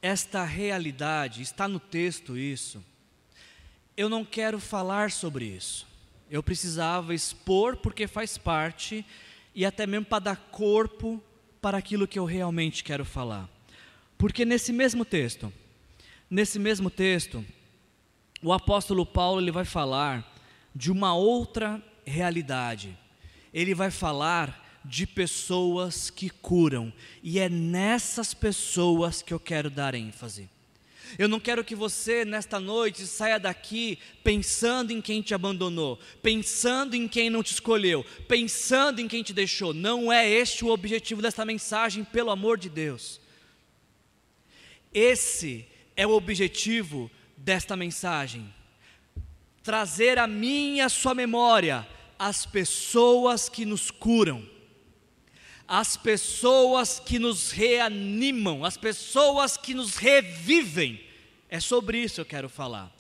esta 0.02 0.44
realidade, 0.44 1.42
está 1.42 1.70
no 1.70 1.80
texto 1.80 2.38
isso 2.38 2.84
eu 3.96 4.10
não 4.10 4.26
quero 4.26 4.60
falar 4.60 5.12
sobre 5.12 5.46
isso. 5.46 5.88
Eu 6.30 6.42
precisava 6.42 7.14
expor 7.14 7.78
porque 7.78 8.08
faz 8.08 8.38
parte 8.38 9.06
e 9.54 9.66
até 9.66 9.86
mesmo 9.86 10.06
para 10.06 10.24
dar 10.24 10.36
corpo 10.36 11.22
para 11.62 11.78
aquilo 11.78 12.08
que 12.08 12.18
eu 12.18 12.26
realmente 12.26 12.84
quero 12.84 13.06
falar. 13.06 13.50
Porque 14.18 14.46
nesse 14.46 14.74
mesmo 14.74 15.06
texto, 15.06 15.54
nesse 16.30 16.58
mesmo 16.58 16.90
texto, 16.90 17.46
o 18.42 18.52
apóstolo 18.52 19.06
Paulo 19.06 19.40
ele 19.40 19.52
vai 19.52 19.66
falar 19.66 20.34
de 20.76 20.92
uma 20.92 21.14
outra 21.16 21.82
realidade. 22.06 22.98
Ele 23.54 23.76
vai 23.76 23.92
falar 23.92 24.62
de 24.84 25.08
pessoas 25.08 26.10
que 26.10 26.30
curam, 26.30 26.92
e 27.22 27.40
é 27.40 27.48
nessas 27.48 28.34
pessoas 28.34 29.22
que 29.22 29.34
eu 29.34 29.40
quero 29.40 29.70
dar 29.70 29.96
ênfase. 29.96 30.50
Eu 31.18 31.28
não 31.28 31.40
quero 31.40 31.64
que 31.64 31.76
você, 31.76 32.26
nesta 32.26 32.60
noite, 32.60 33.06
saia 33.06 33.40
daqui 33.40 34.00
pensando 34.24 34.92
em 34.92 35.02
quem 35.02 35.22
te 35.22 35.34
abandonou, 35.34 36.00
pensando 36.22 36.96
em 36.96 37.08
quem 37.08 37.30
não 37.30 37.44
te 37.44 37.54
escolheu, 37.54 38.06
pensando 38.28 39.00
em 39.00 39.08
quem 39.08 39.24
te 39.24 39.34
deixou. 39.34 39.74
Não 39.74 40.12
é 40.12 40.30
este 40.30 40.66
o 40.66 40.70
objetivo 40.70 41.22
desta 41.22 41.46
mensagem, 41.46 42.04
pelo 42.04 42.32
amor 42.32 42.58
de 42.58 42.70
Deus. 42.70 43.22
Esse 44.94 45.66
é 45.96 46.06
o 46.06 46.12
objetivo 46.12 47.10
desta 47.38 47.76
mensagem? 47.76 48.54
Trazer 49.62 50.20
a 50.20 50.28
mim 50.28 50.78
e 50.78 50.82
a 50.82 50.90
sua 50.90 51.14
memória 51.14 51.88
as 52.18 52.46
pessoas 52.46 53.50
que 53.50 53.66
nos 53.66 53.92
curam, 53.92 54.48
as 55.68 55.96
pessoas 55.96 57.00
que 57.00 57.18
nos 57.18 57.52
reanimam, 57.52 58.66
as 58.66 58.78
pessoas 58.78 59.58
que 59.58 59.74
nos 59.74 59.96
revivem. 59.96 61.02
É 61.50 61.60
sobre 61.60 62.00
isso 62.00 62.16
que 62.16 62.22
eu 62.22 62.26
quero 62.26 62.50
falar. 62.50 62.92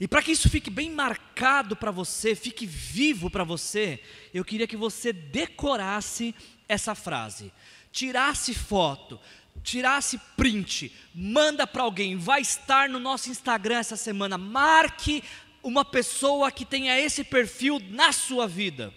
E 0.00 0.08
para 0.08 0.22
que 0.22 0.32
isso 0.32 0.48
fique 0.50 0.70
bem 0.70 0.90
marcado 0.90 1.76
para 1.76 1.90
você, 1.90 2.34
fique 2.34 2.66
vivo 2.66 3.30
para 3.30 3.44
você, 3.44 4.00
eu 4.32 4.44
queria 4.44 4.66
que 4.66 4.76
você 4.76 5.12
decorasse 5.12 6.34
essa 6.68 6.94
frase, 6.94 7.52
tirasse 7.92 8.54
foto, 8.54 9.20
tirasse 9.62 10.18
print, 10.36 10.92
manda 11.14 11.66
para 11.66 11.82
alguém, 11.82 12.16
vai 12.16 12.40
estar 12.40 12.88
no 12.88 12.98
nosso 12.98 13.30
Instagram 13.30 13.78
essa 13.78 13.96
semana, 13.96 14.36
marque 14.36 15.22
uma 15.62 15.84
pessoa 15.84 16.50
que 16.50 16.64
tenha 16.64 16.98
esse 16.98 17.22
perfil 17.22 17.80
na 17.90 18.12
sua 18.12 18.48
vida. 18.48 18.92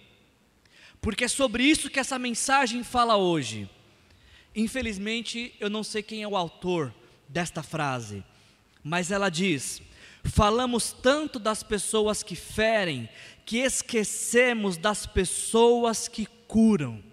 Porque 1.02 1.26
é 1.26 1.28
sobre 1.28 1.64
isso 1.64 1.90
que 1.90 2.00
essa 2.00 2.20
mensagem 2.20 2.84
fala 2.84 3.16
hoje. 3.16 3.70
Infelizmente, 4.56 5.54
eu 5.60 5.70
não 5.70 5.84
sei 5.84 6.02
quem 6.02 6.24
é 6.24 6.28
o 6.28 6.36
autor 6.36 6.94
desta 7.30 7.62
frase, 7.62 8.24
mas 8.84 9.12
ela 9.12 9.30
diz: 9.30 9.82
Falamos 10.24 10.92
tanto 10.92 11.40
das 11.40 11.64
pessoas 11.64 12.24
que 12.24 12.36
ferem, 12.36 13.08
que 13.46 13.58
esquecemos 13.58 14.78
das 14.78 15.06
pessoas 15.06 16.08
que 16.08 16.26
curam. 16.48 17.04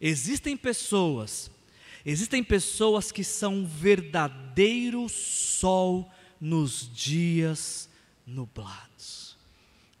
Existem 0.00 0.56
pessoas, 0.56 1.50
existem 2.04 2.44
pessoas 2.44 3.10
que 3.10 3.24
são 3.24 3.66
verdadeiro 3.66 5.08
sol 5.08 6.10
nos 6.40 6.90
dias 6.92 7.88
nublados. 8.26 9.36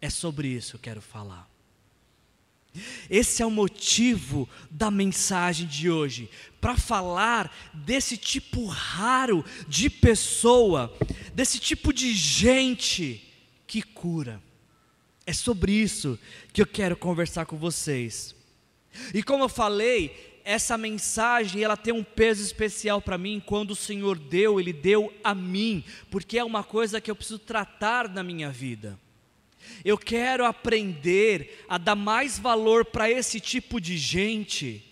É 0.00 0.10
sobre 0.10 0.48
isso 0.48 0.72
que 0.72 0.76
eu 0.76 0.80
quero 0.80 1.00
falar. 1.00 1.55
Esse 3.08 3.42
é 3.42 3.46
o 3.46 3.50
motivo 3.50 4.48
da 4.70 4.90
mensagem 4.90 5.66
de 5.66 5.90
hoje, 5.90 6.30
para 6.60 6.76
falar 6.76 7.54
desse 7.72 8.16
tipo 8.16 8.66
raro 8.66 9.44
de 9.68 9.88
pessoa, 9.88 10.92
desse 11.34 11.58
tipo 11.58 11.92
de 11.92 12.12
gente 12.12 13.22
que 13.66 13.82
cura. 13.82 14.42
É 15.26 15.32
sobre 15.32 15.72
isso 15.72 16.18
que 16.52 16.62
eu 16.62 16.66
quero 16.66 16.96
conversar 16.96 17.46
com 17.46 17.56
vocês. 17.56 18.34
E 19.12 19.22
como 19.22 19.44
eu 19.44 19.48
falei, 19.48 20.40
essa 20.44 20.78
mensagem 20.78 21.62
ela 21.62 21.76
tem 21.76 21.92
um 21.92 22.04
peso 22.04 22.40
especial 22.40 23.02
para 23.02 23.18
mim 23.18 23.42
quando 23.44 23.72
o 23.72 23.76
Senhor 23.76 24.16
deu, 24.16 24.60
ele 24.60 24.72
deu 24.72 25.12
a 25.24 25.34
mim, 25.34 25.84
porque 26.10 26.38
é 26.38 26.44
uma 26.44 26.62
coisa 26.62 27.00
que 27.00 27.10
eu 27.10 27.16
preciso 27.16 27.40
tratar 27.40 28.08
na 28.08 28.22
minha 28.22 28.48
vida. 28.50 28.96
Eu 29.84 29.98
quero 29.98 30.44
aprender 30.44 31.64
a 31.68 31.78
dar 31.78 31.96
mais 31.96 32.38
valor 32.38 32.84
para 32.84 33.10
esse 33.10 33.40
tipo 33.40 33.80
de 33.80 33.96
gente 33.96 34.82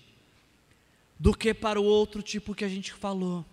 do 1.18 1.34
que 1.34 1.54
para 1.54 1.80
o 1.80 1.84
outro 1.84 2.22
tipo 2.22 2.54
que 2.54 2.64
a 2.64 2.68
gente 2.68 2.92
falou. 2.92 3.44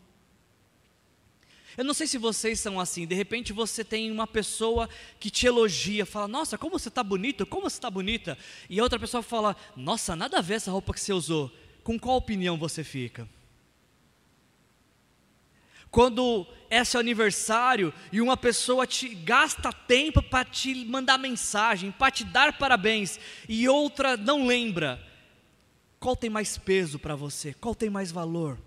Eu 1.77 1.85
não 1.85 1.93
sei 1.93 2.05
se 2.05 2.17
vocês 2.17 2.59
são 2.59 2.79
assim, 2.79 3.07
de 3.07 3.15
repente 3.15 3.53
você 3.53 3.83
tem 3.83 4.11
uma 4.11 4.27
pessoa 4.27 4.89
que 5.19 5.29
te 5.29 5.47
elogia, 5.47 6.05
fala, 6.05 6.27
nossa, 6.27 6.57
como 6.57 6.77
você 6.77 6.89
está 6.89 7.01
bonito, 7.01 7.45
como 7.45 7.69
você 7.69 7.77
está 7.77 7.89
bonita, 7.89 8.37
e 8.69 8.79
a 8.79 8.83
outra 8.83 8.99
pessoa 8.99 9.23
fala, 9.23 9.55
nossa, 9.75 10.15
nada 10.15 10.39
a 10.39 10.41
ver 10.41 10.55
essa 10.55 10.71
roupa 10.71 10.93
que 10.93 10.99
você 10.99 11.13
usou. 11.13 11.51
Com 11.83 11.97
qual 11.97 12.17
opinião 12.17 12.57
você 12.57 12.83
fica? 12.83 13.27
Quando 15.91 16.47
é 16.69 16.85
seu 16.85 17.01
aniversário 17.01 17.93
e 18.13 18.21
uma 18.21 18.37
pessoa 18.37 18.87
te 18.87 19.09
gasta 19.09 19.73
tempo 19.73 20.23
para 20.23 20.45
te 20.45 20.85
mandar 20.85 21.17
mensagem, 21.17 21.91
para 21.91 22.09
te 22.09 22.23
dar 22.23 22.57
parabéns, 22.57 23.19
e 23.47 23.67
outra 23.67 24.15
não 24.15 24.47
lembra, 24.47 25.05
qual 25.99 26.15
tem 26.15 26.29
mais 26.29 26.57
peso 26.57 26.97
para 26.97 27.13
você? 27.13 27.53
Qual 27.53 27.75
tem 27.75 27.89
mais 27.89 28.09
valor? 28.09 28.57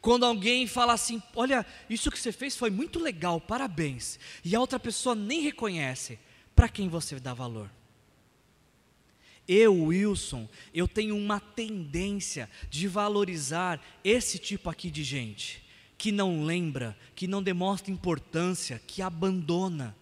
Quando 0.00 0.24
alguém 0.24 0.66
fala 0.66 0.94
assim: 0.94 1.22
Olha, 1.36 1.64
isso 1.90 2.10
que 2.10 2.18
você 2.18 2.32
fez 2.32 2.56
foi 2.56 2.70
muito 2.70 2.98
legal, 2.98 3.38
parabéns, 3.38 4.18
e 4.42 4.56
a 4.56 4.60
outra 4.60 4.80
pessoa 4.80 5.14
nem 5.14 5.42
reconhece, 5.42 6.18
para 6.56 6.70
quem 6.70 6.88
você 6.88 7.20
dá 7.20 7.34
valor? 7.34 7.70
Eu, 9.46 9.84
Wilson, 9.84 10.48
eu 10.72 10.88
tenho 10.88 11.16
uma 11.16 11.38
tendência 11.38 12.50
de 12.70 12.88
valorizar 12.88 13.80
esse 14.02 14.38
tipo 14.38 14.70
aqui 14.70 14.90
de 14.90 15.04
gente 15.04 15.67
que 15.98 16.12
não 16.12 16.44
lembra, 16.44 16.96
que 17.16 17.26
não 17.26 17.42
demonstra 17.42 17.92
importância, 17.92 18.80
que 18.86 19.02
abandona. 19.02 19.96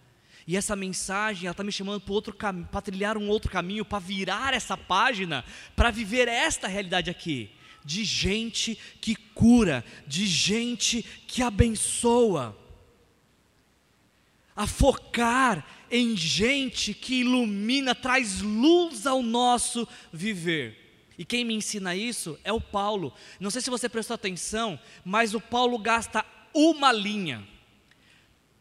E 0.45 0.55
essa 0.55 0.75
mensagem, 0.75 1.49
está 1.49 1.63
me 1.63 1.71
chamando 1.71 2.01
para 2.71 2.81
trilhar 2.81 3.17
um 3.17 3.27
outro 3.27 3.51
caminho, 3.51 3.83
para 3.83 3.99
virar 3.99 4.53
essa 4.53 4.77
página, 4.77 5.43
para 5.75 5.89
viver 5.89 6.27
esta 6.27 6.67
realidade 6.67 7.09
aqui, 7.09 7.49
de 7.83 8.05
gente 8.05 8.77
que 9.01 9.15
cura, 9.15 9.83
de 10.05 10.27
gente 10.27 11.03
que 11.27 11.41
abençoa. 11.41 12.55
A 14.55 14.67
focar 14.67 15.65
em 15.89 16.15
gente 16.15 16.93
que 16.93 17.21
ilumina, 17.21 17.93
traz 17.95 18.41
luz 18.41 19.05
ao 19.07 19.23
nosso 19.23 19.87
viver. 20.13 20.86
E 21.17 21.25
quem 21.25 21.43
me 21.43 21.55
ensina 21.55 21.95
isso 21.95 22.39
é 22.43 22.53
o 22.53 22.61
Paulo. 22.61 23.13
Não 23.39 23.49
sei 23.49 23.61
se 23.61 23.69
você 23.69 23.89
prestou 23.89 24.15
atenção, 24.15 24.79
mas 25.03 25.33
o 25.33 25.41
Paulo 25.41 25.77
gasta 25.79 26.25
uma 26.53 26.91
linha, 26.91 27.47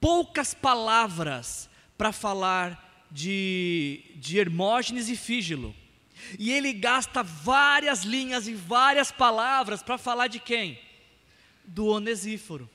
poucas 0.01 0.55
palavras 0.55 1.69
para 1.97 2.13
falar 2.13 3.07
de, 3.11 4.03
de 4.17 4.39
Hermógenes 4.39 5.09
e 5.09 5.17
Fígilo. 5.17 5.75
E 6.39 6.51
ele 6.51 6.73
gasta 6.73 7.23
várias 7.23 8.03
linhas 8.03 8.49
e 8.49 8.55
várias 8.55 9.13
palavras 9.13 9.83
para 9.83 9.99
falar 9.99 10.29
de 10.29 10.41
quem? 10.41 10.79
Do 11.65 11.87
Onesíforo. 11.87 12.69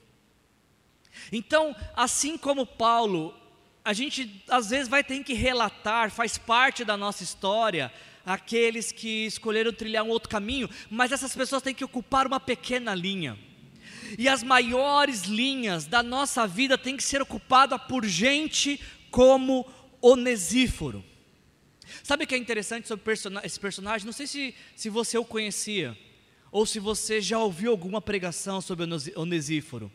Então, 1.32 1.76
assim 1.96 2.38
como 2.38 2.66
Paulo, 2.66 3.34
a 3.84 3.94
gente 3.94 4.44
às 4.48 4.70
vezes 4.70 4.88
vai 4.88 5.04
ter 5.04 5.24
que 5.24 5.34
relatar, 5.34 6.12
faz 6.12 6.38
parte 6.38 6.86
da 6.86 6.96
nossa 6.96 7.24
história, 7.24 7.92
aqueles 8.26 8.92
que 8.92 9.26
escolheram 9.26 9.74
trilhar 9.74 10.04
um 10.04 10.10
outro 10.10 10.30
caminho, 10.30 10.70
mas 10.90 11.12
essas 11.12 11.36
pessoas 11.36 11.62
têm 11.62 11.74
que 11.74 11.84
ocupar 11.84 12.28
uma 12.28 12.40
pequena 12.40 12.94
linha. 12.94 13.38
E 14.18 14.28
as 14.28 14.44
maiores 14.44 15.24
linhas 15.24 15.86
da 15.86 16.04
nossa 16.04 16.46
vida 16.46 16.78
têm 16.78 16.98
que 16.98 17.04
ser 17.04 17.22
ocupadas 17.22 17.82
por 17.88 18.06
gente 18.06 18.80
como 19.10 19.66
Onesíforo. 20.02 21.04
Sabe 22.04 22.24
o 22.24 22.28
que 22.28 22.36
é 22.36 22.38
interessante 22.38 22.88
sobre 22.88 23.04
esse 23.44 23.60
personagem? 23.60 24.06
Não 24.06 24.14
sei 24.14 24.28
se, 24.28 24.56
se 24.76 24.90
você 24.90 25.18
o 25.18 25.26
conhecia, 25.26 25.98
ou 26.52 26.66
se 26.66 26.80
você 26.80 27.22
já 27.22 27.40
ouviu 27.40 27.72
alguma 27.72 28.02
pregação 28.02 28.62
sobre 28.62 28.86
Onesíforo. 29.16 29.92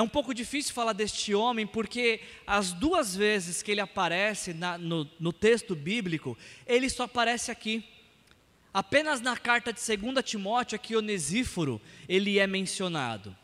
É 0.00 0.02
um 0.02 0.08
pouco 0.08 0.32
difícil 0.32 0.72
falar 0.72 0.94
deste 0.94 1.34
homem, 1.34 1.66
porque 1.66 2.22
as 2.46 2.72
duas 2.72 3.14
vezes 3.14 3.62
que 3.62 3.70
ele 3.70 3.82
aparece 3.82 4.54
na, 4.54 4.78
no, 4.78 5.06
no 5.20 5.30
texto 5.30 5.76
bíblico, 5.76 6.38
ele 6.66 6.88
só 6.88 7.02
aparece 7.02 7.50
aqui. 7.50 7.84
Apenas 8.72 9.20
na 9.20 9.36
carta 9.36 9.74
de 9.74 9.78
2 9.78 10.24
Timóteo, 10.24 10.74
aqui 10.74 10.96
Onesíforo, 10.96 11.78
ele 12.08 12.38
é 12.38 12.46
mencionado. 12.46 13.36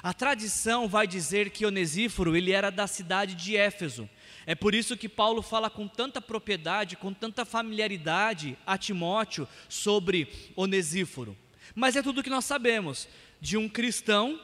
A 0.00 0.14
tradição 0.14 0.86
vai 0.86 1.08
dizer 1.08 1.50
que 1.50 1.66
Onesíforo, 1.66 2.36
ele 2.36 2.52
era 2.52 2.70
da 2.70 2.86
cidade 2.86 3.34
de 3.34 3.56
Éfeso. 3.56 4.08
É 4.46 4.54
por 4.54 4.76
isso 4.76 4.96
que 4.96 5.08
Paulo 5.08 5.42
fala 5.42 5.68
com 5.68 5.88
tanta 5.88 6.20
propriedade, 6.20 6.94
com 6.94 7.12
tanta 7.12 7.44
familiaridade 7.44 8.56
a 8.64 8.78
Timóteo 8.78 9.48
sobre 9.68 10.28
Onesíforo. 10.54 11.36
Mas 11.74 11.96
é 11.96 12.02
tudo 12.02 12.22
que 12.22 12.30
nós 12.30 12.44
sabemos 12.44 13.08
de 13.40 13.56
um 13.56 13.68
cristão 13.68 14.38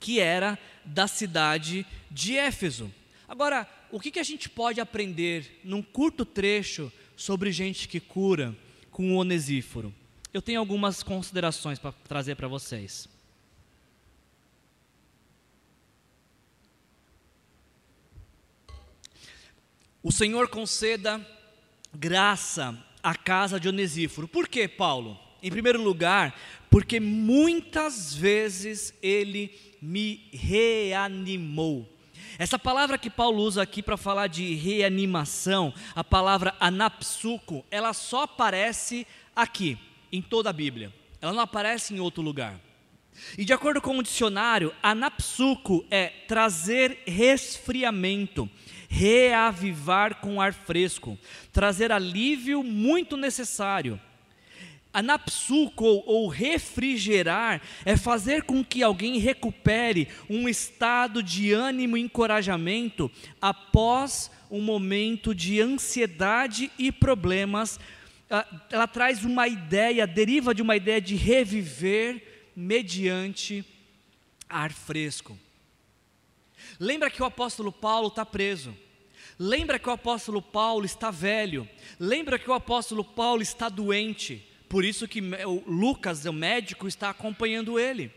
que 0.00 0.18
era 0.18 0.58
da 0.84 1.06
cidade 1.06 1.86
de 2.10 2.36
Éfeso. 2.36 2.92
Agora, 3.28 3.68
o 3.92 4.00
que, 4.00 4.10
que 4.10 4.18
a 4.18 4.24
gente 4.24 4.48
pode 4.48 4.80
aprender 4.80 5.60
num 5.62 5.82
curto 5.82 6.24
trecho 6.24 6.90
sobre 7.14 7.52
gente 7.52 7.86
que 7.86 8.00
cura 8.00 8.56
com 8.90 9.14
o 9.14 9.18
onesíforo? 9.18 9.94
Eu 10.32 10.40
tenho 10.40 10.58
algumas 10.58 11.02
considerações 11.02 11.78
para 11.78 11.92
trazer 11.92 12.34
para 12.34 12.48
vocês. 12.48 13.08
O 20.02 20.10
Senhor 20.10 20.48
conceda 20.48 21.24
graça 21.92 22.76
à 23.02 23.14
casa 23.14 23.60
de 23.60 23.68
Onesíforo. 23.68 24.26
Por 24.26 24.48
quê, 24.48 24.66
Paulo? 24.66 25.18
Em 25.42 25.50
primeiro 25.50 25.82
lugar, 25.82 26.34
porque 26.70 27.00
muitas 27.00 28.14
vezes 28.14 28.94
ele 29.02 29.52
me 29.80 30.28
reanimou. 30.32 31.88
Essa 32.38 32.58
palavra 32.58 32.96
que 32.96 33.10
Paulo 33.10 33.42
usa 33.42 33.62
aqui 33.62 33.82
para 33.82 33.96
falar 33.96 34.26
de 34.26 34.54
reanimação, 34.54 35.74
a 35.94 36.04
palavra 36.04 36.54
anapsuco, 36.58 37.64
ela 37.70 37.92
só 37.92 38.22
aparece 38.22 39.06
aqui, 39.34 39.76
em 40.12 40.22
toda 40.22 40.50
a 40.50 40.52
Bíblia. 40.52 40.92
Ela 41.20 41.32
não 41.32 41.40
aparece 41.40 41.94
em 41.94 42.00
outro 42.00 42.22
lugar. 42.22 42.58
E 43.36 43.44
de 43.44 43.52
acordo 43.52 43.80
com 43.80 43.98
o 43.98 44.02
dicionário, 44.02 44.72
anapsuco 44.82 45.84
é 45.90 46.08
trazer 46.26 47.02
resfriamento, 47.06 48.48
reavivar 48.88 50.16
com 50.16 50.40
ar 50.40 50.54
fresco, 50.54 51.18
trazer 51.52 51.92
alívio 51.92 52.62
muito 52.62 53.16
necessário. 53.16 54.00
Anapsuco 54.92 55.84
ou, 55.84 56.04
ou 56.06 56.28
refrigerar 56.28 57.62
é 57.84 57.96
fazer 57.96 58.42
com 58.42 58.64
que 58.64 58.82
alguém 58.82 59.18
recupere 59.18 60.08
um 60.28 60.48
estado 60.48 61.22
de 61.22 61.52
ânimo 61.52 61.96
e 61.96 62.00
encorajamento 62.00 63.10
após 63.40 64.30
um 64.50 64.60
momento 64.60 65.34
de 65.34 65.60
ansiedade 65.60 66.70
e 66.76 66.90
problemas. 66.90 67.78
Ela 68.70 68.88
traz 68.88 69.24
uma 69.24 69.46
ideia, 69.46 70.06
deriva 70.06 70.54
de 70.54 70.62
uma 70.62 70.76
ideia 70.76 71.00
de 71.00 71.14
reviver 71.14 72.50
mediante 72.56 73.64
ar 74.48 74.72
fresco. 74.72 75.38
Lembra 76.78 77.10
que 77.10 77.22
o 77.22 77.26
apóstolo 77.26 77.70
Paulo 77.70 78.08
está 78.08 78.26
preso. 78.26 78.76
Lembra 79.38 79.78
que 79.78 79.88
o 79.88 79.92
apóstolo 79.92 80.42
Paulo 80.42 80.84
está 80.84 81.10
velho. 81.10 81.68
Lembra 81.98 82.38
que 82.38 82.50
o 82.50 82.52
apóstolo 82.52 83.04
Paulo 83.04 83.40
está 83.40 83.68
doente. 83.68 84.49
Por 84.70 84.84
isso 84.84 85.08
que 85.08 85.20
Lucas, 85.66 86.24
o 86.26 86.32
médico, 86.32 86.86
está 86.86 87.10
acompanhando 87.10 87.76
ele. 87.76 88.08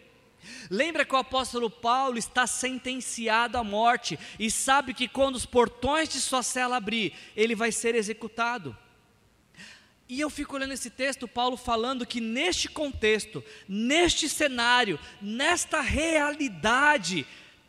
Lembra 0.70 1.04
que 1.04 1.16
o 1.16 1.18
apóstolo 1.18 1.68
Paulo 1.68 2.16
está 2.16 2.46
sentenciado 2.46 3.58
à 3.58 3.63
morte 3.63 4.20
e 4.38 4.52
sabe 4.52 4.94
que 4.94 5.08
quando 5.08 5.36
os 5.36 5.48
portões 5.48 6.10
de 6.10 6.22
sua 6.22 6.44
cela 6.44 6.78
abrir, 6.78 7.12
ele 7.36 7.56
vai 7.56 7.72
ser 7.72 7.96
executado. 7.96 8.78
E 10.08 10.20
eu 10.20 10.30
fico 10.30 10.56
olhando 10.56 10.74
esse 10.74 10.92
texto, 10.92 11.28
Paulo 11.28 11.58
falando 11.58 12.06
que 12.06 12.22
neste 12.22 12.70
contexto, 12.70 13.44
neste 13.68 14.30
cenário, 14.30 15.00
nesta 15.20 15.82
realidade, 15.82 17.26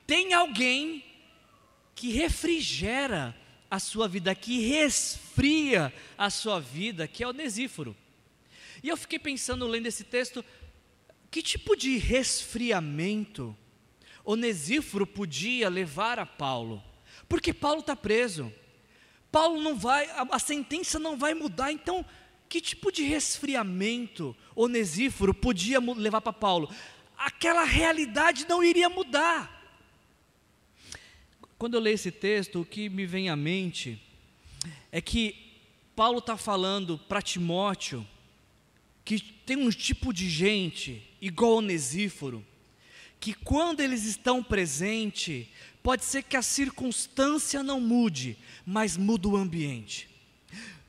tem 0.07 0.35
alguém 0.35 1.03
que 1.95 2.13
refrigera 2.13 3.35
a 3.71 3.79
sua 3.79 4.07
vida, 4.07 4.35
que 4.35 4.61
resfria 4.61 5.91
a 6.19 6.29
sua 6.29 6.61
vida, 6.61 7.09
que 7.09 7.23
é 7.23 7.27
o 7.27 7.31
Onesíforo. 7.31 7.97
E 8.85 8.89
eu 8.91 8.99
fiquei 8.99 9.19
pensando, 9.19 9.67
lendo 9.67 9.87
esse 9.87 10.05
texto, 10.05 10.45
que 11.31 11.41
tipo 11.41 11.75
de 11.75 11.97
resfriamento 11.97 13.57
Onesíforo 14.23 15.07
podia 15.07 15.71
levar 15.71 16.19
a 16.19 16.27
Paulo? 16.27 16.85
Porque 17.27 17.55
Paulo 17.55 17.81
está 17.81 17.97
preso. 17.97 18.53
Paulo 19.33 19.63
não 19.63 19.75
vai, 19.75 20.05
a, 20.11 20.29
a, 20.33 20.39
sentença 20.39 20.99
não 20.99 21.17
vai 21.17 21.33
mudar, 21.33 21.73
então 21.73 22.05
que 22.47 22.61
tipo 22.61 22.93
de 22.93 23.03
resfriamento 23.05 24.37
Onesíforo 24.55 25.33
podia 25.33 25.81
levar 25.81 26.21
para 26.21 26.35
Paulo? 26.35 26.69
Aquela 27.17 27.65
realidade 27.65 28.47
não 28.47 28.63
iria 28.63 28.91
mudar. 28.91 29.81
Quando 31.57 31.73
eu 31.73 31.81
leio 31.81 31.95
esse 31.95 32.13
texto, 32.13 32.61
o 32.61 32.67
que 32.67 32.91
me 32.91 33.07
vem 33.07 33.31
à 33.31 33.35
mente 33.35 33.99
é 34.93 35.01
que 35.01 35.35
Paulo 35.97 36.19
está 36.19 36.37
falando 36.37 36.99
para 36.99 37.23
Timóteo 37.23 38.07
que 39.05 39.21
tem 39.21 39.57
um 39.57 39.71
tipo 39.71 40.13
de 40.13 40.29
gente, 40.29 41.03
igual 41.21 41.57
Onesíforo, 41.57 42.45
que 43.21 43.35
quando 43.35 43.81
eles 43.81 44.05
estão 44.05 44.43
presentes, 44.43 45.47
pode 45.83 46.05
ser 46.05 46.23
que 46.23 46.37
a 46.37 46.43
circunstância 46.43 47.63
não 47.63 47.81
mude, 47.81 48.37
mas 48.67 48.97
muda 48.97 49.29
o 49.29 49.37
ambiente. 49.37 50.09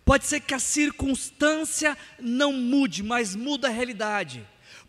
Pode 0.04 0.26
ser 0.26 0.40
que 0.42 0.54
a 0.54 0.60
circunstância 0.60 1.98
não 2.20 2.54
mude, 2.54 3.02
mas 3.02 3.36
muda 3.36 3.68
a 3.68 3.72
realidade. 3.72 4.46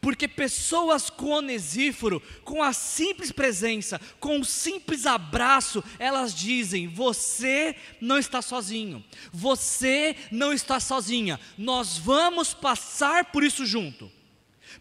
Porque 0.06 0.28
pessoas 0.28 1.10
com 1.10 1.30
onesíforo, 1.30 2.22
com 2.44 2.62
a 2.62 2.72
simples 2.72 3.32
presença, 3.32 4.00
com 4.20 4.38
o 4.38 4.44
simples 4.44 5.04
abraço, 5.04 5.82
elas 5.98 6.32
dizem: 6.32 6.86
Você 6.86 7.74
não 8.00 8.16
está 8.16 8.40
sozinho, 8.40 9.04
você 9.32 10.14
não 10.30 10.52
está 10.52 10.78
sozinha, 10.78 11.40
nós 11.58 11.98
vamos 11.98 12.54
passar 12.54 13.32
por 13.32 13.42
isso 13.42 13.66
junto. 13.66 14.08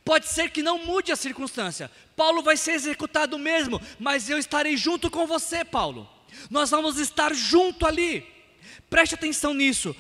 Pode 0.04 0.28
ser 0.28 0.52
que 0.52 0.62
não 0.62 0.86
mude 0.86 1.12
a 1.12 1.16
circunstância, 1.16 1.90
Paulo 2.16 2.44
vai 2.44 2.56
ser 2.56 2.74
executado 2.74 3.40
mesmo, 3.40 3.82
mas 4.00 4.30
eu 4.30 4.38
estarei 4.38 4.78
junto 4.78 5.10
com 5.10 5.26
você, 5.26 5.66
Paulo. 5.66 6.08
Nós 6.52 6.70
vamos 6.70 7.00
estar 7.00 7.34
junto 7.34 7.88
ali. 7.88 8.24
Preste 8.92 9.16
atenção 9.16 9.56
nisso 9.56 9.96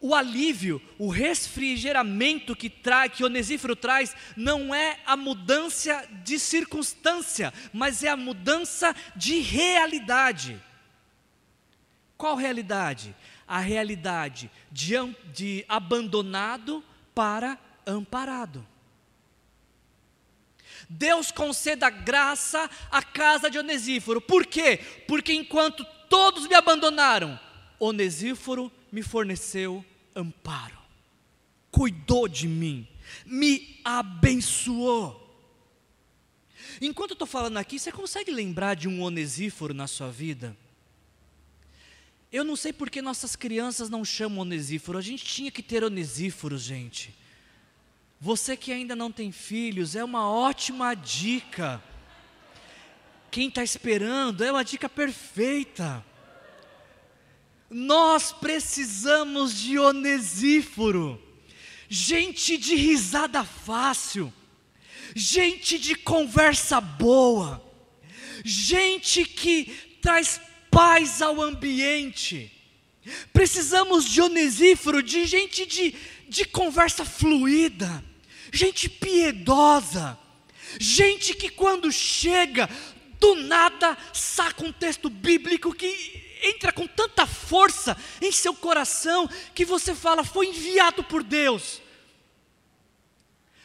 o 0.00 0.14
alívio, 0.14 0.80
o 0.98 1.08
refrigeramento 1.08 2.54
que, 2.54 2.70
traz, 2.70 3.12
que 3.12 3.24
Onesífero 3.24 3.74
traz, 3.74 4.14
não 4.36 4.72
é 4.74 5.00
a 5.04 5.16
mudança 5.16 6.06
de 6.24 6.38
circunstância, 6.38 7.52
mas 7.72 8.04
é 8.04 8.08
a 8.08 8.16
mudança 8.16 8.94
de 9.16 9.40
realidade. 9.40 10.60
Qual 12.16 12.36
realidade? 12.36 13.14
A 13.46 13.58
realidade 13.58 14.50
de, 14.70 14.94
de 15.32 15.64
abandonado 15.68 16.84
para 17.14 17.58
amparado. 17.86 18.64
Deus 20.88 21.32
conceda 21.32 21.90
graça 21.90 22.70
à 22.90 23.02
casa 23.02 23.50
de 23.50 23.58
Onesíforo. 23.58 24.20
Por 24.20 24.46
quê? 24.46 24.78
Porque 25.08 25.32
enquanto 25.32 25.84
todos 26.08 26.46
me 26.46 26.54
abandonaram, 26.54 27.38
Onesíforo 27.80 28.72
me 28.90 29.02
forneceu 29.02 29.84
amparo, 30.14 30.78
cuidou 31.70 32.28
de 32.28 32.48
mim, 32.48 32.86
me 33.24 33.80
abençoou. 33.84 35.26
Enquanto 36.80 37.10
eu 37.10 37.14
estou 37.14 37.26
falando 37.26 37.56
aqui, 37.56 37.78
você 37.78 37.90
consegue 37.90 38.30
lembrar 38.30 38.74
de 38.74 38.88
um 38.88 39.02
onesíforo 39.02 39.74
na 39.74 39.86
sua 39.86 40.10
vida? 40.10 40.56
Eu 42.30 42.44
não 42.44 42.56
sei 42.56 42.72
porque 42.72 43.00
nossas 43.00 43.34
crianças 43.34 43.88
não 43.88 44.04
chamam 44.04 44.40
onesíforo, 44.40 44.98
a 44.98 45.02
gente 45.02 45.24
tinha 45.24 45.50
que 45.50 45.62
ter 45.62 45.82
onesíforos, 45.82 46.62
gente. 46.62 47.14
Você 48.20 48.56
que 48.56 48.72
ainda 48.72 48.94
não 48.94 49.10
tem 49.10 49.32
filhos, 49.32 49.96
é 49.96 50.04
uma 50.04 50.30
ótima 50.30 50.94
dica. 50.94 51.82
Quem 53.30 53.48
está 53.48 53.62
esperando, 53.62 54.44
é 54.44 54.50
uma 54.50 54.64
dica 54.64 54.88
perfeita. 54.88 56.04
Nós 57.70 58.32
precisamos 58.32 59.54
de 59.54 59.78
onesíforo, 59.78 61.22
gente 61.88 62.56
de 62.56 62.74
risada 62.74 63.44
fácil, 63.44 64.32
gente 65.14 65.78
de 65.78 65.94
conversa 65.94 66.80
boa, 66.80 67.62
gente 68.42 69.24
que 69.24 69.98
traz 70.00 70.40
paz 70.70 71.20
ao 71.20 71.42
ambiente. 71.42 72.50
Precisamos 73.34 74.06
de 74.06 74.22
onesíforo, 74.22 75.02
de 75.02 75.26
gente 75.26 75.66
de, 75.66 75.94
de 76.26 76.46
conversa 76.46 77.04
fluida, 77.04 78.02
gente 78.50 78.88
piedosa, 78.88 80.18
gente 80.80 81.34
que 81.34 81.50
quando 81.50 81.92
chega, 81.92 82.68
do 83.20 83.34
nada 83.34 83.96
saca 84.14 84.64
um 84.64 84.72
texto 84.72 85.10
bíblico 85.10 85.74
que 85.74 86.27
entra 86.42 86.72
com 86.72 86.86
tanta 86.86 87.26
força 87.26 87.96
em 88.20 88.32
seu 88.32 88.54
coração 88.54 89.28
que 89.54 89.64
você 89.64 89.94
fala: 89.94 90.24
foi 90.24 90.48
enviado 90.48 91.02
por 91.04 91.22
Deus. 91.22 91.80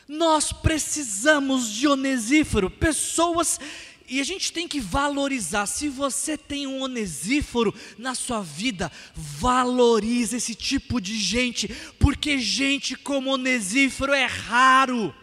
Nós 0.08 0.52
precisamos 0.52 1.72
de 1.72 1.88
onesíforo, 1.88 2.70
pessoas, 2.70 3.60
e 4.08 4.20
a 4.20 4.24
gente 4.24 4.52
tem 4.52 4.68
que 4.68 4.80
valorizar. 4.80 5.66
Se 5.66 5.88
você 5.88 6.38
tem 6.38 6.68
um 6.68 6.82
onesíforo 6.82 7.74
na 7.98 8.14
sua 8.14 8.42
vida, 8.42 8.92
valorize 9.16 10.36
esse 10.36 10.54
tipo 10.54 11.00
de 11.00 11.18
gente, 11.18 11.68
porque 11.98 12.38
gente 12.38 12.96
como 12.96 13.32
onesíforo 13.32 14.14
é 14.14 14.26
raro. 14.26 15.16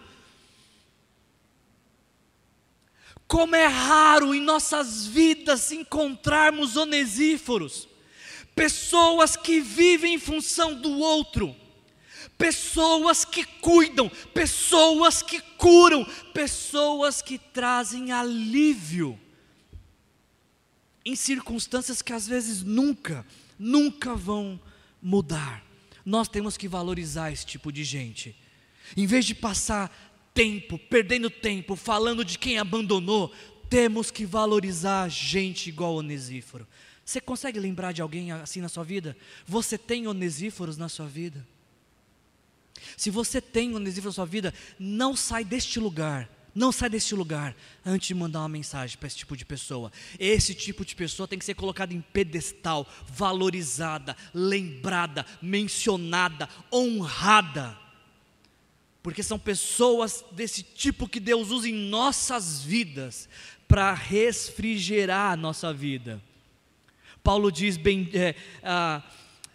Como 3.31 3.55
é 3.55 3.69
raro 3.69 4.35
em 4.35 4.41
nossas 4.41 5.07
vidas 5.07 5.71
encontrarmos 5.71 6.77
onesíforos, 6.77 7.87
pessoas 8.57 9.37
que 9.37 9.61
vivem 9.61 10.15
em 10.15 10.19
função 10.19 10.75
do 10.75 10.99
outro, 10.99 11.55
pessoas 12.37 13.25
que 13.25 13.45
cuidam, 13.45 14.11
pessoas 14.35 15.23
que 15.23 15.41
curam, 15.57 16.05
pessoas 16.35 17.23
que 17.23 17.39
trazem 17.39 18.11
alívio 18.11 19.17
em 21.05 21.15
circunstâncias 21.15 22.03
que 22.03 22.13
às 22.13 22.27
vezes 22.27 22.65
nunca, 22.65 23.25
nunca 23.57 24.17
vão 24.17 24.61
mudar. 25.01 25.65
Nós 26.05 26.27
temos 26.27 26.57
que 26.57 26.67
valorizar 26.67 27.31
esse 27.31 27.47
tipo 27.47 27.71
de 27.71 27.85
gente. 27.85 28.35
Em 28.97 29.07
vez 29.07 29.25
de 29.25 29.37
passar 29.37 30.10
tempo, 30.35 30.79
perdendo 30.79 31.29
tempo, 31.31 31.77
falando 31.77 32.25
de 32.25 32.39
quem 32.39 32.59
abandonou, 32.59 33.33
temos 33.69 34.11
que 34.11 34.25
valorizar 34.25 35.09
gente 35.09 35.69
igual 35.69 35.95
Onesíforo. 35.95 36.67
Você 37.05 37.21
consegue 37.21 37.59
lembrar 37.59 37.93
de 37.93 38.03
alguém 38.03 38.31
assim 38.31 38.61
na 38.61 38.69
sua 38.69 38.85
vida? 38.85 39.17
Você 39.47 39.77
tem 39.77 40.07
onesíforos 40.07 40.77
na 40.77 40.89
sua 40.89 41.07
vida? 41.07 41.47
Se 42.97 43.11
você 43.11 43.41
tem 43.41 43.75
onesíforo 43.75 44.11
na 44.11 44.15
sua 44.15 44.27
vida, 44.27 44.55
não 44.79 45.17
sai 45.17 45.45
deste 45.45 45.81
lugar 45.81 46.31
Não 46.55 46.73
sai 46.73 46.91
desse 46.91 47.15
lugar 47.15 47.55
antes 47.85 48.09
de 48.09 48.15
mandar 48.15 48.41
uma 48.41 48.49
mensagem 48.49 48.99
para 48.99 49.07
esse 49.07 49.17
tipo 49.17 49.37
de 49.37 49.45
pessoa. 49.45 49.93
Esse 50.19 50.55
tipo 50.55 50.85
de 50.85 50.97
pessoa 50.97 51.29
tem 51.29 51.39
que 51.39 51.45
ser 51.45 51.55
colocada 51.55 51.95
em 51.95 52.01
pedestal, 52.01 52.87
valorizada, 53.07 54.17
lembrada, 54.35 55.25
mencionada, 55.41 56.49
honrada. 56.73 57.79
Porque 59.03 59.23
são 59.23 59.39
pessoas 59.39 60.25
desse 60.33 60.63
tipo 60.63 61.09
que 61.09 61.21
Deus 61.21 61.51
usa 61.51 61.69
em 61.69 61.75
nossas 61.75 62.63
vidas 62.63 63.29
para 63.67 63.95
refrigerar 63.95 65.33
a 65.33 65.37
nossa 65.37 65.73
vida. 65.73 66.23
Paulo 67.23 67.51
diz 67.53 67.77
bem, 67.77 68.09
é, 68.13 68.35
ah, 68.63 69.03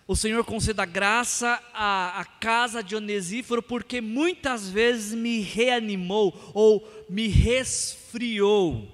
o 0.08 0.16
Senhor 0.16 0.44
conceda 0.46 0.86
graça 0.86 1.62
à, 1.74 2.22
à, 2.22 2.26
casa 2.26 2.84
de 2.84 2.96
Onesíforo, 2.96 3.62
porque 3.62 4.00
muitas 4.02 4.70
vezes 4.70 5.14
me 5.18 5.42
reanimou 5.42 6.52
ou 6.54 6.88
me 7.10 7.28
resfriou. 7.28 8.94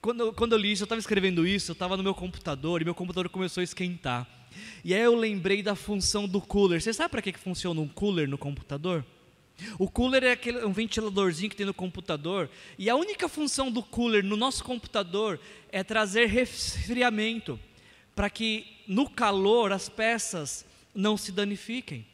Quando, 0.00 0.32
quando 0.32 0.52
eu 0.52 0.58
li 0.58 0.72
isso, 0.72 0.82
eu 0.82 0.86
estava 0.86 0.98
escrevendo 0.98 1.46
isso, 1.46 1.70
eu 1.70 1.74
estava 1.74 1.96
no 1.96 2.02
meu 2.02 2.14
computador 2.14 2.80
e 2.80 2.84
meu 2.84 2.94
computador 2.94 3.28
começou 3.28 3.60
a 3.60 3.64
esquentar. 3.64 4.26
E 4.84 4.94
aí 4.94 5.02
eu 5.02 5.14
lembrei 5.14 5.62
da 5.62 5.74
função 5.74 6.26
do 6.26 6.40
cooler. 6.40 6.80
Você 6.80 6.92
sabe 6.92 7.10
para 7.10 7.22
que, 7.22 7.32
que 7.32 7.38
funciona 7.38 7.80
um 7.80 7.88
cooler 7.88 8.28
no 8.28 8.38
computador? 8.38 9.04
O 9.78 9.90
cooler 9.90 10.24
é 10.24 10.32
aquele, 10.32 10.64
um 10.64 10.72
ventiladorzinho 10.72 11.50
que 11.50 11.56
tem 11.56 11.66
no 11.66 11.74
computador, 11.74 12.50
e 12.78 12.88
a 12.88 12.96
única 12.96 13.28
função 13.28 13.70
do 13.70 13.82
cooler 13.82 14.24
no 14.24 14.36
nosso 14.36 14.64
computador 14.64 15.40
é 15.70 15.82
trazer 15.82 16.26
resfriamento, 16.26 17.58
para 18.14 18.28
que 18.28 18.66
no 18.86 19.08
calor 19.08 19.72
as 19.72 19.88
peças 19.88 20.64
não 20.94 21.16
se 21.16 21.32
danifiquem. 21.32 22.06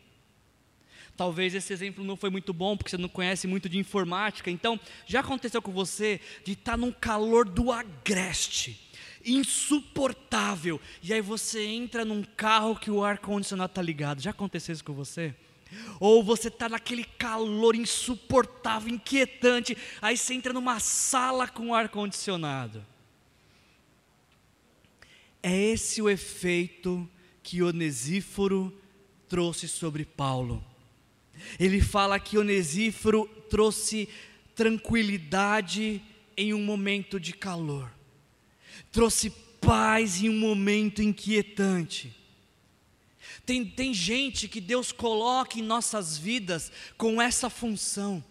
Talvez 1.16 1.55
esse 1.55 1.72
exemplo 1.72 2.05
não 2.05 2.16
foi 2.16 2.28
muito 2.28 2.53
bom, 2.53 2.76
porque 2.76 2.90
você 2.90 2.99
não 2.99 3.09
conhece 3.09 3.47
muito 3.47 3.68
de 3.68 3.78
informática. 3.78 4.51
Então, 4.51 4.78
já 5.07 5.20
aconteceu 5.20 5.62
com 5.62 5.72
você 5.72 6.20
de 6.44 6.53
estar 6.53 6.72
tá 6.72 6.76
num 6.76 6.92
calor 6.92 7.49
do 7.49 7.72
agreste, 7.72 8.78
insuportável, 9.24 10.80
e 11.03 11.12
aí 11.14 11.22
você 11.22 11.64
entra 11.64 12.05
num 12.05 12.22
carro 12.22 12.76
que 12.76 12.90
o 12.90 13.03
ar-condicionado 13.03 13.70
está 13.70 13.80
ligado. 13.80 14.20
Já 14.20 14.30
aconteceu 14.30 14.74
isso 14.74 14.84
com 14.84 14.92
você? 14.92 15.34
Ou 15.98 16.22
você 16.22 16.48
está 16.48 16.68
naquele 16.68 17.04
calor 17.04 17.74
insuportável, 17.74 18.92
inquietante, 18.92 19.76
aí 20.00 20.16
você 20.16 20.34
entra 20.34 20.52
numa 20.52 20.78
sala 20.78 21.48
com 21.48 21.74
ar-condicionado. 21.74 22.84
É 25.42 25.54
esse 25.54 26.00
o 26.00 26.08
efeito 26.08 27.08
que 27.42 27.62
Onesíforo 27.62 28.76
trouxe 29.28 29.68
sobre 29.68 30.04
Paulo. 30.04 30.64
Ele 31.60 31.80
fala 31.80 32.18
que 32.18 32.38
Onesíforo 32.38 33.26
trouxe 33.50 34.08
tranquilidade 34.54 36.02
em 36.36 36.54
um 36.54 36.62
momento 36.62 37.20
de 37.20 37.32
calor, 37.32 37.92
trouxe 38.90 39.30
paz 39.60 40.22
em 40.22 40.28
um 40.28 40.38
momento 40.38 41.02
inquietante. 41.02 42.15
Tem, 43.47 43.64
tem 43.64 43.94
gente 43.94 44.49
que 44.49 44.61
Deus 44.61 44.90
coloca 44.90 45.57
em 45.57 45.62
nossas 45.62 46.18
vidas 46.18 46.72
com 46.99 47.22
essa 47.22 47.49
função. 47.49 48.22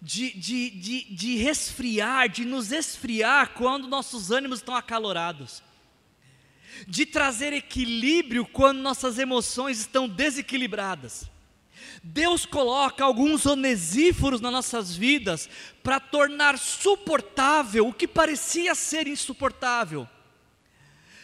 De, 0.00 0.30
de, 0.34 0.70
de, 0.70 1.04
de 1.14 1.36
resfriar, 1.36 2.28
de 2.28 2.44
nos 2.44 2.70
esfriar 2.70 3.54
quando 3.54 3.88
nossos 3.88 4.30
ânimos 4.30 4.60
estão 4.60 4.76
acalorados, 4.76 5.62
de 6.86 7.06
trazer 7.06 7.52
equilíbrio 7.54 8.46
quando 8.46 8.78
nossas 8.78 9.18
emoções 9.18 9.80
estão 9.80 10.06
desequilibradas. 10.06 11.28
Deus 12.04 12.46
coloca 12.46 13.02
alguns 13.02 13.46
onesíforos 13.46 14.40
nas 14.40 14.52
nossas 14.52 14.94
vidas 14.94 15.48
para 15.82 15.98
tornar 15.98 16.58
suportável 16.58 17.88
o 17.88 17.92
que 17.92 18.06
parecia 18.06 18.74
ser 18.74 19.08
insuportável. 19.08 20.06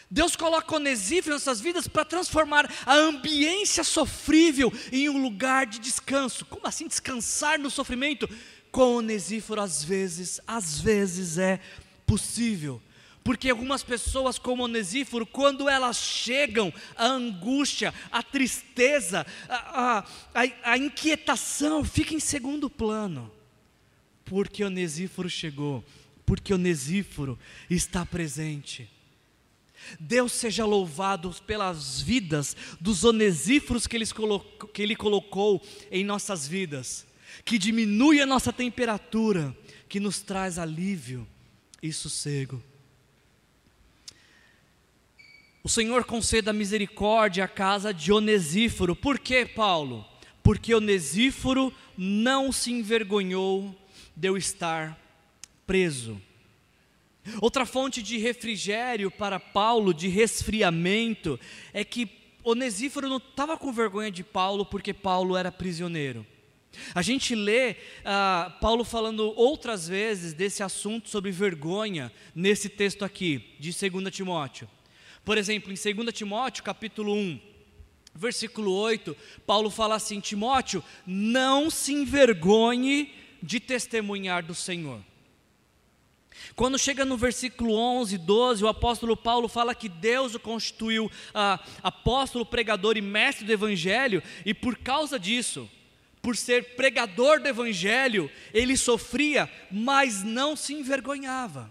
Deus 0.09 0.35
coloca 0.35 0.75
Onesífero 0.75 1.33
em 1.33 1.37
nossas 1.39 1.59
vidas 1.59 1.87
para 1.87 2.05
transformar 2.05 2.71
a 2.85 2.93
ambiência 2.93 3.83
sofrível 3.83 4.71
em 4.91 5.09
um 5.09 5.21
lugar 5.21 5.65
de 5.65 5.79
descanso. 5.79 6.45
Como 6.45 6.67
assim 6.67 6.87
descansar 6.87 7.59
no 7.59 7.69
sofrimento? 7.69 8.29
Com 8.71 8.97
Onesíforo, 8.97 9.61
às 9.61 9.83
vezes, 9.83 10.39
às 10.45 10.79
vezes 10.79 11.37
é 11.37 11.59
possível. 12.05 12.81
Porque 13.23 13.49
algumas 13.49 13.83
pessoas, 13.83 14.37
como 14.37 14.63
Onesíforo, 14.63 15.25
quando 15.25 15.69
elas 15.69 15.97
chegam, 15.97 16.73
a 16.95 17.07
angústia, 17.07 17.93
a 18.11 18.21
tristeza, 18.21 19.25
a, 19.47 20.05
a, 20.33 20.71
a 20.73 20.77
inquietação 20.77 21.83
fica 21.85 22.13
em 22.13 22.19
segundo 22.19 22.69
plano. 22.69 23.31
Porque 24.25 24.63
Onesíforo 24.63 25.29
chegou, 25.29 25.83
porque 26.25 26.53
Onesíforo 26.53 27.39
está 27.69 28.05
presente. 28.05 28.89
Deus 29.99 30.31
seja 30.31 30.65
louvado 30.65 31.33
pelas 31.45 32.01
vidas 32.01 32.55
dos 32.79 33.03
onesíforos 33.03 33.87
que 33.87 33.95
ele, 33.95 34.05
colocou, 34.07 34.67
que 34.69 34.81
ele 34.81 34.95
colocou 34.95 35.61
em 35.91 36.03
nossas 36.03 36.47
vidas, 36.47 37.05
que 37.43 37.57
diminui 37.57 38.21
a 38.21 38.25
nossa 38.25 38.53
temperatura, 38.53 39.55
que 39.87 39.99
nos 39.99 40.21
traz 40.21 40.57
alívio 40.57 41.27
e 41.81 41.91
sossego. 41.91 42.61
O 45.63 45.69
Senhor 45.69 46.03
conceda 46.03 46.51
misericórdia 46.51 47.45
à 47.45 47.47
casa 47.47 47.93
de 47.93 48.11
Onesíforo. 48.11 48.95
Por 48.95 49.17
que, 49.17 49.45
Paulo? 49.45 50.05
Porque 50.43 50.75
Onesíforo 50.75 51.73
não 51.97 52.51
se 52.51 52.69
envergonhou 52.71 53.73
de 54.13 54.27
eu 54.27 54.35
estar 54.35 54.99
preso. 55.65 56.21
Outra 57.41 57.65
fonte 57.65 58.01
de 58.01 58.17
refrigério 58.17 59.09
para 59.09 59.39
Paulo, 59.39 59.93
de 59.93 60.07
resfriamento, 60.07 61.39
é 61.73 61.83
que 61.83 62.09
Onesíforo 62.43 63.07
não 63.07 63.17
estava 63.17 63.57
com 63.57 63.71
vergonha 63.71 64.11
de 64.11 64.23
Paulo 64.23 64.65
porque 64.65 64.93
Paulo 64.93 65.37
era 65.37 65.51
prisioneiro. 65.51 66.25
A 66.93 67.01
gente 67.01 67.35
lê 67.35 67.71
uh, 67.71 68.59
Paulo 68.59 68.83
falando 68.83 69.31
outras 69.37 69.87
vezes 69.87 70.33
desse 70.33 70.63
assunto 70.63 71.07
sobre 71.07 71.31
vergonha 71.31 72.11
nesse 72.35 72.67
texto 72.67 73.05
aqui, 73.05 73.55
de 73.59 73.71
2 73.71 74.13
Timóteo. 74.13 74.67
Por 75.23 75.37
exemplo, 75.37 75.71
em 75.71 75.95
2 76.03 76.13
Timóteo, 76.13 76.63
capítulo 76.63 77.13
1, 77.13 77.39
versículo 78.13 78.73
8, 78.73 79.15
Paulo 79.45 79.69
fala 79.69 79.95
assim: 79.95 80.19
Timóteo, 80.19 80.83
não 81.05 81.69
se 81.69 81.93
envergonhe 81.93 83.13
de 83.41 83.59
testemunhar 83.59 84.43
do 84.43 84.55
Senhor. 84.55 84.99
Quando 86.55 86.77
chega 86.77 87.05
no 87.05 87.17
versículo 87.17 87.73
11, 87.75 88.17
12, 88.17 88.63
o 88.63 88.67
apóstolo 88.67 89.17
Paulo 89.17 89.47
fala 89.47 89.73
que 89.73 89.89
Deus 89.89 90.35
o 90.35 90.39
constituiu 90.39 91.09
ah, 91.33 91.59
apóstolo, 91.81 92.45
pregador 92.45 92.97
e 92.97 93.01
mestre 93.01 93.45
do 93.45 93.51
evangelho, 93.51 94.21
e 94.45 94.53
por 94.53 94.77
causa 94.77 95.19
disso, 95.19 95.69
por 96.21 96.37
ser 96.37 96.75
pregador 96.75 97.41
do 97.41 97.47
evangelho, 97.47 98.29
ele 98.53 98.77
sofria, 98.77 99.49
mas 99.71 100.23
não 100.23 100.55
se 100.55 100.73
envergonhava. 100.73 101.69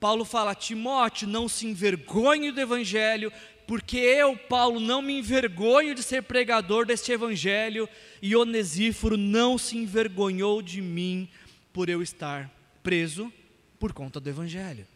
Paulo 0.00 0.24
fala: 0.24 0.54
Timóteo, 0.54 1.28
não 1.28 1.48
se 1.48 1.66
envergonhe 1.66 2.50
do 2.50 2.60
evangelho, 2.60 3.32
porque 3.66 3.96
eu, 3.96 4.36
Paulo, 4.36 4.78
não 4.78 5.00
me 5.00 5.18
envergonho 5.18 5.94
de 5.94 6.02
ser 6.02 6.22
pregador 6.24 6.84
deste 6.84 7.12
evangelho, 7.12 7.88
e 8.20 8.36
Onesíforo 8.36 9.16
não 9.16 9.56
se 9.56 9.78
envergonhou 9.78 10.60
de 10.60 10.82
mim 10.82 11.28
por 11.72 11.88
eu 11.88 12.02
estar 12.02 12.50
preso 12.84 13.32
por 13.80 13.92
conta 13.92 14.20
do 14.20 14.30
Evangelho. 14.30 14.86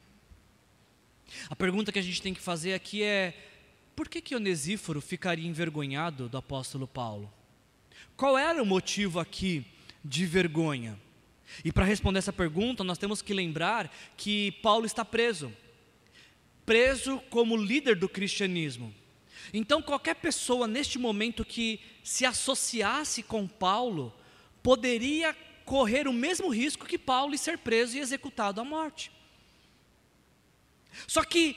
A 1.50 1.56
pergunta 1.56 1.90
que 1.90 1.98
a 1.98 2.02
gente 2.02 2.22
tem 2.22 2.32
que 2.32 2.40
fazer 2.40 2.72
aqui 2.74 3.02
é: 3.02 3.34
por 3.96 4.08
que, 4.08 4.22
que 4.22 4.36
Onesíforo 4.36 5.00
ficaria 5.00 5.48
envergonhado 5.48 6.28
do 6.28 6.38
apóstolo 6.38 6.86
Paulo? 6.86 7.32
Qual 8.16 8.38
era 8.38 8.62
o 8.62 8.66
motivo 8.66 9.18
aqui 9.18 9.66
de 10.04 10.24
vergonha? 10.24 10.96
E 11.64 11.72
para 11.72 11.84
responder 11.84 12.20
essa 12.20 12.32
pergunta, 12.32 12.84
nós 12.84 12.98
temos 12.98 13.20
que 13.20 13.34
lembrar 13.34 13.92
que 14.16 14.52
Paulo 14.62 14.86
está 14.86 15.04
preso 15.04 15.52
preso 16.68 17.18
como 17.30 17.56
líder 17.56 17.96
do 17.96 18.10
cristianismo. 18.10 18.94
Então, 19.54 19.80
qualquer 19.80 20.16
pessoa 20.16 20.66
neste 20.66 20.98
momento 20.98 21.42
que 21.42 21.80
se 22.04 22.26
associasse 22.26 23.22
com 23.22 23.48
Paulo 23.48 24.14
poderia 24.62 25.34
correr 25.68 26.08
o 26.08 26.12
mesmo 26.14 26.48
risco 26.48 26.86
que 26.86 26.96
Paulo 26.96 27.34
e 27.34 27.38
ser 27.38 27.58
preso 27.58 27.94
e 27.94 28.00
executado 28.00 28.58
à 28.58 28.64
morte. 28.64 29.12
Só 31.06 31.22
que 31.22 31.54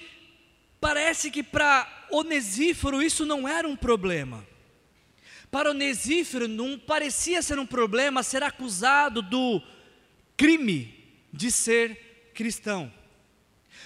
parece 0.81 1.31
que 1.31 1.41
para 1.41 1.87
Onesíforo 2.11 3.01
isso 3.01 3.25
não 3.25 3.47
era 3.47 3.65
um 3.65 3.75
problema. 3.75 4.45
Para 5.49 5.71
Onesíforo 5.71 6.45
não 6.49 6.77
parecia 6.77 7.41
ser 7.41 7.57
um 7.57 7.65
problema 7.65 8.21
ser 8.21 8.43
acusado 8.43 9.21
do 9.21 9.61
crime 10.35 10.93
de 11.31 11.49
ser 11.49 12.31
cristão. 12.33 12.91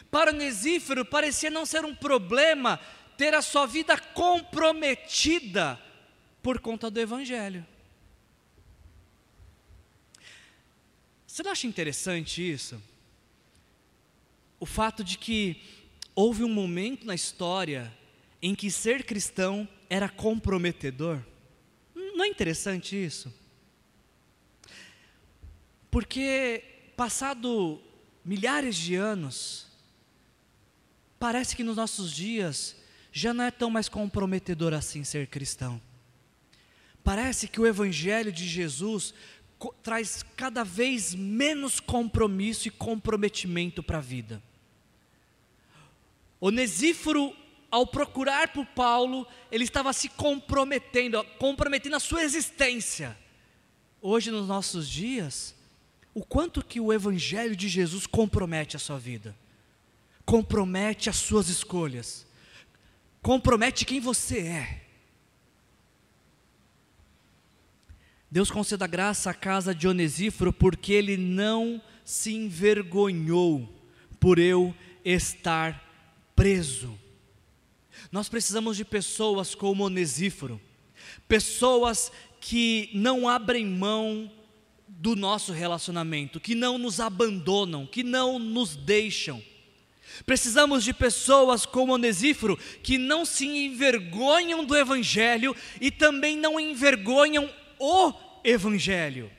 Para 0.10 0.32
Onesíforo 0.32 1.06
parecia 1.06 1.52
não 1.52 1.68
ser 1.68 1.86
um 1.86 1.94
problema 1.94 2.80
ter 3.16 3.36
a 3.36 3.44
sua 3.44 3.68
vida 3.68 3.96
comprometida 3.96 5.80
por 6.42 6.60
conta 6.60 6.90
do 6.90 7.00
evangelho. 7.00 7.64
Você 11.36 11.44
não 11.44 11.52
acha 11.52 11.68
interessante 11.68 12.50
isso? 12.50 12.82
O 14.58 14.66
fato 14.66 15.04
de 15.04 15.18
que 15.18 15.62
houve 16.16 16.46
um 16.46 16.50
momento 16.50 17.06
na 17.06 17.14
história 17.14 17.94
em 18.42 18.56
que 18.56 18.72
ser 18.72 19.04
cristão 19.04 19.68
era 19.90 20.08
comprometedor. 20.08 21.22
Não 21.94 22.24
é 22.24 22.30
interessante 22.30 22.96
isso? 22.96 23.34
Porque, 25.92 26.64
passado 26.96 27.82
milhares 28.24 28.78
de 28.78 28.96
anos, 28.96 29.68
parece 31.20 31.54
que 31.54 31.66
nos 31.66 31.76
nossos 31.76 32.14
dias 32.14 32.78
já 33.12 33.34
não 33.34 33.44
é 33.44 33.52
tão 33.52 33.70
mais 33.70 33.90
comprometedor 33.90 34.74
assim 34.74 35.04
ser 35.04 35.28
cristão. 35.28 35.82
Parece 37.04 37.48
que 37.50 37.62
o 37.62 37.68
Evangelho 37.68 38.32
de 38.32 38.48
Jesus 38.48 39.14
traz 39.82 40.24
cada 40.36 40.64
vez 40.64 41.14
menos 41.16 41.80
compromisso 41.80 42.68
e 42.68 42.72
comprometimento 42.72 43.82
para 43.82 44.00
a 44.00 44.02
vida. 44.02 44.42
Onesíforo, 46.40 47.36
ao 47.72 47.88
procurar 47.88 48.50
por 48.50 48.66
Paulo, 48.68 49.26
ele 49.52 49.64
estava 49.64 49.92
se 49.94 50.10
comprometendo, 50.10 51.24
comprometendo 51.40 51.96
a 51.96 52.00
sua 52.00 52.24
existência. 52.24 53.18
Hoje, 54.02 54.32
nos 54.32 54.48
nossos 54.48 54.88
dias, 54.88 55.56
o 56.14 56.24
quanto 56.24 56.64
que 56.64 56.80
o 56.80 56.94
Evangelho 56.94 57.56
de 57.56 57.68
Jesus 57.68 58.06
compromete 58.06 58.76
a 58.76 58.80
sua 58.80 58.98
vida, 58.98 59.36
compromete 60.26 61.10
as 61.10 61.18
suas 61.18 61.50
escolhas, 61.50 62.26
compromete 63.22 63.86
quem 63.86 64.00
você 64.00 64.40
é. 64.40 64.85
Deus 68.36 68.52
conceda 68.52 68.86
graça 68.86 69.30
à 69.30 69.34
casa 69.34 69.74
de 69.74 69.88
Onesíforo, 69.88 70.52
porque 70.52 70.92
ele 70.92 71.16
não 71.16 71.82
se 72.04 72.34
envergonhou 72.34 73.74
por 74.20 74.40
eu 74.40 74.76
estar 75.06 75.82
preso. 76.36 77.00
Nós 78.12 78.28
precisamos 78.28 78.76
de 78.76 78.84
pessoas 78.84 79.56
como 79.56 79.86
Onesíforo, 79.86 80.60
pessoas 81.30 82.12
que 82.42 82.90
não 82.94 83.30
abrem 83.30 83.66
mão 83.66 84.30
do 84.86 85.16
nosso 85.16 85.54
relacionamento, 85.54 86.38
que 86.38 86.56
não 86.56 86.78
nos 86.78 87.00
abandonam, 87.00 87.88
que 87.88 88.04
não 88.04 88.38
nos 88.38 88.76
deixam. 88.76 89.42
Precisamos 90.26 90.84
de 90.84 90.94
pessoas 90.94 91.66
como 91.66 91.94
Onesíforo, 91.94 92.60
que 92.84 92.98
não 92.98 93.24
se 93.24 93.46
envergonham 93.48 94.66
do 94.66 94.76
Evangelho 94.76 95.56
e 95.80 95.90
também 95.90 96.36
não 96.36 96.60
envergonham 96.60 97.50
o 97.80 98.25
evangelho. 98.46 99.32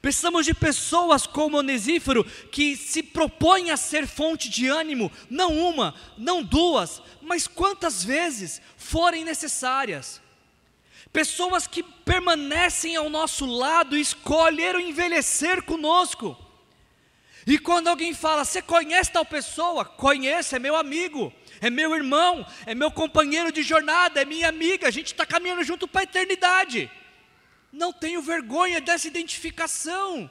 Precisamos 0.00 0.46
de 0.46 0.54
pessoas 0.54 1.26
como 1.26 1.58
Onesífero 1.58 2.24
que 2.24 2.76
se 2.76 3.02
propõem 3.02 3.70
a 3.70 3.76
ser 3.76 4.06
fonte 4.06 4.48
de 4.48 4.68
ânimo, 4.68 5.10
não 5.28 5.52
uma, 5.58 5.94
não 6.16 6.42
duas, 6.42 7.02
mas 7.20 7.46
quantas 7.46 8.04
vezes 8.04 8.62
forem 8.76 9.24
necessárias. 9.24 10.20
Pessoas 11.12 11.66
que 11.66 11.82
permanecem 11.82 12.94
ao 12.94 13.08
nosso 13.08 13.46
lado 13.46 13.96
e 13.96 14.00
escolheram 14.00 14.78
envelhecer 14.78 15.62
conosco. 15.62 16.36
E 17.46 17.58
quando 17.58 17.88
alguém 17.88 18.12
fala, 18.12 18.44
você 18.44 18.60
conhece 18.60 19.12
tal 19.12 19.24
pessoa? 19.24 19.84
Conheço, 19.84 20.54
é 20.54 20.58
meu 20.58 20.76
amigo, 20.76 21.32
é 21.60 21.70
meu 21.70 21.94
irmão, 21.94 22.46
é 22.66 22.74
meu 22.74 22.90
companheiro 22.90 23.50
de 23.50 23.62
jornada, 23.62 24.20
é 24.20 24.24
minha 24.24 24.48
amiga, 24.48 24.86
a 24.88 24.90
gente 24.90 25.08
está 25.08 25.24
caminhando 25.24 25.64
junto 25.64 25.88
para 25.88 26.02
a 26.02 26.04
eternidade. 26.04 26.90
Não 27.76 27.92
tenho 27.92 28.22
vergonha 28.22 28.80
dessa 28.80 29.06
identificação. 29.06 30.30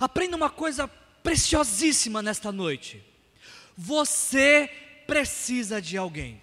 Aprenda 0.00 0.36
uma 0.36 0.50
coisa 0.50 0.88
preciosíssima 1.22 2.20
nesta 2.20 2.50
noite. 2.50 3.02
Você 3.76 4.68
precisa 5.06 5.80
de 5.80 5.96
alguém. 5.96 6.42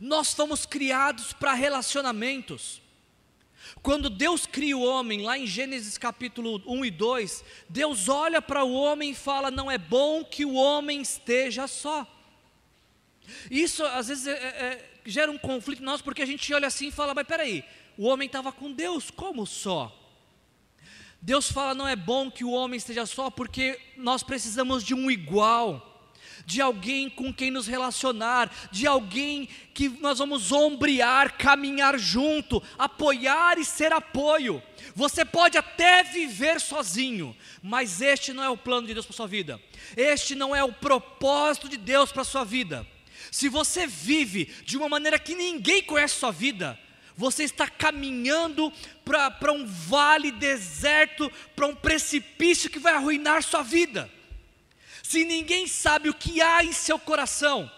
Nós 0.00 0.32
fomos 0.32 0.64
criados 0.64 1.34
para 1.34 1.52
relacionamentos. 1.52 2.80
Quando 3.82 4.08
Deus 4.08 4.46
cria 4.46 4.78
o 4.78 4.82
homem, 4.82 5.22
lá 5.22 5.38
em 5.38 5.46
Gênesis 5.46 5.98
capítulo 5.98 6.62
1 6.66 6.84
e 6.86 6.90
2, 6.90 7.44
Deus 7.68 8.08
olha 8.08 8.40
para 8.40 8.64
o 8.64 8.72
homem 8.72 9.10
e 9.10 9.14
fala: 9.14 9.50
Não 9.50 9.70
é 9.70 9.76
bom 9.76 10.24
que 10.24 10.46
o 10.46 10.54
homem 10.54 11.02
esteja 11.02 11.66
só. 11.66 12.06
Isso 13.50 13.84
às 13.84 14.08
vezes 14.08 14.26
é, 14.26 14.32
é, 14.32 14.95
gera 15.06 15.30
um 15.30 15.38
conflito 15.38 15.82
em 15.82 15.84
nós 15.84 16.02
porque 16.02 16.22
a 16.22 16.26
gente 16.26 16.52
olha 16.52 16.68
assim 16.68 16.88
e 16.88 16.92
fala: 16.92 17.14
mas 17.14 17.26
peraí, 17.26 17.64
o 17.96 18.06
homem 18.06 18.26
estava 18.26 18.52
com 18.52 18.72
Deus, 18.72 19.10
como 19.10 19.46
só? 19.46 19.94
Deus 21.20 21.50
fala: 21.50 21.74
não 21.74 21.88
é 21.88 21.96
bom 21.96 22.30
que 22.30 22.44
o 22.44 22.50
homem 22.50 22.76
esteja 22.76 23.06
só 23.06 23.30
porque 23.30 23.80
nós 23.96 24.22
precisamos 24.22 24.84
de 24.84 24.94
um 24.94 25.10
igual 25.10 25.94
de 26.44 26.60
alguém 26.60 27.10
com 27.10 27.32
quem 27.32 27.50
nos 27.50 27.66
relacionar, 27.66 28.52
de 28.70 28.86
alguém 28.86 29.48
que 29.74 29.88
nós 29.88 30.18
vamos 30.18 30.52
ombrear, 30.52 31.36
caminhar 31.36 31.98
junto, 31.98 32.62
apoiar 32.78 33.58
e 33.58 33.64
ser 33.64 33.92
apoio. 33.92 34.62
Você 34.94 35.24
pode 35.24 35.58
até 35.58 36.04
viver 36.04 36.60
sozinho, 36.60 37.36
mas 37.60 38.00
este 38.00 38.32
não 38.32 38.44
é 38.44 38.48
o 38.48 38.56
plano 38.56 38.86
de 38.86 38.94
Deus 38.94 39.06
para 39.06 39.16
sua 39.16 39.26
vida. 39.26 39.60
Este 39.96 40.34
não 40.34 40.54
é 40.54 40.62
o 40.62 40.72
propósito 40.72 41.68
de 41.68 41.76
Deus 41.76 42.12
para 42.12 42.22
sua 42.24 42.44
vida. 42.44 42.86
Se 43.36 43.50
você 43.50 43.86
vive 43.86 44.46
de 44.64 44.78
uma 44.78 44.88
maneira 44.88 45.18
que 45.18 45.34
ninguém 45.34 45.82
conhece 45.82 46.14
sua 46.14 46.30
vida, 46.30 46.80
você 47.14 47.44
está 47.44 47.68
caminhando 47.68 48.72
para 49.04 49.52
um 49.52 49.66
vale 49.66 50.30
deserto, 50.30 51.30
para 51.54 51.66
um 51.66 51.74
precipício 51.74 52.70
que 52.70 52.78
vai 52.78 52.94
arruinar 52.94 53.42
sua 53.42 53.62
vida. 53.62 54.10
Se 55.02 55.22
ninguém 55.26 55.66
sabe 55.66 56.08
o 56.08 56.14
que 56.14 56.40
há 56.40 56.64
em 56.64 56.72
seu 56.72 56.98
coração, 56.98 57.70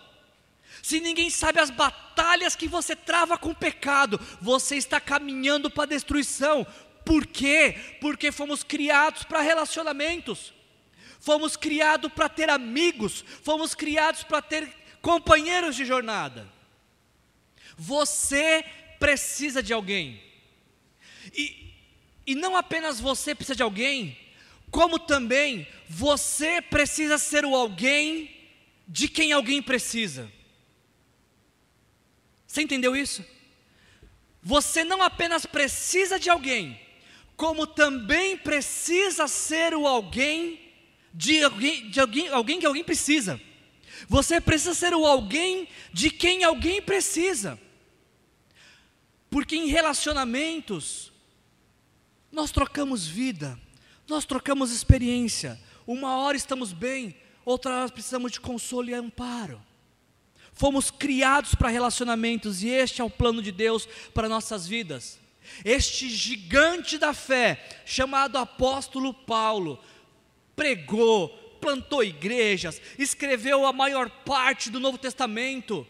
se 0.80 1.00
ninguém 1.00 1.28
sabe 1.28 1.58
as 1.58 1.70
batalhas 1.70 2.54
que 2.54 2.68
você 2.68 2.94
trava 2.94 3.36
com 3.36 3.50
o 3.50 3.56
pecado, 3.56 4.20
você 4.40 4.76
está 4.76 5.00
caminhando 5.00 5.68
para 5.68 5.82
a 5.82 5.88
destruição. 5.88 6.64
Por 7.04 7.26
quê? 7.26 7.74
Porque 8.00 8.30
fomos 8.30 8.62
criados 8.62 9.24
para 9.24 9.40
relacionamentos, 9.40 10.52
fomos 11.18 11.56
criados 11.56 12.12
para 12.12 12.28
ter 12.28 12.48
amigos, 12.48 13.24
fomos 13.42 13.74
criados 13.74 14.22
para 14.22 14.40
ter 14.40 14.78
companheiros 15.08 15.74
de 15.74 15.86
jornada. 15.86 16.46
Você 17.78 18.62
precisa 19.00 19.62
de 19.62 19.72
alguém. 19.72 20.22
E, 21.32 21.72
e 22.26 22.34
não 22.34 22.54
apenas 22.54 23.00
você 23.00 23.34
precisa 23.34 23.56
de 23.56 23.62
alguém, 23.62 24.18
como 24.70 24.98
também 24.98 25.66
você 25.88 26.60
precisa 26.60 27.16
ser 27.16 27.46
o 27.46 27.56
alguém 27.56 28.30
de 28.86 29.08
quem 29.08 29.32
alguém 29.32 29.62
precisa. 29.62 30.30
Você 32.46 32.60
entendeu 32.60 32.94
isso? 32.94 33.24
Você 34.42 34.84
não 34.84 35.02
apenas 35.02 35.46
precisa 35.46 36.18
de 36.18 36.28
alguém, 36.28 36.78
como 37.34 37.66
também 37.66 38.36
precisa 38.36 39.26
ser 39.26 39.74
o 39.74 39.86
alguém 39.86 40.60
de 41.14 41.42
alguém, 41.42 41.88
de 41.88 41.98
alguém, 41.98 42.28
alguém 42.28 42.60
que 42.60 42.66
alguém 42.66 42.84
precisa. 42.84 43.47
Você 44.08 44.40
precisa 44.40 44.74
ser 44.74 44.94
o 44.94 45.06
alguém 45.06 45.68
de 45.92 46.10
quem 46.10 46.44
alguém 46.44 46.82
precisa. 46.82 47.58
Porque 49.30 49.56
em 49.56 49.68
relacionamentos, 49.68 51.12
nós 52.30 52.50
trocamos 52.50 53.06
vida, 53.06 53.58
nós 54.06 54.24
trocamos 54.24 54.70
experiência. 54.70 55.60
Uma 55.86 56.16
hora 56.16 56.36
estamos 56.36 56.72
bem, 56.72 57.16
outra 57.44 57.74
hora 57.74 57.90
precisamos 57.90 58.32
de 58.32 58.40
consolo 58.40 58.90
e 58.90 58.94
amparo. 58.94 59.60
Fomos 60.52 60.90
criados 60.90 61.54
para 61.54 61.68
relacionamentos 61.68 62.62
e 62.62 62.68
este 62.68 63.00
é 63.00 63.04
o 63.04 63.10
plano 63.10 63.40
de 63.40 63.52
Deus 63.52 63.88
para 64.12 64.28
nossas 64.28 64.66
vidas. 64.66 65.18
Este 65.64 66.08
gigante 66.10 66.98
da 66.98 67.14
fé, 67.14 67.82
chamado 67.84 68.36
apóstolo 68.36 69.14
Paulo, 69.14 69.78
pregou, 70.56 71.47
plantou 71.60 72.02
igrejas, 72.02 72.80
escreveu 72.98 73.66
a 73.66 73.72
maior 73.72 74.08
parte 74.08 74.70
do 74.70 74.80
Novo 74.80 74.98
Testamento, 74.98 75.86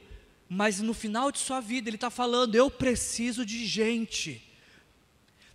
mas 0.49 0.81
no 0.81 0.95
final 0.95 1.31
de 1.31 1.39
sua 1.39 1.61
vida 1.61 1.89
ele 1.89 1.97
está 1.97 2.11
falando: 2.11 2.55
eu 2.55 2.71
preciso 2.71 3.45
de 3.45 3.67
gente. 3.67 4.43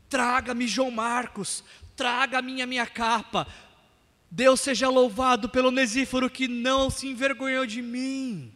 Traga-me 0.08 0.68
João 0.68 0.92
Marcos, 0.92 1.64
traga 1.96 2.38
a 2.38 2.42
minha 2.42 2.86
capa. 2.86 3.48
Deus 4.30 4.62
seja 4.62 4.90
louvado 4.90 5.50
pelo 5.50 5.68
Onesíforo 5.68 6.30
que 6.30 6.48
não 6.48 6.90
se 6.90 7.08
envergonhou 7.08 7.66
de 7.66 7.82
mim. 7.82 8.52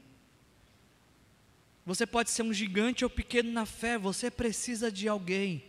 Você 1.85 2.05
pode 2.05 2.31
ser 2.31 2.41
um 2.41 2.51
gigante 2.51 3.03
ou 3.03 3.09
pequeno 3.09 3.51
na 3.51 3.65
fé, 3.65 3.97
você 3.97 4.29
precisa 4.29 4.91
de 4.91 5.07
alguém. 5.07 5.63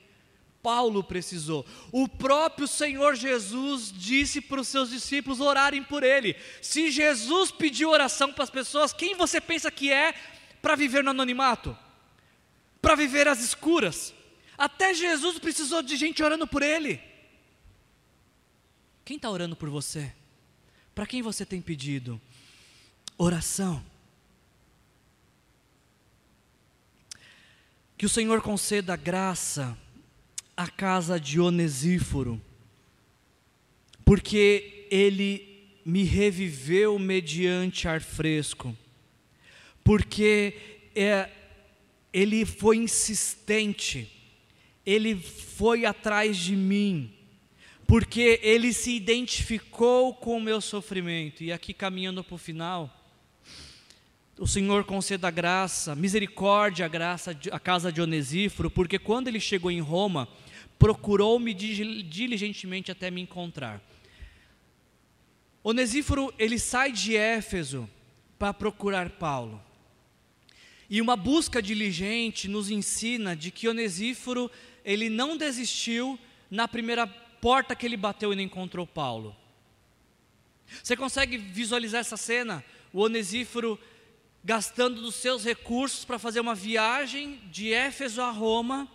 Paulo 0.62 1.04
precisou. 1.04 1.64
O 1.92 2.08
próprio 2.08 2.66
Senhor 2.66 3.14
Jesus 3.14 3.92
disse 3.94 4.40
para 4.40 4.60
os 4.60 4.68
seus 4.68 4.90
discípulos 4.90 5.40
orarem 5.40 5.82
por 5.82 6.02
ele. 6.02 6.36
Se 6.60 6.90
Jesus 6.90 7.50
pediu 7.50 7.90
oração 7.90 8.32
para 8.32 8.44
as 8.44 8.50
pessoas, 8.50 8.92
quem 8.92 9.14
você 9.14 9.40
pensa 9.40 9.70
que 9.70 9.92
é 9.92 10.14
para 10.60 10.76
viver 10.76 11.04
no 11.04 11.10
anonimato? 11.10 11.76
Para 12.82 12.94
viver 12.94 13.28
às 13.28 13.40
escuras? 13.40 14.14
Até 14.56 14.92
Jesus 14.92 15.38
precisou 15.38 15.82
de 15.82 15.96
gente 15.96 16.22
orando 16.22 16.46
por 16.46 16.62
ele. 16.62 17.00
Quem 19.04 19.16
está 19.16 19.30
orando 19.30 19.56
por 19.56 19.70
você? 19.70 20.12
Para 20.94 21.06
quem 21.06 21.22
você 21.22 21.46
tem 21.46 21.62
pedido? 21.62 22.20
Oração. 23.16 23.84
Que 27.96 28.04
o 28.04 28.08
Senhor 28.08 28.42
conceda 28.42 28.96
graça 28.96 29.78
à 30.58 30.66
casa 30.66 31.20
de 31.20 31.38
Onesíforo, 31.38 32.42
porque 34.04 34.88
ele 34.90 35.68
me 35.84 36.02
reviveu 36.02 36.98
mediante 36.98 37.86
ar 37.86 38.00
fresco, 38.00 38.76
porque 39.84 40.54
é, 40.96 41.30
ele 42.12 42.44
foi 42.44 42.78
insistente, 42.78 44.10
ele 44.84 45.14
foi 45.14 45.84
atrás 45.84 46.36
de 46.36 46.56
mim, 46.56 47.12
porque 47.86 48.40
ele 48.42 48.72
se 48.72 48.96
identificou 48.96 50.12
com 50.12 50.38
o 50.38 50.42
meu 50.42 50.60
sofrimento, 50.60 51.44
e 51.44 51.52
aqui 51.52 51.72
caminhando 51.72 52.24
para 52.24 52.34
o 52.34 52.38
final, 52.38 52.92
o 54.36 54.46
Senhor 54.46 54.82
conceda 54.82 55.30
graça, 55.30 55.94
misericórdia, 55.94 56.88
graça 56.88 57.30
à 57.52 57.60
casa 57.60 57.92
de 57.92 58.00
Onesíforo, 58.00 58.68
porque 58.68 58.98
quando 58.98 59.28
ele 59.28 59.38
chegou 59.38 59.70
em 59.70 59.80
Roma, 59.80 60.28
procurou-me 60.78 61.52
diligentemente 61.54 62.90
até 62.90 63.10
me 63.10 63.20
encontrar. 63.20 63.82
Onesíforo, 65.62 66.32
ele 66.38 66.58
sai 66.58 66.92
de 66.92 67.16
Éfeso 67.16 67.88
para 68.38 68.54
procurar 68.54 69.10
Paulo. 69.10 69.62
E 70.88 71.02
uma 71.02 71.16
busca 71.16 71.60
diligente 71.60 72.48
nos 72.48 72.70
ensina 72.70 73.36
de 73.36 73.50
que 73.50 73.68
Onesíforo, 73.68 74.50
ele 74.84 75.10
não 75.10 75.36
desistiu 75.36 76.18
na 76.50 76.66
primeira 76.66 77.06
porta 77.06 77.76
que 77.76 77.84
ele 77.84 77.96
bateu 77.96 78.32
e 78.32 78.36
não 78.36 78.42
encontrou 78.42 78.86
Paulo. 78.86 79.36
Você 80.82 80.96
consegue 80.96 81.36
visualizar 81.36 82.00
essa 82.00 82.16
cena? 82.16 82.64
O 82.92 83.00
Onesíforo 83.00 83.78
gastando 84.42 85.02
dos 85.02 85.16
seus 85.16 85.44
recursos 85.44 86.04
para 86.04 86.18
fazer 86.18 86.40
uma 86.40 86.54
viagem 86.54 87.40
de 87.50 87.72
Éfeso 87.72 88.22
a 88.22 88.30
Roma. 88.30 88.88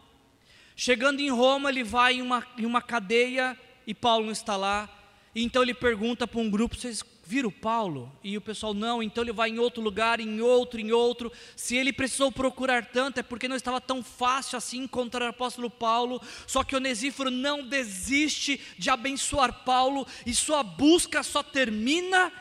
Chegando 0.76 1.20
em 1.20 1.30
Roma, 1.30 1.70
ele 1.70 1.84
vai 1.84 2.16
em 2.16 2.22
uma, 2.22 2.46
em 2.58 2.66
uma 2.66 2.82
cadeia 2.82 3.58
e 3.86 3.94
Paulo 3.94 4.26
não 4.26 4.32
está 4.32 4.56
lá. 4.56 4.90
E 5.36 5.44
então 5.44 5.64
ele 5.64 5.74
pergunta 5.74 6.28
para 6.28 6.40
um 6.40 6.50
grupo: 6.50 6.76
vocês 6.76 7.04
viram 7.26 7.50
Paulo? 7.50 8.12
E 8.24 8.38
o 8.38 8.42
pessoal 8.42 8.74
não. 8.74 9.02
Então 9.02 9.24
ele 9.24 9.32
vai 9.32 9.50
em 9.50 9.60
outro 9.60 9.82
lugar, 9.82 10.20
em 10.20 10.42
outro, 10.42 10.80
em 10.80 10.92
outro. 10.92 11.32
Se 11.56 11.76
ele 11.76 11.94
precisou 11.94 12.32
procurar 12.32 12.86
tanto, 12.86 13.20
é 13.20 13.24
porque 13.24 13.48
não 13.48 13.56
estava 13.56 13.80
tão 13.80 14.04
fácil 14.04 14.58
assim 14.58 14.84
encontrar 14.84 15.26
o 15.26 15.30
apóstolo 15.30 15.70
Paulo. 15.70 16.22
Só 16.46 16.64
que 16.64 16.76
Onesíforo 16.76 17.32
não 17.32 17.68
desiste 17.68 18.60
de 18.78 18.90
abençoar 18.90 19.64
Paulo 19.64 20.06
e 20.26 20.34
sua 20.34 20.64
busca 20.64 21.24
só 21.24 21.42
termina 21.42 22.32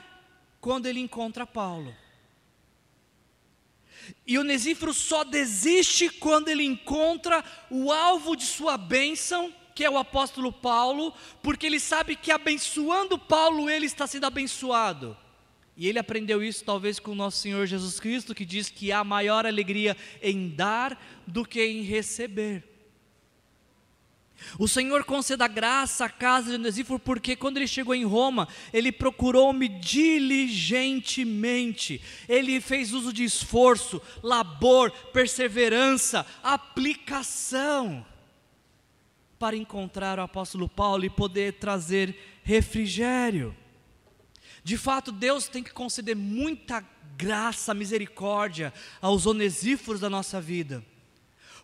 quando 0.60 0.86
ele 0.86 1.00
encontra 1.00 1.46
Paulo. 1.46 1.94
E 4.26 4.38
Onesíforo 4.38 4.92
só 4.92 5.24
desiste 5.24 6.08
quando 6.08 6.48
ele 6.48 6.64
encontra 6.64 7.44
o 7.70 7.92
alvo 7.92 8.36
de 8.36 8.44
sua 8.44 8.76
bênção, 8.76 9.52
que 9.74 9.84
é 9.84 9.90
o 9.90 9.98
apóstolo 9.98 10.52
Paulo, 10.52 11.14
porque 11.42 11.66
ele 11.66 11.80
sabe 11.80 12.16
que 12.16 12.30
abençoando 12.30 13.18
Paulo 13.18 13.68
ele 13.68 13.86
está 13.86 14.06
sendo 14.06 14.26
abençoado. 14.26 15.16
E 15.76 15.88
ele 15.88 15.98
aprendeu 15.98 16.42
isso 16.42 16.64
talvez 16.64 16.98
com 16.98 17.12
o 17.12 17.14
nosso 17.14 17.38
Senhor 17.38 17.66
Jesus 17.66 17.98
Cristo, 17.98 18.34
que 18.34 18.44
diz 18.44 18.68
que 18.68 18.92
há 18.92 19.02
maior 19.02 19.46
alegria 19.46 19.96
em 20.20 20.48
dar 20.48 21.02
do 21.26 21.44
que 21.44 21.64
em 21.64 21.82
receber. 21.82 22.71
O 24.58 24.66
Senhor 24.68 25.04
conceda 25.04 25.48
graça 25.48 26.06
à 26.06 26.08
casa 26.08 26.48
de 26.50 26.56
Onesíforo, 26.56 26.98
porque 26.98 27.36
quando 27.36 27.58
ele 27.58 27.66
chegou 27.66 27.94
em 27.94 28.04
Roma, 28.04 28.48
ele 28.72 28.90
procurou-me 28.90 29.68
diligentemente, 29.68 32.02
ele 32.28 32.60
fez 32.60 32.92
uso 32.92 33.12
de 33.12 33.22
esforço, 33.24 34.02
labor, 34.22 34.90
perseverança, 35.12 36.26
aplicação, 36.42 38.04
para 39.38 39.56
encontrar 39.56 40.18
o 40.18 40.22
apóstolo 40.22 40.68
Paulo 40.68 41.04
e 41.04 41.10
poder 41.10 41.52
trazer 41.54 42.16
refrigério. 42.42 43.56
De 44.62 44.76
fato, 44.76 45.10
Deus 45.10 45.48
tem 45.48 45.62
que 45.62 45.72
conceder 45.72 46.14
muita 46.14 46.84
graça, 47.16 47.72
misericórdia 47.74 48.72
aos 49.00 49.26
onesíforos 49.26 50.00
da 50.00 50.08
nossa 50.08 50.40
vida 50.40 50.84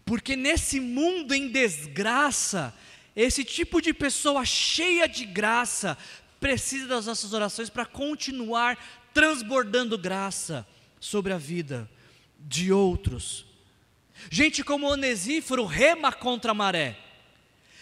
porque 0.08 0.34
nesse 0.34 0.80
mundo 0.80 1.34
em 1.34 1.48
desgraça, 1.48 2.74
esse 3.14 3.44
tipo 3.44 3.78
de 3.78 3.92
pessoa 3.92 4.42
cheia 4.42 5.06
de 5.06 5.26
graça 5.26 5.98
precisa 6.40 6.86
das 6.86 7.04
nossas 7.04 7.34
orações 7.34 7.68
para 7.68 7.84
continuar 7.84 8.82
transbordando 9.12 9.98
graça 9.98 10.66
sobre 10.98 11.34
a 11.34 11.36
vida 11.36 11.86
de 12.38 12.72
outros. 12.72 13.44
Gente 14.30 14.64
como 14.64 14.90
Onesíforo 14.90 15.66
rema 15.66 16.10
contra 16.10 16.52
a 16.52 16.54
maré, 16.54 16.98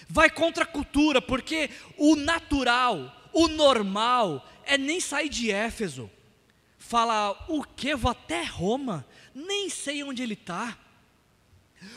vai 0.09 0.29
contra 0.29 0.65
a 0.65 0.67
cultura, 0.67 1.23
porque 1.23 1.71
o 1.97 2.17
natural, 2.17 3.31
o 3.33 3.47
normal, 3.47 4.45
é 4.65 4.77
nem 4.77 4.99
sair 4.99 5.29
de 5.29 5.53
Éfeso. 5.53 6.11
Fala, 6.77 7.47
o 7.49 7.63
que? 7.63 7.95
Vou 7.95 8.11
até 8.11 8.43
Roma, 8.43 9.07
nem 9.33 9.71
sei 9.71 10.03
onde 10.03 10.25
ele 10.25 10.35
está. 10.35 10.77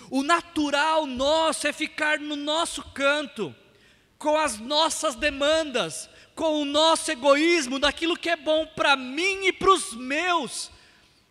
O 0.09 0.23
natural 0.23 1.05
nosso 1.05 1.67
é 1.67 1.73
ficar 1.73 2.19
no 2.19 2.35
nosso 2.35 2.83
canto, 2.91 3.55
com 4.17 4.37
as 4.37 4.57
nossas 4.57 5.15
demandas, 5.15 6.09
com 6.35 6.61
o 6.61 6.65
nosso 6.65 7.11
egoísmo, 7.11 7.79
daquilo 7.79 8.17
que 8.17 8.29
é 8.29 8.35
bom 8.35 8.65
para 8.65 8.95
mim 8.95 9.45
e 9.45 9.53
para 9.53 9.71
os 9.71 9.93
meus. 9.93 10.71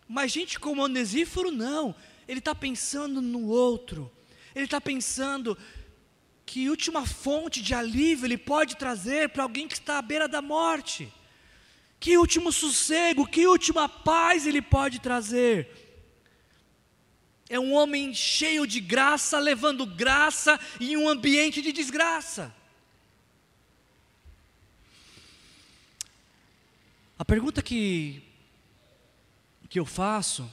Mas 0.07 0.31
gente 0.31 0.59
como 0.59 0.83
Onesíforo, 0.83 1.51
não. 1.51 1.95
Ele 2.27 2.39
está 2.39 2.55
pensando 2.55 3.21
no 3.21 3.47
outro. 3.47 4.11
Ele 4.55 4.65
está 4.65 4.79
pensando 4.79 5.57
que 6.45 6.69
última 6.69 7.05
fonte 7.05 7.61
de 7.61 7.75
alívio 7.75 8.25
ele 8.25 8.37
pode 8.37 8.75
trazer 8.75 9.29
para 9.29 9.43
alguém 9.43 9.67
que 9.67 9.75
está 9.75 9.99
à 9.99 10.01
beira 10.01 10.27
da 10.27 10.41
morte. 10.41 11.13
Que 11.99 12.17
último 12.17 12.51
sossego, 12.51 13.27
que 13.27 13.45
última 13.45 13.87
paz 13.87 14.47
ele 14.47 14.61
pode 14.61 14.99
trazer 14.99 15.88
é 17.49 17.59
um 17.59 17.73
homem 17.73 18.13
cheio 18.13 18.67
de 18.67 18.79
graça, 18.79 19.39
levando 19.39 19.85
graça 19.85 20.59
em 20.79 20.95
um 20.95 21.09
ambiente 21.09 21.61
de 21.61 21.71
desgraça. 21.71 22.53
A 27.17 27.25
pergunta 27.25 27.61
que, 27.61 28.21
que 29.67 29.79
eu 29.79 29.85
faço, 29.85 30.49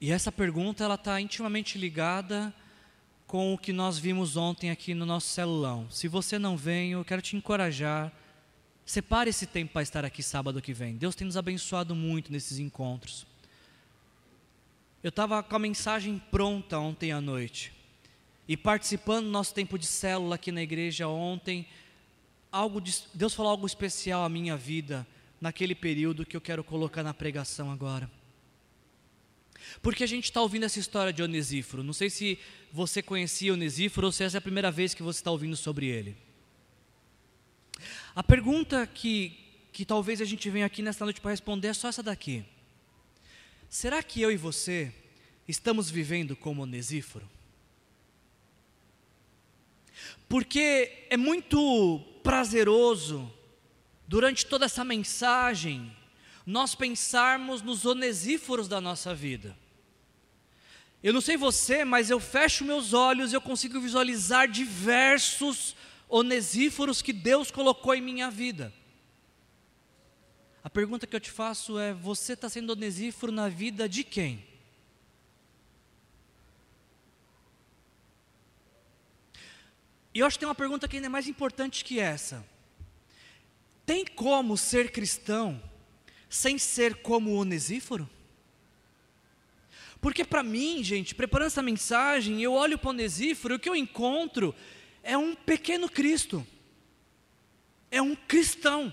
e 0.00 0.12
essa 0.12 0.30
pergunta 0.30 0.84
ela 0.84 0.94
está 0.94 1.20
intimamente 1.20 1.76
ligada 1.76 2.54
com 3.26 3.52
o 3.52 3.58
que 3.58 3.72
nós 3.72 3.98
vimos 3.98 4.36
ontem 4.36 4.70
aqui 4.70 4.94
no 4.94 5.04
nosso 5.04 5.26
celulão. 5.28 5.90
Se 5.90 6.06
você 6.06 6.38
não 6.38 6.56
vem, 6.56 6.92
eu 6.92 7.04
quero 7.04 7.20
te 7.20 7.36
encorajar. 7.36 8.12
Separe 8.86 9.30
esse 9.30 9.46
tempo 9.46 9.72
para 9.72 9.82
estar 9.82 10.04
aqui 10.04 10.22
sábado 10.22 10.62
que 10.62 10.72
vem. 10.72 10.96
Deus 10.96 11.16
tem 11.16 11.26
nos 11.26 11.36
abençoado 11.36 11.94
muito 11.94 12.30
nesses 12.30 12.60
encontros. 12.60 13.26
Eu 15.06 15.10
estava 15.10 15.40
com 15.40 15.54
a 15.54 15.58
mensagem 15.60 16.20
pronta 16.32 16.80
ontem 16.80 17.12
à 17.12 17.20
noite. 17.20 17.72
E 18.48 18.56
participando 18.56 19.26
do 19.26 19.30
nosso 19.30 19.54
tempo 19.54 19.78
de 19.78 19.86
célula 19.86 20.34
aqui 20.34 20.50
na 20.50 20.60
igreja 20.60 21.06
ontem, 21.06 21.64
algo 22.50 22.80
de, 22.80 23.04
Deus 23.14 23.32
falou 23.32 23.52
algo 23.52 23.64
especial 23.68 24.24
à 24.24 24.28
minha 24.28 24.56
vida 24.56 25.06
naquele 25.40 25.76
período 25.76 26.26
que 26.26 26.36
eu 26.36 26.40
quero 26.40 26.64
colocar 26.64 27.04
na 27.04 27.14
pregação 27.14 27.70
agora. 27.70 28.10
Porque 29.80 30.02
a 30.02 30.08
gente 30.08 30.24
está 30.24 30.42
ouvindo 30.42 30.64
essa 30.64 30.80
história 30.80 31.12
de 31.12 31.22
Onesíforo. 31.22 31.84
Não 31.84 31.92
sei 31.92 32.10
se 32.10 32.36
você 32.72 33.00
conhecia 33.00 33.52
Onesíforo 33.52 34.08
ou 34.08 34.12
se 34.12 34.24
essa 34.24 34.38
é 34.38 34.40
a 34.40 34.42
primeira 34.42 34.72
vez 34.72 34.92
que 34.92 35.04
você 35.04 35.20
está 35.20 35.30
ouvindo 35.30 35.54
sobre 35.54 35.86
ele. 35.86 36.16
A 38.12 38.24
pergunta 38.24 38.84
que, 38.88 39.38
que 39.72 39.84
talvez 39.84 40.20
a 40.20 40.24
gente 40.24 40.50
venha 40.50 40.66
aqui 40.66 40.82
nesta 40.82 41.04
noite 41.04 41.20
para 41.20 41.30
responder 41.30 41.68
é 41.68 41.74
só 41.74 41.86
essa 41.86 42.02
daqui. 42.02 42.44
Será 43.68 44.02
que 44.02 44.20
eu 44.20 44.30
e 44.30 44.36
você 44.36 44.92
estamos 45.46 45.90
vivendo 45.90 46.34
como 46.36 46.62
Onesíforo? 46.62 47.28
Porque 50.28 51.06
é 51.08 51.16
muito 51.16 52.00
prazeroso, 52.22 53.32
durante 54.06 54.46
toda 54.46 54.64
essa 54.64 54.84
mensagem, 54.84 55.94
nós 56.44 56.74
pensarmos 56.74 57.62
nos 57.62 57.84
onesíforos 57.84 58.68
da 58.68 58.80
nossa 58.80 59.14
vida. 59.14 59.56
Eu 61.02 61.12
não 61.12 61.20
sei 61.20 61.36
você, 61.36 61.84
mas 61.84 62.10
eu 62.10 62.18
fecho 62.18 62.64
meus 62.64 62.92
olhos 62.92 63.32
e 63.32 63.36
eu 63.36 63.40
consigo 63.40 63.80
visualizar 63.80 64.48
diversos 64.48 65.76
onesíforos 66.08 67.02
que 67.02 67.12
Deus 67.12 67.50
colocou 67.50 67.94
em 67.94 68.00
minha 68.00 68.30
vida. 68.30 68.72
A 70.66 70.68
pergunta 70.68 71.06
que 71.06 71.14
eu 71.14 71.20
te 71.20 71.30
faço 71.30 71.78
é: 71.78 71.94
você 71.94 72.32
está 72.32 72.48
sendo 72.48 72.70
onesíforo 72.70 73.30
na 73.30 73.48
vida 73.48 73.88
de 73.88 74.02
quem? 74.02 74.44
E 80.12 80.18
eu 80.18 80.26
acho 80.26 80.34
que 80.36 80.40
tem 80.40 80.48
uma 80.48 80.56
pergunta 80.56 80.88
que 80.88 80.96
ainda 80.96 81.06
é 81.06 81.08
mais 81.08 81.28
importante 81.28 81.84
que 81.84 82.00
essa. 82.00 82.44
Tem 83.84 84.04
como 84.04 84.56
ser 84.56 84.90
cristão 84.90 85.62
sem 86.28 86.58
ser 86.58 86.96
como 86.96 87.36
Onesíforo? 87.36 88.10
Porque 90.00 90.24
para 90.24 90.42
mim, 90.42 90.82
gente, 90.82 91.14
preparando 91.14 91.46
essa 91.46 91.62
mensagem, 91.62 92.42
eu 92.42 92.52
olho 92.52 92.76
para 92.76 92.88
o 92.88 92.90
Onesíforo 92.90 93.54
e 93.54 93.56
o 93.56 93.60
que 93.60 93.68
eu 93.68 93.76
encontro 93.76 94.52
é 95.00 95.16
um 95.16 95.32
pequeno 95.36 95.88
Cristo. 95.88 96.44
É 97.88 98.02
um 98.02 98.16
cristão. 98.16 98.92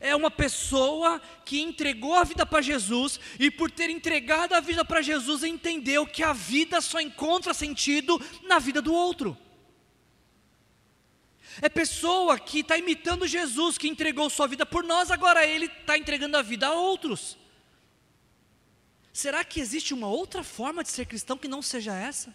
É 0.00 0.14
uma 0.14 0.30
pessoa 0.30 1.20
que 1.44 1.60
entregou 1.60 2.14
a 2.14 2.24
vida 2.24 2.44
para 2.44 2.62
Jesus 2.62 3.18
e 3.38 3.50
por 3.50 3.70
ter 3.70 3.90
entregado 3.90 4.54
a 4.54 4.60
vida 4.60 4.84
para 4.84 5.02
Jesus 5.02 5.42
entendeu 5.42 6.06
que 6.06 6.22
a 6.22 6.32
vida 6.32 6.80
só 6.80 7.00
encontra 7.00 7.54
sentido 7.54 8.20
na 8.44 8.58
vida 8.58 8.82
do 8.82 8.92
outro. 8.92 9.36
É 11.60 11.68
pessoa 11.68 12.38
que 12.38 12.60
está 12.60 12.78
imitando 12.78 13.26
Jesus, 13.26 13.76
que 13.76 13.88
entregou 13.88 14.30
sua 14.30 14.46
vida 14.46 14.64
por 14.64 14.84
nós, 14.84 15.10
agora 15.10 15.44
ele 15.44 15.66
está 15.66 15.98
entregando 15.98 16.36
a 16.36 16.42
vida 16.42 16.68
a 16.68 16.74
outros. 16.74 17.36
Será 19.12 19.42
que 19.42 19.60
existe 19.60 19.92
uma 19.92 20.06
outra 20.06 20.44
forma 20.44 20.84
de 20.84 20.90
ser 20.90 21.06
cristão 21.06 21.36
que 21.36 21.48
não 21.48 21.60
seja 21.60 21.92
essa? 21.94 22.34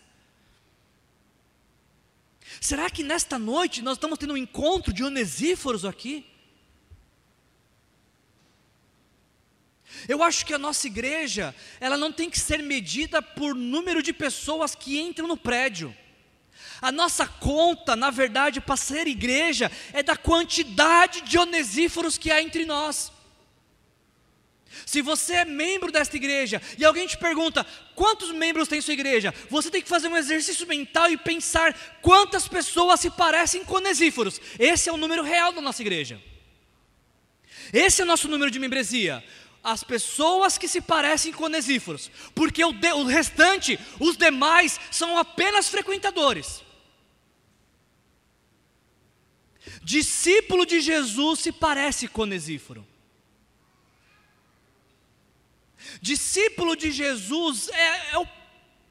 Será 2.59 2.89
que 2.89 3.03
nesta 3.03 3.39
noite 3.39 3.81
nós 3.81 3.95
estamos 3.95 4.17
tendo 4.17 4.33
um 4.33 4.37
encontro 4.37 4.91
de 4.91 5.03
onesíforos 5.03 5.85
aqui? 5.85 6.25
Eu 10.07 10.21
acho 10.21 10.45
que 10.45 10.53
a 10.53 10.57
nossa 10.57 10.87
igreja, 10.87 11.55
ela 11.79 11.97
não 11.97 12.11
tem 12.11 12.29
que 12.29 12.39
ser 12.39 12.61
medida 12.61 13.21
por 13.21 13.55
número 13.55 14.01
de 14.01 14.13
pessoas 14.13 14.75
que 14.75 14.99
entram 14.99 15.27
no 15.27 15.37
prédio. 15.37 15.95
A 16.81 16.91
nossa 16.91 17.25
conta, 17.25 17.95
na 17.95 18.09
verdade, 18.09 18.59
para 18.59 18.75
ser 18.75 19.07
igreja, 19.07 19.71
é 19.93 20.03
da 20.03 20.17
quantidade 20.17 21.21
de 21.21 21.37
onesíforos 21.37 22.17
que 22.17 22.29
há 22.31 22.41
entre 22.41 22.65
nós. 22.65 23.11
Se 24.85 25.01
você 25.01 25.35
é 25.35 25.45
membro 25.45 25.91
desta 25.91 26.15
igreja 26.17 26.61
e 26.77 26.83
alguém 26.83 27.07
te 27.07 27.17
pergunta 27.17 27.65
quantos 27.95 28.31
membros 28.31 28.67
tem 28.67 28.81
sua 28.81 28.93
igreja, 28.93 29.33
você 29.49 29.69
tem 29.69 29.81
que 29.81 29.87
fazer 29.87 30.07
um 30.07 30.17
exercício 30.17 30.67
mental 30.67 31.09
e 31.11 31.17
pensar 31.17 31.73
quantas 32.01 32.47
pessoas 32.47 32.99
se 32.99 33.09
parecem 33.11 33.63
com 33.63 33.75
onesíforos. 33.75 34.41
Esse 34.59 34.89
é 34.89 34.91
o 34.91 34.97
número 34.97 35.23
real 35.23 35.53
da 35.53 35.61
nossa 35.61 35.81
igreja. 35.81 36.21
Esse 37.71 38.01
é 38.01 38.03
o 38.03 38.07
nosso 38.07 38.27
número 38.27 38.51
de 38.51 38.59
membresia 38.59 39.23
as 39.63 39.83
pessoas 39.83 40.57
que 40.57 40.67
se 40.67 40.81
parecem 40.81 41.31
com 41.31 41.45
onesíforos, 41.45 42.11
porque 42.35 42.63
o, 42.63 42.73
de, 42.73 42.91
o, 42.91 43.05
restante, 43.05 43.79
os 43.99 44.17
demais, 44.17 44.79
são 44.91 45.17
apenas 45.17 45.69
frequentadores. 45.69 46.61
Discípulo 49.81 50.65
de 50.65 50.81
Jesus 50.81 51.39
se 51.39 51.51
parece 51.51 52.07
com 52.07 52.23
Onesíforo. 52.23 52.85
Discípulo 56.01 56.75
de 56.75 56.91
Jesus 56.91 57.69
é, 57.69 58.13
é 58.13 58.17
o 58.17 58.27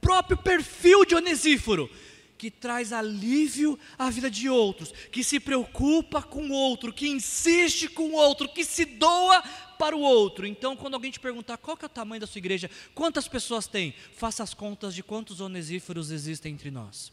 próprio 0.00 0.36
perfil 0.36 1.04
de 1.04 1.14
Onesíforo, 1.14 1.90
que 2.36 2.50
traz 2.50 2.92
alívio 2.92 3.78
à 3.96 4.10
vida 4.10 4.30
de 4.30 4.48
outros, 4.48 4.92
que 5.10 5.22
se 5.22 5.38
preocupa 5.38 6.22
com 6.22 6.50
outro, 6.50 6.92
que 6.92 7.08
insiste 7.08 7.88
com 7.88 8.12
outro, 8.12 8.48
que 8.48 8.64
se 8.64 8.84
doa 8.84 9.42
para 9.82 9.96
o 9.96 10.00
outro. 10.00 10.46
Então, 10.46 10.76
quando 10.76 10.94
alguém 10.94 11.10
te 11.10 11.18
perguntar 11.18 11.56
qual 11.56 11.76
é 11.82 11.86
o 11.86 11.88
tamanho 11.88 12.20
da 12.20 12.26
sua 12.28 12.38
igreja, 12.38 12.70
quantas 12.94 13.26
pessoas 13.26 13.66
tem, 13.66 13.92
faça 14.14 14.40
as 14.40 14.54
contas 14.54 14.94
de 14.94 15.02
quantos 15.02 15.40
onesíforos 15.40 16.12
existem 16.12 16.52
entre 16.52 16.70
nós. 16.70 17.12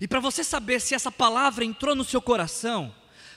E 0.00 0.08
para 0.08 0.18
você 0.18 0.42
saber 0.42 0.80
se 0.80 0.94
essa 0.94 1.12
palavra 1.12 1.62
entrou 1.62 1.94
no 1.94 2.04
seu 2.04 2.22
coração, 2.22 2.94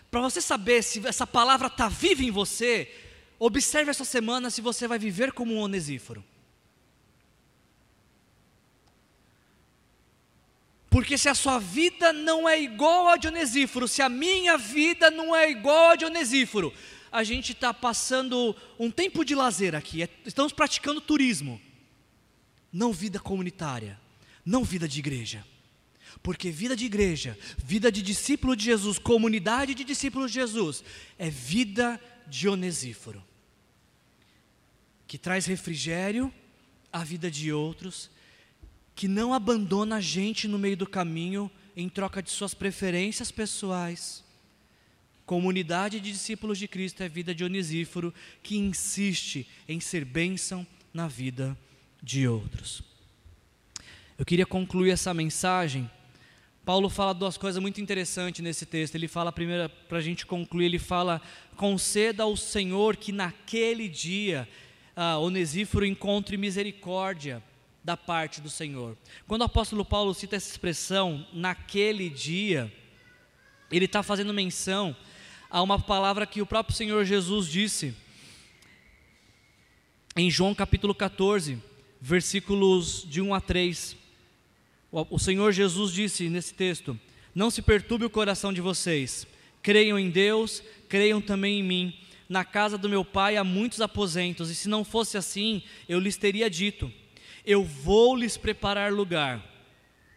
para 0.10 0.22
você 0.22 0.40
saber 0.40 0.82
se 0.82 1.06
essa 1.06 1.28
palavra 1.28 1.68
está 1.68 1.90
viva 1.90 2.24
em 2.24 2.32
você, 2.32 2.90
observe 3.38 3.92
essa 3.92 4.06
semana 4.06 4.50
se 4.50 4.62
você 4.62 4.88
vai 4.88 4.98
viver 4.98 5.34
como 5.34 5.54
um 5.54 5.60
onesíforo. 5.60 6.24
Porque 10.94 11.18
se 11.18 11.28
a 11.28 11.34
sua 11.34 11.58
vida 11.58 12.14
não 12.14 12.48
é 12.48 12.62
igual 12.62 13.08
a 13.08 13.18
de 13.18 13.28
Onesíforo, 13.28 13.88
se 13.88 14.00
a 14.00 14.08
minha 14.08 14.60
vida 14.60 15.10
não 15.10 15.36
é 15.36 15.50
igual 15.50 15.90
a 15.90 15.96
de 15.96 16.06
Onesíforo, 16.06 16.72
a 17.12 17.24
gente 17.24 17.52
está 17.52 17.74
passando 17.74 18.56
um 18.78 18.92
tempo 18.92 19.26
de 19.26 19.34
lazer 19.34 19.74
aqui, 19.74 20.04
é, 20.04 20.10
estamos 20.24 20.54
praticando 20.54 21.02
turismo, 21.02 21.60
não 22.72 22.94
vida 22.94 23.20
comunitária, 23.20 24.00
não 24.46 24.64
vida 24.64 24.88
de 24.88 25.00
igreja. 25.00 25.44
Porque 26.22 26.52
vida 26.52 26.76
de 26.76 26.86
igreja, 26.86 27.36
vida 27.58 27.92
de 27.92 28.04
discípulo 28.04 28.56
de 28.56 28.66
Jesus, 28.66 29.00
comunidade 29.00 29.74
de 29.74 29.84
discípulos 29.84 30.32
de 30.32 30.42
Jesus, 30.42 30.84
é 31.18 31.28
vida 31.28 32.00
de 32.28 32.48
Onesíforo, 32.48 33.24
que 35.08 35.18
traz 35.18 35.48
refrigério 35.48 36.32
à 36.92 37.04
vida 37.04 37.32
de 37.32 37.52
outros, 37.52 38.12
que 38.96 39.08
não 39.08 39.34
abandona 39.34 39.98
a 39.98 40.02
gente 40.02 40.48
no 40.48 40.60
meio 40.60 40.78
do 40.78 40.88
caminho 40.88 41.50
em 41.76 41.90
troca 41.90 42.22
de 42.22 42.30
suas 42.30 42.54
preferências 42.54 43.32
pessoais. 43.32 44.24
Comunidade 45.26 46.00
de 46.00 46.12
discípulos 46.12 46.58
de 46.58 46.68
Cristo 46.68 47.02
é 47.02 47.10
vida 47.10 47.34
de 47.34 47.44
Onesíforo, 47.44 48.14
que 48.42 48.58
insiste 48.58 49.48
em 49.68 49.80
ser 49.80 50.06
bênção 50.06 50.66
na 50.94 51.08
vida 51.08 51.58
de 52.02 52.28
outros. 52.28 52.84
Eu 54.18 54.26
queria 54.26 54.46
concluir 54.46 54.92
essa 54.92 55.14
mensagem 55.14 55.90
Paulo 56.66 56.90
fala 56.90 57.14
duas 57.14 57.38
coisas 57.38 57.62
muito 57.62 57.82
interessantes 57.82 58.42
nesse 58.42 58.66
texto. 58.66 58.96
Ele 58.96 59.10
fala, 59.10 59.34
primeiro, 59.34 59.70
para 59.90 59.98
a 59.98 60.02
gente 60.02 60.26
concluir, 60.26 60.66
ele 60.66 60.80
fala: 60.80 61.22
conceda 61.58 62.24
ao 62.24 62.38
Senhor 62.38 62.96
que 62.96 63.12
naquele 63.12 63.90
dia 63.90 64.48
ah, 64.96 65.18
Onesíforo 65.18 65.86
encontre 65.86 66.38
misericórdia 66.38 67.44
da 67.84 67.98
parte 67.98 68.40
do 68.40 68.50
Senhor. 68.50 68.98
Quando 69.28 69.42
o 69.42 69.46
apóstolo 69.46 69.84
Paulo 69.84 70.14
cita 70.14 70.36
essa 70.36 70.50
expressão, 70.50 71.28
naquele 71.34 72.10
dia, 72.10 72.72
ele 73.72 73.86
está 73.86 74.02
fazendo 74.02 74.34
menção 74.34 74.96
a 75.50 75.62
uma 75.62 75.78
palavra 75.78 76.26
que 76.26 76.42
o 76.42 76.46
próprio 76.46 76.76
Senhor 76.76 77.04
Jesus 77.06 77.48
disse 77.48 77.94
em 80.16 80.30
João 80.30 80.54
capítulo 80.54 80.94
14, 80.94 81.62
versículos 82.00 83.04
de 83.08 83.22
1 83.22 83.34
a 83.34 83.42
3. 83.42 83.98
O 84.92 85.18
Senhor 85.18 85.52
Jesus 85.52 85.92
disse 85.92 86.30
nesse 86.30 86.54
texto: 86.54 87.00
Não 87.34 87.50
se 87.50 87.62
perturbe 87.62 88.06
o 88.06 88.10
coração 88.10 88.54
de 88.54 88.62
vocês, 88.62 89.26
creiam 89.62 89.98
em 89.98 90.10
Deus, 90.10 90.62
creiam 90.88 91.20
também 91.20 91.60
em 91.60 91.64
mim. 91.64 91.98
Na 92.30 92.46
casa 92.46 92.78
do 92.78 92.88
meu 92.88 93.04
pai 93.04 93.38
há 93.38 93.44
muitos 93.44 93.82
aposentos, 93.82 94.50
e 94.50 94.56
se 94.56 94.70
não 94.70 94.84
fosse 94.84 95.18
assim, 95.18 95.64
eu 95.90 96.00
lhes 96.00 96.16
teria 96.16 96.50
dito: 96.50 96.92
Eu 97.46 97.64
vou 97.64 98.16
lhes 98.16 98.38
preparar 98.38 98.92
lugar. 98.92 99.44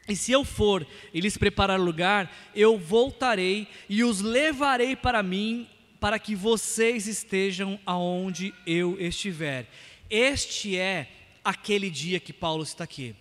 E 0.09 0.15
se 0.15 0.31
eu 0.31 0.45
for 0.45 0.87
e 1.13 1.21
lhes 1.21 1.37
preparar 1.37 1.81
lugar, 1.81 2.33
eu 2.55 2.79
voltarei 2.79 3.67
e 3.89 4.05
os 4.05 4.21
levarei 4.21 4.95
para 4.95 5.23
mim, 5.23 5.69
para 5.99 6.19
que 6.19 6.37
vocês 6.37 7.09
estejam 7.09 7.81
aonde 7.85 8.55
eu 8.67 9.01
estiver. 9.01 9.69
Este 10.09 10.77
é 10.77 11.09
aquele 11.45 11.91
dia 11.91 12.21
que 12.21 12.33
Paulo 12.33 12.63
está 12.63 12.85
aqui. 12.85 13.17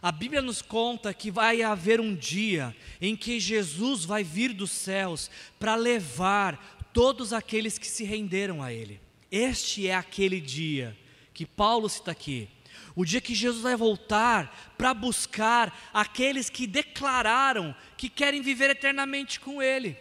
A 0.00 0.12
Bíblia 0.12 0.42
nos 0.42 0.60
conta 0.60 1.14
que 1.14 1.30
vai 1.30 1.62
haver 1.62 2.00
um 2.00 2.14
dia 2.14 2.76
em 3.00 3.16
que 3.16 3.40
Jesus 3.40 4.04
vai 4.04 4.22
vir 4.22 4.52
dos 4.52 4.70
céus 4.70 5.30
para 5.58 5.74
levar 5.74 6.90
todos 6.92 7.32
aqueles 7.32 7.78
que 7.78 7.86
se 7.86 8.04
renderam 8.04 8.62
a 8.62 8.72
Ele. 8.72 9.00
Este 9.30 9.88
é 9.88 9.94
aquele 9.94 10.40
dia 10.40 10.96
que 11.32 11.46
Paulo 11.46 11.88
cita 11.88 12.10
aqui. 12.10 12.48
O 12.96 13.04
dia 13.04 13.20
que 13.20 13.34
Jesus 13.34 13.62
vai 13.62 13.74
voltar 13.74 14.74
para 14.78 14.94
buscar 14.94 15.90
aqueles 15.92 16.48
que 16.48 16.66
declararam 16.66 17.74
que 17.96 18.08
querem 18.08 18.40
viver 18.40 18.70
eternamente 18.70 19.40
com 19.40 19.60
Ele. 19.60 19.96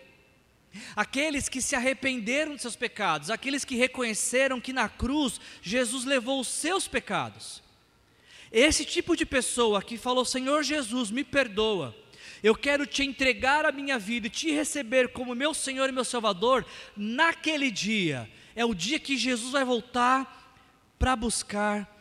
Aqueles 0.96 1.50
que 1.50 1.62
se 1.62 1.76
arrependeram 1.76 2.56
de 2.56 2.62
seus 2.62 2.76
pecados, 2.76 3.30
aqueles 3.30 3.64
que 3.64 3.76
reconheceram 3.76 4.60
que 4.60 4.74
na 4.74 4.90
cruz 4.90 5.40
Jesus 5.62 6.06
levou 6.06 6.40
os 6.40 6.48
seus 6.48 6.88
pecados. 6.88 7.64
Esse 8.52 8.86
tipo 8.86 9.16
de 9.16 9.26
pessoa 9.26 9.82
que 9.82 9.98
falou: 9.98 10.26
Senhor 10.26 10.64
Jesus, 10.64 11.10
me 11.10 11.24
perdoa, 11.24 11.96
eu 12.44 12.56
quero 12.56 12.86
te 12.86 13.04
entregar 13.04 13.66
a 13.66 13.72
minha 13.72 13.98
vida 13.98 14.28
e 14.28 14.30
te 14.30 14.52
receber 14.52 15.10
como 15.10 15.36
meu 15.36 15.54
Senhor 15.54 15.90
e 15.90 15.92
meu 15.92 16.04
Salvador, 16.04 16.66
naquele 16.96 17.72
dia, 17.72 18.30
é 18.56 18.66
o 18.66 18.76
dia 18.76 19.00
que 19.00 19.18
Jesus 19.18 19.52
vai 19.52 19.64
voltar 19.64 20.56
para 21.00 21.16
buscar 21.16 21.93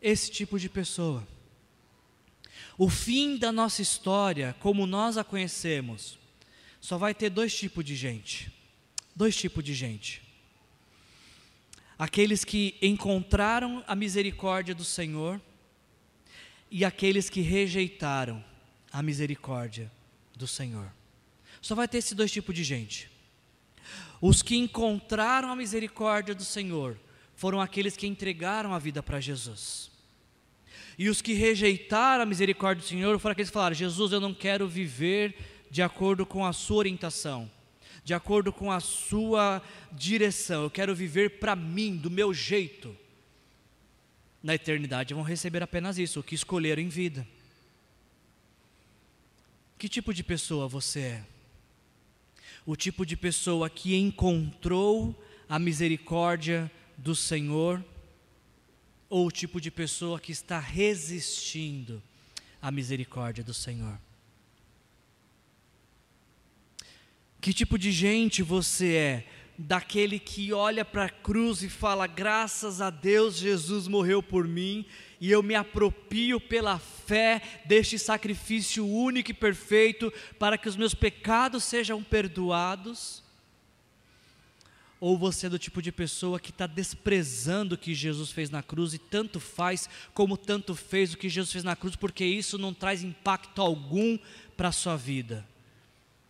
esse 0.00 0.30
tipo 0.30 0.58
de 0.58 0.68
pessoa. 0.68 1.26
O 2.78 2.88
fim 2.88 3.36
da 3.36 3.52
nossa 3.52 3.82
história, 3.82 4.56
como 4.60 4.86
nós 4.86 5.18
a 5.18 5.24
conhecemos, 5.24 6.18
só 6.80 6.96
vai 6.96 7.14
ter 7.14 7.28
dois 7.28 7.54
tipos 7.54 7.84
de 7.84 7.94
gente. 7.94 8.50
Dois 9.14 9.36
tipos 9.36 9.62
de 9.62 9.74
gente. 9.74 10.22
Aqueles 11.98 12.44
que 12.44 12.76
encontraram 12.80 13.84
a 13.86 13.94
misericórdia 13.94 14.74
do 14.74 14.84
Senhor 14.84 15.40
e 16.70 16.84
aqueles 16.84 17.28
que 17.28 17.42
rejeitaram 17.42 18.42
a 18.90 19.02
misericórdia 19.02 19.92
do 20.34 20.46
Senhor. 20.46 20.90
Só 21.60 21.74
vai 21.74 21.86
ter 21.86 21.98
esses 21.98 22.14
dois 22.14 22.32
tipos 22.32 22.54
de 22.54 22.64
gente. 22.64 23.10
Os 24.20 24.40
que 24.40 24.56
encontraram 24.56 25.50
a 25.50 25.56
misericórdia 25.56 26.34
do 26.34 26.44
Senhor 26.44 26.98
foram 27.34 27.60
aqueles 27.60 27.96
que 27.96 28.06
entregaram 28.06 28.72
a 28.72 28.78
vida 28.78 29.02
para 29.02 29.20
Jesus. 29.20 29.89
E 31.00 31.08
os 31.08 31.22
que 31.22 31.32
rejeitaram 31.32 32.24
a 32.24 32.26
misericórdia 32.26 32.84
do 32.84 32.86
Senhor 32.86 33.18
foram 33.18 33.32
aqueles 33.32 33.48
que 33.48 33.54
falaram: 33.54 33.74
Jesus, 33.74 34.12
eu 34.12 34.20
não 34.20 34.34
quero 34.34 34.68
viver 34.68 35.34
de 35.70 35.80
acordo 35.80 36.26
com 36.26 36.44
a 36.44 36.52
sua 36.52 36.76
orientação, 36.76 37.50
de 38.04 38.12
acordo 38.12 38.52
com 38.52 38.70
a 38.70 38.80
sua 38.80 39.62
direção, 39.90 40.64
eu 40.64 40.70
quero 40.70 40.94
viver 40.94 41.38
para 41.40 41.56
mim, 41.56 41.96
do 41.96 42.10
meu 42.10 42.34
jeito. 42.34 42.94
Na 44.42 44.54
eternidade 44.54 45.14
vão 45.14 45.22
receber 45.22 45.62
apenas 45.62 45.96
isso, 45.96 46.20
o 46.20 46.22
que 46.22 46.34
escolheram 46.34 46.82
em 46.82 46.88
vida. 46.90 47.26
Que 49.78 49.88
tipo 49.88 50.12
de 50.12 50.22
pessoa 50.22 50.68
você 50.68 51.00
é? 51.00 51.24
O 52.66 52.76
tipo 52.76 53.06
de 53.06 53.16
pessoa 53.16 53.70
que 53.70 53.96
encontrou 53.96 55.18
a 55.48 55.58
misericórdia 55.58 56.70
do 56.98 57.14
Senhor 57.14 57.82
ou 59.10 59.26
o 59.26 59.32
tipo 59.32 59.60
de 59.60 59.72
pessoa 59.72 60.20
que 60.20 60.30
está 60.30 60.60
resistindo 60.60 62.00
à 62.62 62.70
misericórdia 62.70 63.42
do 63.42 63.52
Senhor? 63.52 63.98
Que 67.40 67.52
tipo 67.52 67.76
de 67.76 67.90
gente 67.90 68.42
você 68.42 68.94
é? 68.94 69.26
Daquele 69.58 70.18
que 70.18 70.52
olha 70.52 70.84
para 70.84 71.06
a 71.06 71.10
cruz 71.10 71.62
e 71.62 71.68
fala: 71.68 72.06
graças 72.06 72.80
a 72.80 72.88
Deus, 72.88 73.36
Jesus 73.36 73.88
morreu 73.88 74.22
por 74.22 74.46
mim, 74.46 74.86
e 75.20 75.30
eu 75.30 75.42
me 75.42 75.54
apropio 75.54 76.40
pela 76.40 76.78
fé 76.78 77.42
deste 77.66 77.98
sacrifício 77.98 78.86
único 78.86 79.32
e 79.32 79.34
perfeito 79.34 80.12
para 80.38 80.56
que 80.56 80.68
os 80.68 80.76
meus 80.76 80.94
pecados 80.94 81.64
sejam 81.64 82.02
perdoados? 82.02 83.19
Ou 85.00 85.16
você 85.16 85.46
é 85.46 85.50
do 85.50 85.58
tipo 85.58 85.80
de 85.80 85.90
pessoa 85.90 86.38
que 86.38 86.50
está 86.50 86.66
desprezando 86.66 87.74
o 87.74 87.78
que 87.78 87.94
Jesus 87.94 88.30
fez 88.30 88.50
na 88.50 88.62
cruz 88.62 88.92
e 88.92 88.98
tanto 88.98 89.40
faz 89.40 89.88
como 90.12 90.36
tanto 90.36 90.74
fez 90.74 91.14
o 91.14 91.16
que 91.16 91.28
Jesus 91.28 91.50
fez 91.50 91.64
na 91.64 91.74
cruz, 91.74 91.96
porque 91.96 92.24
isso 92.24 92.58
não 92.58 92.74
traz 92.74 93.02
impacto 93.02 93.62
algum 93.62 94.18
para 94.56 94.68
a 94.68 94.72
sua 94.72 94.96
vida? 94.96 95.48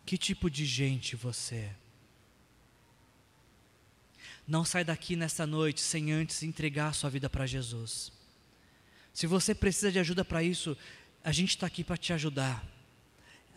Que 0.05 0.17
tipo 0.17 0.49
de 0.49 0.65
gente 0.65 1.17
você 1.17 1.55
é? 1.55 1.75
Não 4.47 4.63
sai 4.63 4.83
daqui 4.83 5.15
nessa 5.15 5.45
noite 5.45 5.81
sem 5.81 6.11
antes 6.11 6.41
entregar 6.41 6.87
a 6.87 6.93
sua 6.93 7.09
vida 7.09 7.29
para 7.29 7.45
Jesus. 7.45 8.11
Se 9.13 9.27
você 9.27 9.53
precisa 9.53 9.91
de 9.91 9.99
ajuda 9.99 10.23
para 10.23 10.41
isso, 10.41 10.77
a 11.23 11.31
gente 11.31 11.49
está 11.49 11.67
aqui 11.67 11.83
para 11.83 11.97
te 11.97 12.13
ajudar. 12.13 12.65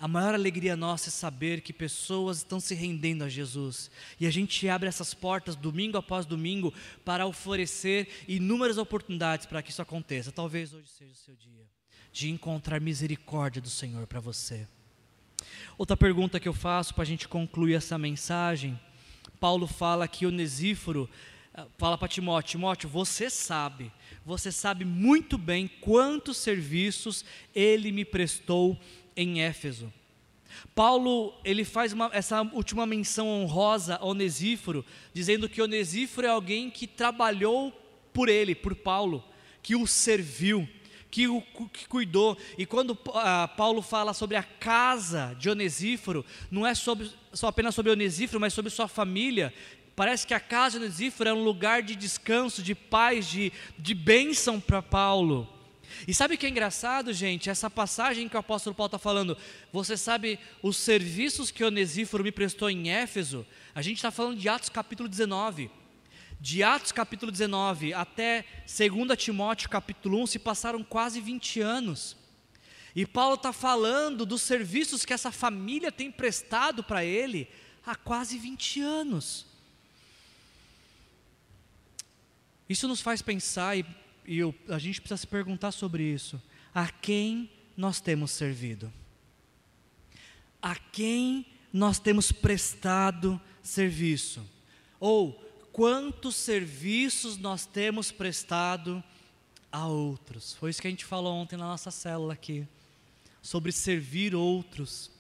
A 0.01 0.09
maior 0.09 0.35
alegria 0.35 0.77
nossa 0.77 1.09
é 1.09 1.13
saber 1.13 1.61
que 1.61 1.73
pessoas 1.73 2.39
estão 2.39 2.61
se 2.61 2.75
rendendo 2.75 3.25
a 3.25 3.29
Jesus. 3.29 3.91
E 4.19 4.27
a 4.27 4.31
gente 4.31 4.69
abre 4.69 4.89
essas 4.89 5.15
portas 5.15 5.57
domingo 5.57 5.97
após 5.97 6.27
domingo 6.27 6.75
para 7.05 7.27
oferecer 7.27 8.09
inúmeras 8.29 8.77
oportunidades 8.77 9.47
para 9.47 9.63
que 9.63 9.71
isso 9.71 9.83
aconteça. 9.83 10.33
Talvez 10.33 10.75
hoje 10.75 10.89
seja 10.89 11.13
o 11.13 11.17
seu 11.17 11.35
dia 11.37 11.65
de 12.15 12.31
encontrar 12.31 12.81
misericórdia 12.81 13.61
do 13.61 13.69
Senhor 13.69 14.07
para 14.07 14.21
você. 14.21 14.69
Outra 15.77 15.97
pergunta 15.97 16.39
que 16.39 16.49
eu 16.49 16.55
faço 16.55 16.95
para 16.95 17.03
a 17.03 17.07
gente 17.07 17.27
concluir 17.27 17.75
essa 17.75 17.99
mensagem: 17.99 18.79
Paulo 19.41 19.67
fala 19.67 20.07
que 20.07 20.25
Onesíforo 20.25 21.11
eh, 21.53 21.67
fala 21.77 21.99
para 21.99 22.07
Timóteo: 22.07 22.53
Timóteo, 22.53 22.89
você 22.89 23.29
sabe, 23.29 23.91
você 24.25 24.53
sabe 24.53 24.85
muito 24.85 25.37
bem 25.37 25.67
quantos 25.67 26.37
serviços 26.37 27.25
ele 27.53 27.91
me 27.91 28.05
prestou 28.05 28.79
em 29.17 29.43
Éfeso. 29.43 29.93
Paulo, 30.75 31.35
ele 31.45 31.65
faz 31.65 31.93
uma, 31.93 32.11
essa 32.13 32.43
última 32.43 32.87
menção 32.87 33.29
honrosa 33.29 33.97
a 33.97 34.05
Onesíforo, 34.05 34.85
dizendo 35.13 35.49
que 35.49 35.63
Onesíforo 35.63 36.27
é 36.27 36.31
alguém 36.31 36.71
que 36.71 36.87
trabalhou 36.87 37.73
por 38.13 38.29
ele, 38.29 38.55
por 38.55 38.75
Paulo, 38.75 39.25
que 39.63 39.75
o 39.75 39.87
serviu, 39.87 40.69
que 41.11 41.29
o 41.29 41.41
que 41.73 41.87
cuidou. 41.89 42.37
E 42.59 42.67
quando 42.67 42.91
uh, 42.91 43.57
Paulo 43.57 43.83
fala 43.83 44.13
sobre 44.13 44.37
a 44.37 44.43
casa 44.43 45.35
de 45.39 45.49
Onesíforo, 45.49 46.25
não 46.51 46.67
é 46.67 46.75
sobre, 46.75 47.11
só 47.33 47.49
apenas 47.49 47.75
sobre 47.75 47.93
Onesíforo, 47.93 48.41
mas 48.41 48.53
sobre 48.53 48.71
sua 48.71 48.89
família. 48.89 49.53
Parece 49.97 50.27
que 50.27 50.35
a 50.35 50.41
casa 50.41 50.79
de 50.79 50.87
Onesíforo 50.87 51.29
é 51.29 51.33
um 51.33 51.45
lugar 51.45 51.83
de 51.83 51.95
descanso, 51.95 52.63
de 52.63 52.75
paz, 52.75 53.29
de, 53.29 53.53
de 53.79 53.95
bênção 53.95 54.61
para 54.61 54.83
Paulo. 54.83 55.49
E 56.07 56.15
sabe 56.15 56.35
o 56.35 56.39
que 56.39 56.47
é 56.47 56.49
engraçado, 56.49 57.13
gente? 57.13 57.49
Essa 57.49 57.71
passagem 57.71 58.29
que 58.29 58.37
o 58.37 58.41
apóstolo 58.41 58.75
Paulo 58.75 58.89
está 58.89 58.99
falando, 58.99 59.37
você 59.73 59.97
sabe 59.97 60.39
os 60.63 60.77
serviços 60.77 61.51
que 61.51 61.65
Onesíforo 61.65 62.25
me 62.25 62.33
prestou 62.33 62.69
em 62.69 62.91
Éfeso? 62.91 63.47
A 63.75 63.83
gente 63.83 63.97
está 63.97 64.11
falando 64.11 64.39
de 64.39 64.49
Atos 64.49 64.69
capítulo 64.69 65.09
19. 65.09 65.71
De 66.41 66.63
Atos 66.63 66.93
capítulo 66.93 67.33
19 67.33 67.95
até 67.95 68.45
2 68.67 69.17
Timóteo 69.17 69.71
capítulo 69.71 70.21
1 70.23 70.27
se 70.27 70.39
passaram 70.39 70.83
quase 70.85 71.21
20 71.21 71.61
anos. 71.61 72.17
E 72.95 73.07
Paulo 73.07 73.35
está 73.35 73.53
falando 73.53 74.25
dos 74.25 74.43
serviços 74.43 75.05
que 75.05 75.13
essa 75.13 75.33
família 75.33 75.91
tem 75.91 76.11
prestado 76.11 76.85
para 76.85 77.05
ele 77.05 77.49
há 77.85 77.95
quase 77.95 78.39
20 78.39 78.81
anos. 78.81 79.47
Isso 82.69 82.89
nos 82.89 83.01
faz 83.01 83.21
pensar 83.21 83.77
e 83.77 83.85
e 84.27 84.39
eu, 84.39 84.55
a 84.69 84.79
gente 84.79 85.01
precisa 85.01 85.19
se 85.19 85.27
perguntar 85.27 85.73
sobre 85.73 86.03
isso. 86.03 86.41
A 86.75 86.89
quem 86.89 87.51
nós 87.77 88.01
temos 88.01 88.31
servido? 88.31 88.93
A 90.61 90.75
quem 90.75 91.47
nós 91.73 91.99
temos 91.99 92.33
prestado 92.33 93.41
serviço? 93.63 94.43
Ou 94.99 95.33
quantos 95.73 96.37
serviços 96.37 97.37
nós 97.37 97.67
temos 97.67 98.11
prestado 98.11 99.03
a 99.71 99.87
outros? 99.87 100.55
Foi 100.55 100.71
isso 100.71 100.81
que 100.81 100.87
a 100.87 100.91
gente 100.91 101.05
falou 101.05 101.35
ontem 101.35 101.57
na 101.57 101.67
nossa 101.67 101.91
célula 101.91 102.33
aqui, 102.33 102.67
sobre 103.43 103.73
servir 103.73 104.35
outros. 104.35 105.11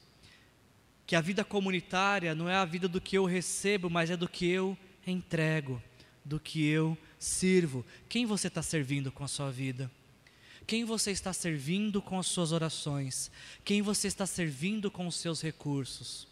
Que 1.06 1.14
a 1.14 1.20
vida 1.20 1.44
comunitária 1.44 2.34
não 2.34 2.48
é 2.48 2.54
a 2.54 2.64
vida 2.64 2.88
do 2.88 3.00
que 3.00 3.18
eu 3.18 3.26
recebo, 3.26 3.90
mas 3.90 4.08
é 4.10 4.16
do 4.16 4.28
que 4.28 4.46
eu 4.48 4.78
entrego, 5.06 5.82
do 6.24 6.40
que 6.40 6.64
eu 6.64 6.96
sirvo. 7.24 7.84
Quem 8.08 8.26
você 8.26 8.48
está 8.48 8.62
servindo 8.62 9.10
com 9.10 9.24
a 9.24 9.28
sua 9.28 9.50
vida? 9.50 9.90
Quem 10.66 10.84
você 10.84 11.10
está 11.10 11.32
servindo 11.32 12.00
com 12.00 12.18
as 12.18 12.26
suas 12.26 12.52
orações? 12.52 13.30
Quem 13.64 13.82
você 13.82 14.08
está 14.08 14.26
servindo 14.26 14.90
com 14.90 15.06
os 15.06 15.16
seus 15.16 15.42
recursos? 15.42 16.26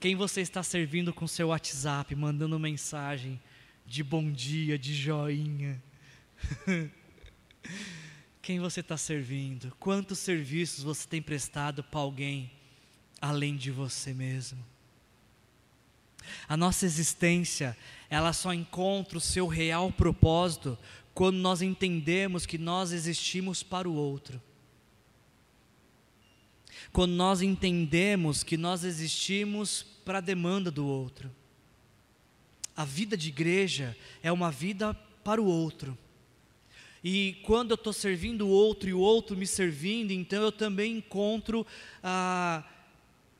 Quem 0.00 0.14
você 0.14 0.40
está 0.40 0.62
servindo 0.62 1.12
com 1.12 1.24
o 1.24 1.28
seu 1.28 1.48
WhatsApp, 1.48 2.14
mandando 2.14 2.58
mensagem 2.58 3.40
de 3.86 4.02
bom 4.02 4.30
dia, 4.30 4.78
de 4.78 4.94
joinha? 4.94 5.82
Quem 8.40 8.60
você 8.60 8.80
está 8.80 8.96
servindo? 8.96 9.74
Quantos 9.78 10.18
serviços 10.18 10.84
você 10.84 11.06
tem 11.06 11.20
prestado 11.20 11.82
para 11.82 12.00
alguém 12.00 12.50
além 13.20 13.56
de 13.56 13.70
você 13.70 14.14
mesmo? 14.14 14.64
A 16.48 16.56
nossa 16.56 16.84
existência, 16.86 17.76
ela 18.10 18.32
só 18.32 18.52
encontra 18.52 19.18
o 19.18 19.20
seu 19.20 19.46
real 19.46 19.92
propósito 19.92 20.78
quando 21.14 21.36
nós 21.36 21.62
entendemos 21.62 22.46
que 22.46 22.58
nós 22.58 22.92
existimos 22.92 23.62
para 23.62 23.88
o 23.88 23.94
outro. 23.94 24.40
Quando 26.92 27.12
nós 27.12 27.42
entendemos 27.42 28.42
que 28.42 28.56
nós 28.56 28.84
existimos 28.84 29.84
para 30.04 30.18
a 30.18 30.22
demanda 30.22 30.70
do 30.70 30.86
outro. 30.86 31.30
A 32.76 32.84
vida 32.84 33.16
de 33.16 33.28
igreja 33.28 33.96
é 34.22 34.30
uma 34.30 34.50
vida 34.50 34.94
para 35.24 35.42
o 35.42 35.44
outro. 35.44 35.98
E 37.02 37.36
quando 37.42 37.72
eu 37.72 37.74
estou 37.74 37.92
servindo 37.92 38.46
o 38.46 38.50
outro 38.50 38.88
e 38.88 38.94
o 38.94 39.00
outro 39.00 39.36
me 39.36 39.46
servindo, 39.46 40.12
então 40.12 40.42
eu 40.42 40.52
também 40.52 40.98
encontro 40.98 41.66
a. 42.02 42.64
Ah, 42.64 42.77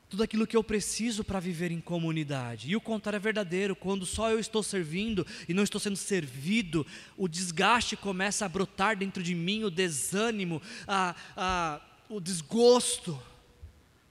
tudo 0.09 0.23
aquilo 0.23 0.47
que 0.47 0.57
eu 0.57 0.63
preciso 0.63 1.23
para 1.23 1.39
viver 1.39 1.71
em 1.71 1.79
comunidade. 1.79 2.67
E 2.67 2.75
o 2.75 2.81
contrário 2.81 3.17
é 3.17 3.19
verdadeiro, 3.19 3.75
quando 3.75 4.07
só 4.07 4.31
eu 4.31 4.39
estou 4.39 4.63
servindo 4.63 5.25
e 5.47 5.53
não 5.53 5.61
estou 5.61 5.79
sendo 5.79 5.95
servido, 5.95 6.85
o 7.15 7.27
desgaste 7.27 7.95
começa 7.95 8.43
a 8.43 8.49
brotar 8.49 8.97
dentro 8.97 9.21
de 9.21 9.35
mim, 9.35 9.63
o 9.63 9.69
desânimo, 9.69 10.59
a, 10.87 11.15
a, 11.37 11.81
o 12.09 12.19
desgosto, 12.19 13.21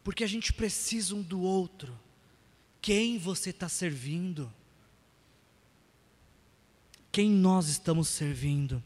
porque 0.05 0.23
a 0.23 0.29
gente 0.29 0.53
precisa 0.53 1.17
um 1.17 1.23
do 1.23 1.41
outro. 1.41 1.99
Quem 2.81 3.19
você 3.19 3.51
está 3.51 3.69
servindo? 3.69 4.53
Quem 7.11 7.29
nós 7.29 7.69
estamos 7.69 8.07
servindo? 8.07 8.81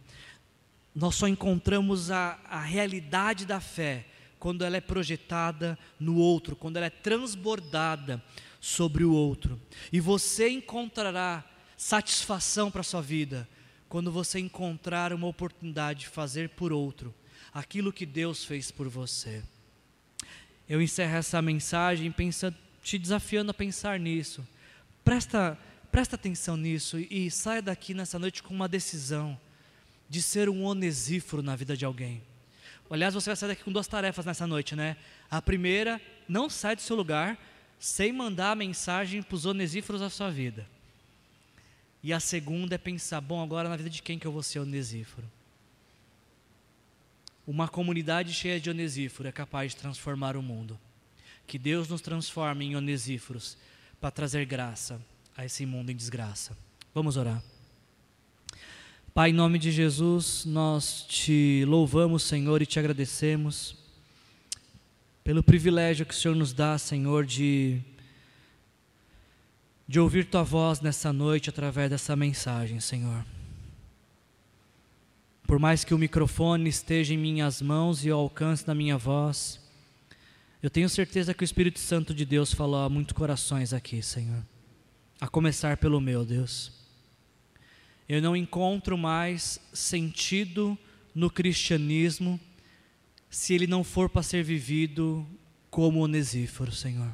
Nós 0.94 1.14
só 1.14 1.28
encontramos 1.28 2.10
a, 2.10 2.40
a 2.46 2.60
realidade 2.60 3.44
da 3.44 3.60
fé 3.60 4.06
quando 4.42 4.64
ela 4.64 4.76
é 4.76 4.80
projetada 4.80 5.78
no 6.00 6.16
outro, 6.16 6.56
quando 6.56 6.76
ela 6.76 6.86
é 6.86 6.90
transbordada 6.90 8.20
sobre 8.60 9.04
o 9.04 9.12
outro. 9.12 9.56
E 9.92 10.00
você 10.00 10.48
encontrará 10.48 11.44
satisfação 11.76 12.68
para 12.68 12.80
a 12.80 12.84
sua 12.84 13.00
vida 13.00 13.48
quando 13.88 14.10
você 14.10 14.40
encontrar 14.40 15.12
uma 15.12 15.28
oportunidade 15.28 16.00
de 16.00 16.08
fazer 16.08 16.48
por 16.48 16.72
outro 16.72 17.14
aquilo 17.54 17.92
que 17.92 18.04
Deus 18.04 18.44
fez 18.44 18.72
por 18.72 18.88
você. 18.88 19.44
Eu 20.68 20.82
encerro 20.82 21.14
essa 21.14 21.40
mensagem 21.40 22.10
pensa, 22.10 22.52
te 22.82 22.98
desafiando 22.98 23.52
a 23.52 23.54
pensar 23.54 24.00
nisso. 24.00 24.44
Presta, 25.04 25.56
presta 25.92 26.16
atenção 26.16 26.56
nisso 26.56 26.98
e, 26.98 27.26
e 27.26 27.30
saia 27.30 27.62
daqui 27.62 27.94
nessa 27.94 28.18
noite 28.18 28.42
com 28.42 28.52
uma 28.52 28.68
decisão 28.68 29.38
de 30.08 30.20
ser 30.20 30.48
um 30.48 30.64
onesíforo 30.64 31.44
na 31.44 31.54
vida 31.54 31.76
de 31.76 31.84
alguém. 31.84 32.31
Aliás, 32.92 33.14
você 33.14 33.30
vai 33.30 33.36
sair 33.36 33.48
daqui 33.48 33.64
com 33.64 33.72
duas 33.72 33.88
tarefas 33.88 34.26
nessa 34.26 34.46
noite, 34.46 34.76
né? 34.76 34.98
A 35.30 35.40
primeira, 35.40 35.98
não 36.28 36.50
sai 36.50 36.76
do 36.76 36.82
seu 36.82 36.94
lugar 36.94 37.38
sem 37.78 38.12
mandar 38.12 38.50
a 38.50 38.54
mensagem 38.54 39.22
para 39.22 39.34
os 39.34 39.46
onesíforos 39.46 40.02
da 40.02 40.10
sua 40.10 40.30
vida. 40.30 40.68
E 42.02 42.12
a 42.12 42.20
segunda 42.20 42.74
é 42.74 42.78
pensar, 42.78 43.22
bom, 43.22 43.42
agora 43.42 43.66
na 43.66 43.76
vida 43.76 43.88
de 43.88 44.02
quem 44.02 44.18
que 44.18 44.26
eu 44.26 44.30
vou 44.30 44.42
ser 44.42 44.58
onesíforo? 44.58 45.26
Uma 47.46 47.66
comunidade 47.66 48.34
cheia 48.34 48.60
de 48.60 48.68
onesíforo 48.68 49.26
é 49.26 49.32
capaz 49.32 49.72
de 49.72 49.78
transformar 49.78 50.36
o 50.36 50.42
mundo. 50.42 50.78
Que 51.46 51.58
Deus 51.58 51.88
nos 51.88 52.02
transforme 52.02 52.66
em 52.66 52.76
onesíforos 52.76 53.56
para 54.02 54.10
trazer 54.10 54.44
graça 54.44 55.00
a 55.34 55.46
esse 55.46 55.64
mundo 55.64 55.90
em 55.90 55.96
desgraça. 55.96 56.54
Vamos 56.94 57.16
orar. 57.16 57.42
Pai, 59.14 59.28
em 59.28 59.34
nome 59.34 59.58
de 59.58 59.70
Jesus, 59.70 60.46
nós 60.46 61.04
te 61.06 61.66
louvamos, 61.68 62.22
Senhor, 62.22 62.62
e 62.62 62.66
te 62.66 62.78
agradecemos 62.78 63.76
pelo 65.22 65.42
privilégio 65.42 66.06
que 66.06 66.14
o 66.14 66.16
Senhor 66.16 66.34
nos 66.34 66.54
dá, 66.54 66.78
Senhor, 66.78 67.26
de, 67.26 67.78
de 69.86 70.00
ouvir 70.00 70.24
tua 70.24 70.42
voz 70.42 70.80
nessa 70.80 71.12
noite 71.12 71.50
através 71.50 71.90
dessa 71.90 72.16
mensagem, 72.16 72.80
Senhor. 72.80 73.22
Por 75.46 75.58
mais 75.58 75.84
que 75.84 75.92
o 75.92 75.98
microfone 75.98 76.70
esteja 76.70 77.12
em 77.12 77.18
minhas 77.18 77.60
mãos 77.60 78.06
e 78.06 78.10
ao 78.10 78.18
alcance 78.18 78.66
da 78.66 78.74
minha 78.74 78.96
voz, 78.96 79.60
eu 80.62 80.70
tenho 80.70 80.88
certeza 80.88 81.34
que 81.34 81.44
o 81.44 81.44
Espírito 81.44 81.80
Santo 81.80 82.14
de 82.14 82.24
Deus 82.24 82.54
falou 82.54 82.80
a 82.80 82.88
muitos 82.88 83.12
corações 83.12 83.74
aqui, 83.74 84.00
Senhor. 84.00 84.42
A 85.20 85.28
começar 85.28 85.76
pelo 85.76 86.00
meu, 86.00 86.24
Deus. 86.24 86.81
Eu 88.12 88.20
não 88.20 88.36
encontro 88.36 88.98
mais 88.98 89.58
sentido 89.72 90.76
no 91.14 91.30
cristianismo 91.30 92.38
se 93.30 93.54
ele 93.54 93.66
não 93.66 93.82
for 93.82 94.10
para 94.10 94.22
ser 94.22 94.44
vivido 94.44 95.26
como 95.70 96.00
onesíforo, 96.00 96.70
Senhor. 96.70 97.10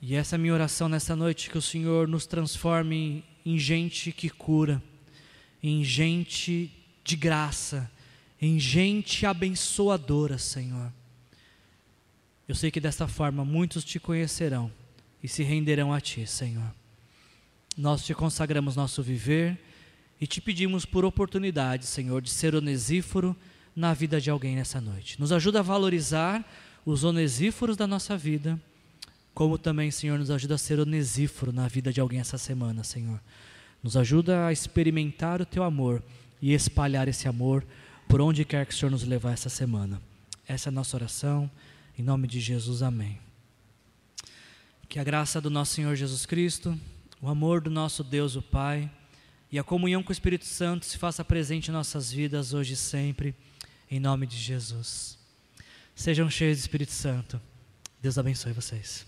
E 0.00 0.14
essa 0.14 0.36
é 0.36 0.38
a 0.38 0.38
minha 0.38 0.54
oração 0.54 0.88
nessa 0.88 1.16
noite, 1.16 1.50
que 1.50 1.58
o 1.58 1.60
Senhor 1.60 2.06
nos 2.06 2.26
transforme 2.26 3.24
em 3.44 3.58
gente 3.58 4.12
que 4.12 4.30
cura, 4.30 4.80
em 5.60 5.82
gente 5.82 6.70
de 7.02 7.16
graça, 7.16 7.90
em 8.40 8.60
gente 8.60 9.26
abençoadora, 9.26 10.38
Senhor. 10.38 10.92
Eu 12.46 12.54
sei 12.54 12.70
que 12.70 12.78
dessa 12.78 13.08
forma 13.08 13.44
muitos 13.44 13.82
te 13.82 13.98
conhecerão 13.98 14.70
e 15.20 15.26
se 15.26 15.42
renderão 15.42 15.92
a 15.92 16.00
Ti, 16.00 16.24
Senhor 16.24 16.77
nós 17.78 18.04
te 18.04 18.12
consagramos 18.12 18.74
nosso 18.74 19.04
viver 19.04 19.56
e 20.20 20.26
te 20.26 20.40
pedimos 20.40 20.84
por 20.84 21.04
oportunidade, 21.04 21.86
Senhor, 21.86 22.20
de 22.20 22.28
ser 22.28 22.56
onesíforo 22.56 23.36
na 23.74 23.94
vida 23.94 24.20
de 24.20 24.28
alguém 24.28 24.56
nessa 24.56 24.80
noite. 24.80 25.18
Nos 25.20 25.30
ajuda 25.30 25.60
a 25.60 25.62
valorizar 25.62 26.44
os 26.84 27.04
onesíforos 27.04 27.76
da 27.76 27.86
nossa 27.86 28.18
vida, 28.18 28.60
como 29.32 29.56
também, 29.56 29.92
Senhor, 29.92 30.18
nos 30.18 30.28
ajuda 30.28 30.56
a 30.56 30.58
ser 30.58 30.80
onesíforo 30.80 31.52
na 31.52 31.68
vida 31.68 31.92
de 31.92 32.00
alguém 32.00 32.18
essa 32.18 32.36
semana, 32.36 32.82
Senhor. 32.82 33.20
Nos 33.80 33.96
ajuda 33.96 34.46
a 34.46 34.52
experimentar 34.52 35.40
o 35.40 35.46
teu 35.46 35.62
amor 35.62 36.02
e 36.42 36.52
espalhar 36.52 37.06
esse 37.06 37.28
amor 37.28 37.64
por 38.08 38.20
onde 38.20 38.44
quer 38.44 38.66
que 38.66 38.74
o 38.74 38.76
Senhor 38.76 38.90
nos 38.90 39.04
levar 39.04 39.34
essa 39.34 39.48
semana. 39.48 40.02
Essa 40.48 40.68
é 40.68 40.70
a 40.70 40.74
nossa 40.74 40.96
oração, 40.96 41.48
em 41.96 42.02
nome 42.02 42.26
de 42.26 42.40
Jesus, 42.40 42.82
amém. 42.82 43.20
Que 44.88 44.98
a 44.98 45.04
graça 45.04 45.40
do 45.40 45.48
nosso 45.48 45.74
Senhor 45.74 45.94
Jesus 45.94 46.26
Cristo 46.26 46.76
o 47.20 47.28
amor 47.28 47.60
do 47.60 47.70
nosso 47.70 48.04
Deus, 48.04 48.36
o 48.36 48.42
Pai, 48.42 48.90
e 49.50 49.58
a 49.58 49.64
comunhão 49.64 50.02
com 50.02 50.10
o 50.10 50.12
Espírito 50.12 50.44
Santo 50.44 50.84
se 50.84 50.98
faça 50.98 51.24
presente 51.24 51.68
em 51.68 51.72
nossas 51.72 52.12
vidas 52.12 52.52
hoje 52.52 52.74
e 52.74 52.76
sempre, 52.76 53.34
em 53.90 53.98
nome 53.98 54.26
de 54.26 54.36
Jesus. 54.36 55.18
Sejam 55.94 56.30
cheios 56.30 56.58
do 56.58 56.60
Espírito 56.60 56.92
Santo. 56.92 57.40
Deus 58.00 58.18
abençoe 58.18 58.52
vocês. 58.52 59.07